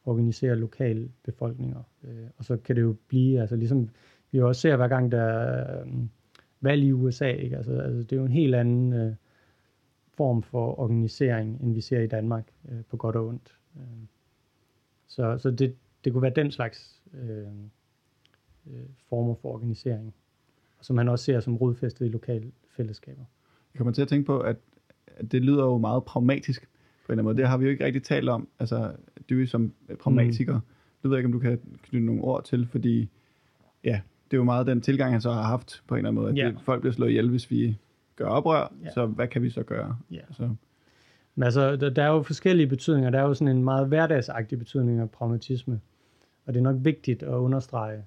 organisere 0.04 0.56
lokale 0.56 1.10
befolkninger. 1.24 1.82
Øh, 2.04 2.26
og 2.38 2.44
så 2.44 2.56
kan 2.56 2.76
det 2.76 2.82
jo 2.82 2.96
blive, 3.08 3.40
altså 3.40 3.56
ligesom 3.56 3.88
vi 4.30 4.40
også 4.40 4.60
ser 4.60 4.76
hver 4.76 4.88
gang, 4.88 5.12
der 5.12 5.80
øh, 5.80 5.92
valg 6.60 6.82
i 6.84 6.92
USA. 6.92 7.28
Ikke? 7.28 7.56
Altså, 7.56 7.72
altså, 7.72 8.02
det 8.02 8.12
er 8.12 8.16
jo 8.16 8.24
en 8.24 8.32
helt 8.32 8.54
anden 8.54 8.92
øh, 8.92 9.14
form 10.14 10.42
for 10.42 10.80
organisering, 10.80 11.60
end 11.62 11.74
vi 11.74 11.80
ser 11.80 12.00
i 12.00 12.06
Danmark, 12.06 12.52
øh, 12.68 12.84
på 12.90 12.96
godt 12.96 13.16
og 13.16 13.26
ondt. 13.26 13.58
Øh, 13.76 14.06
så 15.06 15.38
så 15.38 15.50
det, 15.50 15.76
det 16.04 16.12
kunne 16.12 16.22
være 16.22 16.32
den 16.36 16.50
slags 16.50 17.02
øh, 17.14 17.46
øh, 18.66 18.86
former 19.08 19.34
for 19.34 19.48
organisering, 19.48 20.14
som 20.82 20.96
man 20.96 21.08
også 21.08 21.24
ser 21.24 21.40
som 21.40 21.56
rodfæstet 21.56 22.06
i 22.06 22.08
lokale 22.08 22.52
fællesskaber. 22.76 23.24
Jeg 23.74 23.78
kommer 23.78 23.92
til 23.92 24.02
at 24.02 24.08
tænke 24.08 24.26
på, 24.26 24.38
at, 24.38 24.56
at 25.16 25.32
det 25.32 25.42
lyder 25.42 25.64
jo 25.64 25.78
meget 25.78 26.04
pragmatisk 26.04 26.62
på 26.62 27.12
en 27.12 27.12
eller 27.12 27.12
anden 27.12 27.24
måde. 27.24 27.36
Det 27.36 27.48
har 27.48 27.56
vi 27.56 27.64
jo 27.64 27.70
ikke 27.70 27.84
rigtig 27.84 28.02
talt 28.02 28.28
om. 28.28 28.48
Altså, 28.58 28.92
du 29.30 29.46
som 29.46 29.72
pragmatiker, 30.00 30.54
mm. 30.54 30.60
det 31.02 31.10
ved 31.10 31.16
jeg 31.16 31.18
ikke, 31.18 31.26
om 31.26 31.32
du 31.32 31.38
kan 31.38 31.60
knytte 31.82 32.06
nogle 32.06 32.22
ord 32.22 32.44
til, 32.44 32.66
fordi 32.66 33.08
ja, 33.84 34.00
det 34.24 34.36
er 34.36 34.38
jo 34.38 34.44
meget 34.44 34.66
den 34.66 34.80
tilgang, 34.80 35.12
han 35.12 35.20
så 35.20 35.32
har 35.32 35.42
haft 35.42 35.82
på 35.86 35.94
en 35.94 35.98
eller 35.98 36.08
anden 36.08 36.22
måde, 36.22 36.46
at 36.46 36.54
det, 36.54 36.62
folk 36.62 36.80
bliver 36.80 36.94
slået 36.94 37.10
ihjel, 37.10 37.30
hvis 37.30 37.50
vi 37.50 37.78
gør 38.16 38.26
oprør, 38.26 38.72
yeah. 38.82 38.92
så 38.94 39.06
hvad 39.06 39.28
kan 39.28 39.42
vi 39.42 39.50
så 39.50 39.62
gøre? 39.62 39.96
Yeah. 40.12 40.24
Så. 40.30 40.50
Men 41.34 41.42
altså, 41.42 41.76
der, 41.76 41.90
der 41.90 42.02
er 42.02 42.08
jo 42.08 42.22
forskellige 42.22 42.66
betydninger. 42.66 43.10
Der 43.10 43.18
er 43.18 43.22
jo 43.22 43.34
sådan 43.34 43.56
en 43.56 43.64
meget 43.64 43.88
hverdagsagtig 43.88 44.58
betydning 44.58 45.00
af 45.00 45.10
pragmatisme. 45.10 45.80
Og 46.46 46.54
det 46.54 46.60
er 46.60 46.64
nok 46.64 46.76
vigtigt 46.80 47.22
at 47.22 47.34
understrege, 47.34 48.04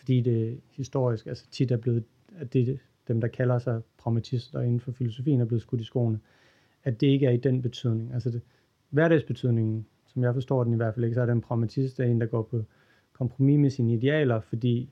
fordi 0.00 0.20
det 0.20 0.60
historisk 0.70 1.26
altså 1.26 1.46
tit 1.50 1.70
er 1.70 1.76
blevet, 1.76 2.04
at 2.36 2.52
det 2.52 2.78
dem, 3.08 3.20
der 3.20 3.28
kalder 3.28 3.58
sig 3.58 3.82
pragmatister 3.98 4.60
inden 4.60 4.80
for 4.80 4.92
filosofien, 4.92 5.40
er 5.40 5.44
blevet 5.44 5.62
skudt 5.62 5.80
i 5.80 5.84
skoene, 5.84 6.20
at 6.84 7.00
det 7.00 7.06
ikke 7.06 7.26
er 7.26 7.30
i 7.30 7.36
den 7.36 7.62
betydning. 7.62 8.14
Altså 8.14 8.30
det, 8.30 8.42
hverdagsbetydningen, 8.90 9.86
som 10.06 10.22
jeg 10.22 10.34
forstår 10.34 10.64
den 10.64 10.72
i 10.72 10.76
hvert 10.76 10.94
fald 10.94 11.04
ikke, 11.04 11.14
så 11.14 11.20
er 11.20 11.26
den 11.26 11.40
pragmatist 11.40 12.00
er 12.00 12.04
en, 12.04 12.20
der 12.20 12.26
går 12.26 12.42
på 12.42 12.64
kompromis 13.12 13.58
med 13.58 13.70
sine 13.70 13.94
idealer, 13.94 14.40
fordi 14.40 14.88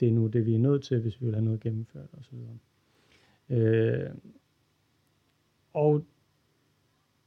det 0.00 0.08
er 0.08 0.12
nu 0.12 0.26
det, 0.26 0.46
vi 0.46 0.54
er 0.54 0.58
nødt 0.58 0.84
til, 0.84 1.00
hvis 1.00 1.20
vi 1.20 1.26
vil 1.26 1.34
have 1.34 1.44
noget 1.44 1.60
gennemført 1.60 2.08
osv. 2.20 2.36
Øh, 3.50 4.10
og 5.72 6.04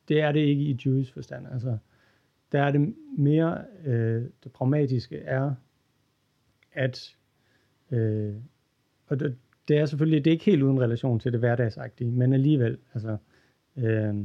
det 0.07 0.21
er 0.21 0.31
det 0.31 0.39
ikke 0.39 0.63
i 0.63 0.79
Jewish 0.85 1.13
forstand. 1.13 1.47
Altså, 1.47 1.77
der 2.51 2.61
er 2.61 2.71
det 2.71 2.95
mere, 3.17 3.65
øh, 3.85 4.25
det 4.43 4.51
pragmatiske 4.51 5.17
er, 5.17 5.55
at 6.71 7.16
øh, 7.91 8.35
og 9.07 9.19
det, 9.19 9.37
det 9.67 9.77
er 9.77 9.85
selvfølgelig, 9.85 10.25
det 10.25 10.31
er 10.31 10.33
ikke 10.33 10.45
helt 10.45 10.63
uden 10.63 10.81
relation 10.81 11.19
til 11.19 11.31
det 11.31 11.39
hverdagsagtige, 11.39 12.11
men 12.11 12.33
alligevel, 12.33 12.77
altså, 12.93 13.17
øh, 13.77 14.15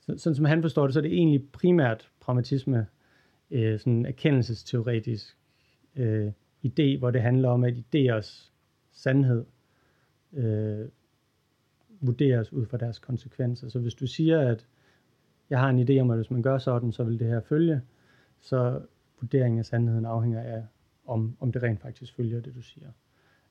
så, 0.00 0.18
sådan 0.18 0.34
som 0.34 0.44
han 0.44 0.62
forstår 0.62 0.86
det, 0.86 0.92
så 0.94 1.00
er 1.00 1.02
det 1.02 1.12
egentlig 1.12 1.48
primært 1.52 2.10
pragmatisme, 2.20 2.86
øh, 3.50 3.78
sådan 3.78 4.06
erkendelsesteoretisk 4.06 5.36
øh, 5.96 6.32
idé, 6.66 6.98
hvor 6.98 7.10
det 7.10 7.22
handler 7.22 7.48
om, 7.48 7.64
at 7.64 7.74
idéers 7.74 8.52
sandhed 8.92 9.44
øh, 10.32 10.88
vurderes 12.00 12.52
ud 12.52 12.66
fra 12.66 12.76
deres 12.76 12.98
konsekvenser. 12.98 13.68
Så 13.68 13.78
hvis 13.78 13.94
du 13.94 14.06
siger, 14.06 14.40
at 14.40 14.66
jeg 15.50 15.60
har 15.60 15.68
en 15.68 15.88
idé 15.88 16.00
om, 16.00 16.10
at 16.10 16.18
hvis 16.18 16.30
man 16.30 16.42
gør 16.42 16.58
sådan, 16.58 16.92
så 16.92 17.04
vil 17.04 17.18
det 17.18 17.26
her 17.26 17.40
følge, 17.40 17.80
så 18.40 18.80
vurderingen 19.20 19.58
af 19.58 19.64
sandheden 19.66 20.04
afhænger 20.04 20.40
af, 20.40 20.66
om, 21.06 21.36
om 21.40 21.52
det 21.52 21.62
rent 21.62 21.80
faktisk 21.80 22.16
følger 22.16 22.40
det, 22.40 22.54
du 22.54 22.62
siger. 22.62 22.88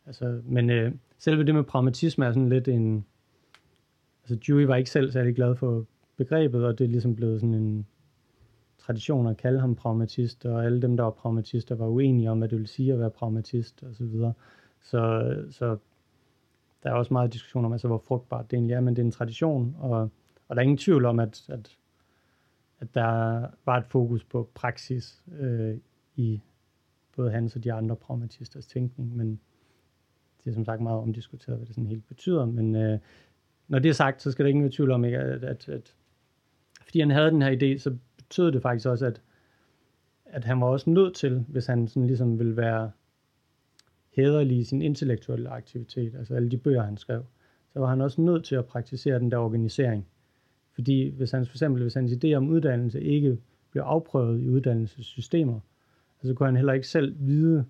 Altså, 0.05 0.41
men 0.45 0.69
øh, 0.69 0.91
selve 1.17 1.43
det 1.43 1.55
med 1.55 1.63
pragmatisme 1.63 2.25
er 2.25 2.31
sådan 2.31 2.49
lidt 2.49 2.67
en... 2.67 3.05
Altså, 4.23 4.35
Dewey 4.35 4.65
var 4.65 4.75
ikke 4.75 4.89
selv 4.89 5.11
særlig 5.11 5.35
glad 5.35 5.55
for 5.55 5.85
begrebet, 6.17 6.65
og 6.65 6.79
det 6.79 6.83
er 6.83 6.89
ligesom 6.89 7.15
blevet 7.15 7.41
sådan 7.41 7.53
en 7.53 7.87
tradition 8.77 9.27
at 9.27 9.37
kalde 9.37 9.59
ham 9.59 9.75
pragmatist, 9.75 10.45
og 10.45 10.65
alle 10.65 10.81
dem, 10.81 10.97
der 10.97 11.03
var 11.03 11.11
pragmatister, 11.11 11.75
var 11.75 11.87
uenige 11.87 12.31
om, 12.31 12.37
hvad 12.37 12.47
det 12.47 12.57
ville 12.57 12.67
sige 12.67 12.93
at 12.93 12.99
være 12.99 13.09
pragmatist, 13.09 13.83
og 13.83 13.95
så 13.95 14.03
videre. 14.03 14.33
Så, 14.81 15.35
så 15.49 15.77
der 16.83 16.89
er 16.89 16.93
også 16.93 17.13
meget 17.13 17.33
diskussion 17.33 17.65
om, 17.65 17.71
altså, 17.71 17.87
hvor 17.87 17.97
frugtbart 17.97 18.51
det 18.51 18.57
egentlig 18.57 18.73
er, 18.73 18.81
men 18.81 18.95
det 18.95 19.01
er 19.01 19.05
en 19.05 19.11
tradition, 19.11 19.75
og, 19.79 20.09
og 20.47 20.55
der 20.55 20.55
er 20.55 20.61
ingen 20.61 20.77
tvivl 20.77 21.05
om, 21.05 21.19
at, 21.19 21.49
at, 21.49 21.77
at 22.79 22.93
der 22.93 23.45
var 23.65 23.77
et 23.77 23.85
fokus 23.85 24.23
på 24.23 24.49
praksis 24.53 25.23
øh, 25.39 25.77
i 26.15 26.41
både 27.16 27.32
hans 27.32 27.55
og 27.55 27.64
de 27.64 27.74
andre 27.74 27.95
pragmatisters 27.95 28.68
tænkning, 28.68 29.16
men 29.18 29.39
det 30.43 30.49
er 30.49 30.53
som 30.53 30.66
sagt 30.66 30.82
meget 30.82 30.99
omdiskuteret, 30.99 31.57
hvad 31.57 31.66
det 31.66 31.76
sådan 31.76 31.88
helt 31.88 32.07
betyder, 32.07 32.45
men 32.45 32.76
øh, 32.76 32.99
når 33.68 33.80
det 33.80 33.89
er 33.89 33.93
sagt, 33.93 34.22
så 34.22 34.32
skal 34.32 34.45
der 34.45 34.49
ingen 34.49 34.64
være 34.64 34.72
tvivl 34.72 34.91
om, 34.91 35.05
ikke, 35.05 35.18
at, 35.18 35.43
at, 35.43 35.70
at 35.70 35.95
fordi 36.82 36.99
han 36.99 37.12
havde 37.12 37.32
den 37.32 37.41
her 37.41 37.51
idé, 37.51 37.78
så 37.78 37.97
betød 38.18 38.51
det 38.51 38.62
faktisk 38.62 38.88
også, 38.88 39.05
at, 39.05 39.22
at 40.26 40.43
han 40.43 40.62
var 40.62 40.68
også 40.68 40.89
nødt 40.89 41.16
til, 41.16 41.45
hvis 41.47 41.66
han 41.66 41.88
sådan 41.88 42.07
ligesom 42.07 42.39
ville 42.39 42.57
være 42.57 42.91
hæderlig 44.16 44.57
i 44.57 44.64
sin 44.64 44.82
intellektuelle 44.82 45.49
aktivitet, 45.49 46.16
altså 46.16 46.36
alle 46.36 46.51
de 46.51 46.57
bøger, 46.57 46.84
han 46.84 46.97
skrev, 46.97 47.26
så 47.74 47.80
var 47.80 47.88
han 47.88 48.01
også 48.01 48.22
nødt 48.22 48.45
til 48.45 48.55
at 48.55 48.66
praktisere 48.66 49.20
den 49.20 49.32
der 49.32 49.38
organisering. 49.38 50.07
Fordi 50.74 51.09
hvis 51.09 51.32
han 51.32 51.45
for 51.45 51.53
eksempel, 51.53 51.82
hvis 51.82 51.93
hans 51.93 52.12
idé 52.12 52.34
om 52.34 52.49
uddannelse 52.49 53.01
ikke 53.01 53.38
blev 53.72 53.84
afprøvet 53.84 54.41
i 54.41 54.49
uddannelsessystemer, 54.49 55.59
så 56.28 56.34
kunne 56.34 56.47
han 56.47 56.55
heller 56.55 56.74
ikke 56.74 56.88
selv 56.88 57.15
vide, 57.19 57.65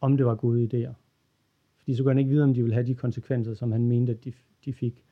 om 0.00 0.16
det 0.16 0.26
var 0.26 0.34
gode 0.34 0.64
idéer. 0.64 0.92
Fordi 1.78 1.94
så 1.94 2.02
kunne 2.02 2.10
han 2.10 2.18
ikke 2.18 2.30
vide, 2.30 2.44
om 2.44 2.54
de 2.54 2.62
ville 2.62 2.74
have 2.74 2.86
de 2.86 2.94
konsekvenser, 2.94 3.54
som 3.54 3.72
han 3.72 3.88
mente, 3.88 4.12
at 4.12 4.24
de, 4.24 4.32
de 4.64 4.72
fik. 4.72 5.04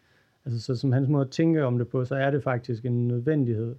Altså, 0.45 0.61
så 0.61 0.77
som 0.77 0.93
hans 0.93 1.09
måde 1.09 1.25
at 1.25 1.31
tænke 1.31 1.65
om 1.65 1.79
det 1.79 1.89
på, 1.89 2.05
så 2.05 2.15
er 2.15 2.31
det 2.31 2.43
faktisk 2.43 2.85
en 2.85 3.09
nødvendighed 3.09 3.77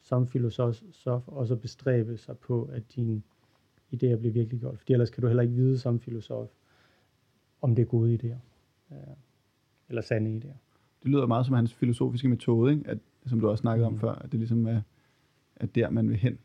som 0.00 0.26
filosof 0.26 0.82
også 1.26 1.54
at 1.54 1.60
bestræbe 1.60 2.16
sig 2.16 2.38
på, 2.38 2.64
at 2.64 2.94
dine 2.94 3.22
idéer 3.94 4.16
bliver 4.16 4.32
virkelig 4.32 4.60
gjort. 4.60 4.78
Fordi 4.78 4.92
ellers 4.92 5.10
kan 5.10 5.20
du 5.22 5.26
heller 5.26 5.42
ikke 5.42 5.54
vide 5.54 5.78
som 5.78 6.00
filosof, 6.00 6.48
om 7.60 7.74
det 7.74 7.82
er 7.82 7.86
gode 7.86 8.14
idéer. 8.14 8.38
Eller 9.88 10.02
sande 10.02 10.36
idéer. 10.36 10.56
Det 11.02 11.10
lyder 11.10 11.26
meget 11.26 11.46
som 11.46 11.54
hans 11.54 11.74
filosofiske 11.74 12.28
metode, 12.28 12.72
ikke? 12.72 12.90
At, 12.90 12.98
som 13.26 13.40
du 13.40 13.48
også 13.48 13.62
snakkede 13.62 13.88
mm. 13.88 13.94
om 13.94 14.00
før, 14.00 14.14
at 14.14 14.32
det 14.32 14.40
ligesom 14.40 14.66
er 14.66 14.80
at 15.56 15.74
der, 15.74 15.90
man 15.90 16.08
vil 16.08 16.16
hen. 16.16 16.38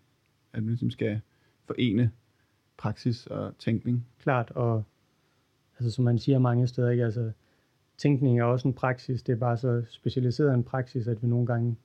At 0.54 0.64
man 0.64 0.70
ligesom 0.70 0.92
skal 0.92 1.22
forene 1.66 2.12
praksis 2.78 3.28
og 3.28 3.58
tænkning. 3.60 4.08
Klart, 4.20 4.52
og 4.52 4.84
altså, 5.80 5.92
som 5.92 6.06
man 6.06 6.20
siger 6.20 6.40
mange 6.40 6.68
steder, 6.68 6.90
ikke? 6.90 7.06
Altså, 7.06 7.32
tænkning 7.98 8.40
er 8.40 8.44
også 8.44 8.68
en 8.68 8.74
praksis. 8.74 9.24
Det 9.24 9.34
er 9.34 9.38
bare 9.38 9.58
så 9.58 9.84
specialiseret 9.90 10.54
en 10.54 10.64
praksis, 10.64 11.08
at 11.08 11.24
vi 11.24 11.28
nogle 11.28 11.46
gange 11.46 11.76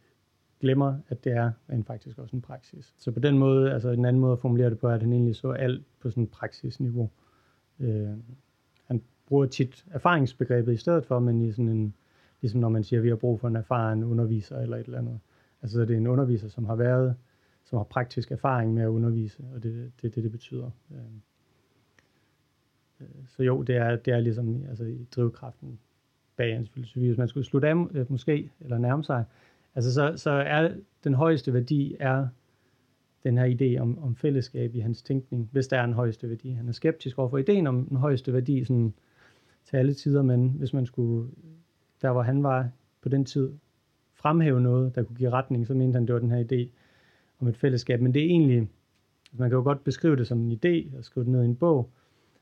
glemmer, 0.60 0.98
at 1.08 1.24
det 1.24 1.32
er 1.32 1.52
en 1.72 1.84
faktisk 1.84 2.18
også 2.18 2.36
en 2.36 2.42
praksis. 2.42 2.94
Så 2.98 3.10
på 3.10 3.20
den 3.20 3.38
måde, 3.38 3.72
altså 3.72 3.90
en 3.90 4.04
anden 4.04 4.20
måde 4.20 4.32
at 4.32 4.38
formulere 4.38 4.70
det 4.70 4.78
på, 4.78 4.88
er, 4.88 4.94
at 4.94 5.00
han 5.00 5.12
egentlig 5.12 5.36
så 5.36 5.50
alt 5.50 5.84
på 6.00 6.10
sådan 6.10 6.22
en 6.22 6.26
praksisniveau. 6.26 7.10
Øh, 7.80 8.10
han 8.86 9.02
bruger 9.26 9.46
tit 9.46 9.84
erfaringsbegrebet 9.90 10.72
i 10.72 10.76
stedet 10.76 11.06
for, 11.06 11.18
men 11.18 11.40
i 11.40 11.52
sådan 11.52 11.68
en, 11.68 11.94
ligesom 12.40 12.60
når 12.60 12.68
man 12.68 12.84
siger, 12.84 13.00
at 13.00 13.04
vi 13.04 13.08
har 13.08 13.16
brug 13.16 13.40
for 13.40 13.48
en 13.48 13.56
erfaren 13.56 14.04
underviser 14.04 14.58
eller 14.58 14.76
et 14.76 14.86
eller 14.86 14.98
andet. 14.98 15.20
Altså 15.62 15.76
så 15.76 15.84
det 15.84 15.94
er 15.94 15.96
en 15.96 16.06
underviser, 16.06 16.48
som 16.48 16.64
har 16.64 16.76
været, 16.76 17.16
som 17.64 17.76
har 17.76 17.84
praktisk 17.84 18.32
erfaring 18.32 18.74
med 18.74 18.82
at 18.82 18.88
undervise, 18.88 19.44
og 19.54 19.62
det 19.62 19.70
er 19.70 19.90
det, 20.02 20.14
det, 20.14 20.24
det 20.24 20.32
betyder. 20.32 20.70
Øhm, 20.90 21.22
øh, 23.00 23.26
så 23.28 23.42
jo, 23.42 23.62
det 23.62 23.76
er, 23.76 23.96
det 23.96 24.14
er 24.14 24.20
ligesom 24.20 24.64
altså, 24.68 24.84
i 24.84 25.06
drivkraften 25.16 25.78
bag 26.36 26.54
hans 26.54 26.70
filosofi. 26.70 27.06
Hvis 27.06 27.18
man 27.18 27.28
skulle 27.28 27.46
slutte 27.46 27.68
af, 27.68 27.86
øh, 27.90 28.10
måske, 28.10 28.50
eller 28.60 28.78
nærme 28.78 29.04
sig, 29.04 29.24
altså 29.74 29.94
så, 29.94 30.12
så 30.16 30.30
er 30.30 30.74
den 31.04 31.14
højeste 31.14 31.52
værdi 31.52 31.96
er 32.00 32.28
den 33.24 33.38
her 33.38 33.56
idé 33.56 33.80
om, 33.80 34.04
om 34.04 34.16
fællesskab 34.16 34.74
i 34.74 34.80
hans 34.80 35.02
tænkning, 35.02 35.48
hvis 35.52 35.68
der 35.68 35.78
er 35.78 35.84
en 35.84 35.92
højeste 35.92 36.28
værdi. 36.28 36.50
Han 36.50 36.68
er 36.68 36.72
skeptisk 36.72 37.18
over 37.18 37.28
for 37.28 37.38
ideen 37.38 37.66
om 37.66 37.86
den 37.86 37.96
højeste 37.96 38.32
værdi 38.32 38.64
sådan, 38.64 38.94
til 39.64 39.76
alle 39.76 39.94
tider, 39.94 40.22
men 40.22 40.48
hvis 40.48 40.72
man 40.72 40.86
skulle, 40.86 41.30
der 42.02 42.12
hvor 42.12 42.22
han 42.22 42.42
var 42.42 42.68
på 43.02 43.08
den 43.08 43.24
tid, 43.24 43.52
fremhæve 44.14 44.60
noget, 44.60 44.94
der 44.94 45.02
kunne 45.02 45.16
give 45.16 45.30
retning, 45.30 45.66
så 45.66 45.74
mente 45.74 45.96
han, 45.96 46.06
det 46.06 46.12
var 46.12 46.18
den 46.18 46.30
her 46.30 46.44
idé 46.44 46.68
om 47.42 47.48
et 47.48 47.56
fællesskab. 47.56 48.00
Men 48.00 48.14
det 48.14 48.22
er 48.22 48.26
egentlig, 48.26 48.58
altså 48.58 49.42
man 49.42 49.50
kan 49.50 49.56
jo 49.56 49.62
godt 49.62 49.84
beskrive 49.84 50.16
det 50.16 50.26
som 50.26 50.40
en 50.40 50.52
idé 50.52 50.96
og 50.98 51.04
skrive 51.04 51.24
det 51.24 51.32
ned 51.32 51.42
i 51.42 51.46
en 51.46 51.56
bog, 51.56 51.90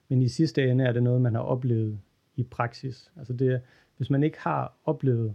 men 0.09 0.23
i 0.23 0.29
sidste 0.29 0.71
ende 0.71 0.85
er 0.85 0.93
det 0.93 1.03
noget, 1.03 1.21
man 1.21 1.35
har 1.35 1.43
oplevet 1.43 1.99
i 2.37 2.43
praksis. 2.43 3.13
Altså 3.17 3.33
det, 3.33 3.61
hvis 3.97 4.11
man 4.11 4.23
ikke 4.23 4.39
har 4.39 4.75
oplevet, 4.85 5.35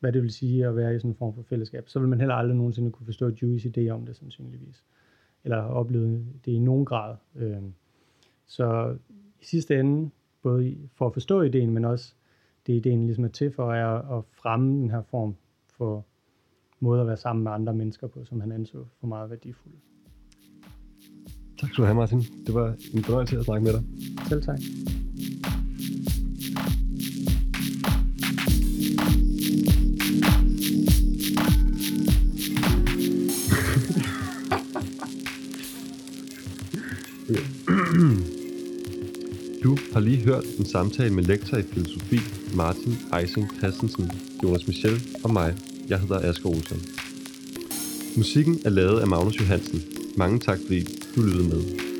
hvad 0.00 0.12
det 0.12 0.22
vil 0.22 0.30
sige 0.30 0.66
at 0.66 0.76
være 0.76 0.94
i 0.94 0.98
sådan 0.98 1.10
en 1.10 1.14
form 1.14 1.34
for 1.34 1.42
fællesskab, 1.42 1.88
så 1.88 1.98
vil 1.98 2.08
man 2.08 2.18
heller 2.20 2.34
aldrig 2.34 2.56
nogensinde 2.56 2.90
kunne 2.90 3.06
forstå 3.06 3.30
Jewish 3.42 3.66
idé 3.66 3.88
om 3.88 4.06
det, 4.06 4.16
sandsynligvis. 4.16 4.84
Eller 5.44 5.62
har 5.62 5.68
oplevet 5.68 6.26
det 6.44 6.52
i 6.52 6.58
nogen 6.58 6.84
grad. 6.84 7.16
Øhm, 7.36 7.74
så 8.46 8.96
i 9.40 9.44
sidste 9.44 9.80
ende, 9.80 10.10
både 10.42 10.76
for 10.94 11.06
at 11.06 11.12
forstå 11.12 11.42
ideen, 11.42 11.70
men 11.70 11.84
også 11.84 12.14
det 12.66 12.72
ideen 12.72 13.04
ligesom 13.04 13.24
er 13.24 13.28
til 13.28 13.52
for, 13.52 13.72
er 13.72 14.18
at 14.18 14.24
fremme 14.30 14.80
den 14.80 14.90
her 14.90 15.02
form 15.02 15.36
for 15.66 16.06
måde 16.82 17.00
at 17.00 17.06
være 17.06 17.16
sammen 17.16 17.44
med 17.44 17.52
andre 17.52 17.74
mennesker 17.74 18.06
på, 18.06 18.24
som 18.24 18.40
han 18.40 18.52
anså 18.52 18.86
for 19.00 19.06
meget 19.06 19.30
værdifuld. 19.30 19.74
Tak 21.60 21.70
skal 21.70 21.82
du 21.82 21.86
have, 21.86 21.94
Martin. 21.94 22.20
Det 22.46 22.54
var 22.54 22.74
en 22.94 23.04
fornøjelse 23.04 23.38
at 23.38 23.44
snakke 23.44 23.64
med 23.64 23.72
dig. 23.72 23.82
Selv 24.28 24.42
tak. 24.42 24.58
Du 39.62 39.76
har 39.92 40.00
lige 40.00 40.24
hørt 40.24 40.44
en 40.58 40.64
samtale 40.64 41.14
med 41.14 41.22
lektor 41.22 41.56
i 41.56 41.62
filosofi 41.62 42.18
Martin 42.56 42.92
Eising 43.20 43.50
Christensen, 43.58 44.10
Jonas 44.42 44.66
Michel 44.66 45.02
og 45.24 45.32
mig. 45.32 45.71
Jeg 45.92 46.00
hedder 46.00 46.28
Asger 46.28 46.50
Olsen. 46.50 46.82
Musikken 48.16 48.60
er 48.64 48.70
lavet 48.70 49.00
af 49.00 49.06
Magnus 49.06 49.40
Johansen. 49.40 49.82
Mange 50.16 50.38
tak 50.38 50.58
fordi 50.66 50.84
du 51.16 51.22
lyttede 51.22 51.48
med. 51.48 51.91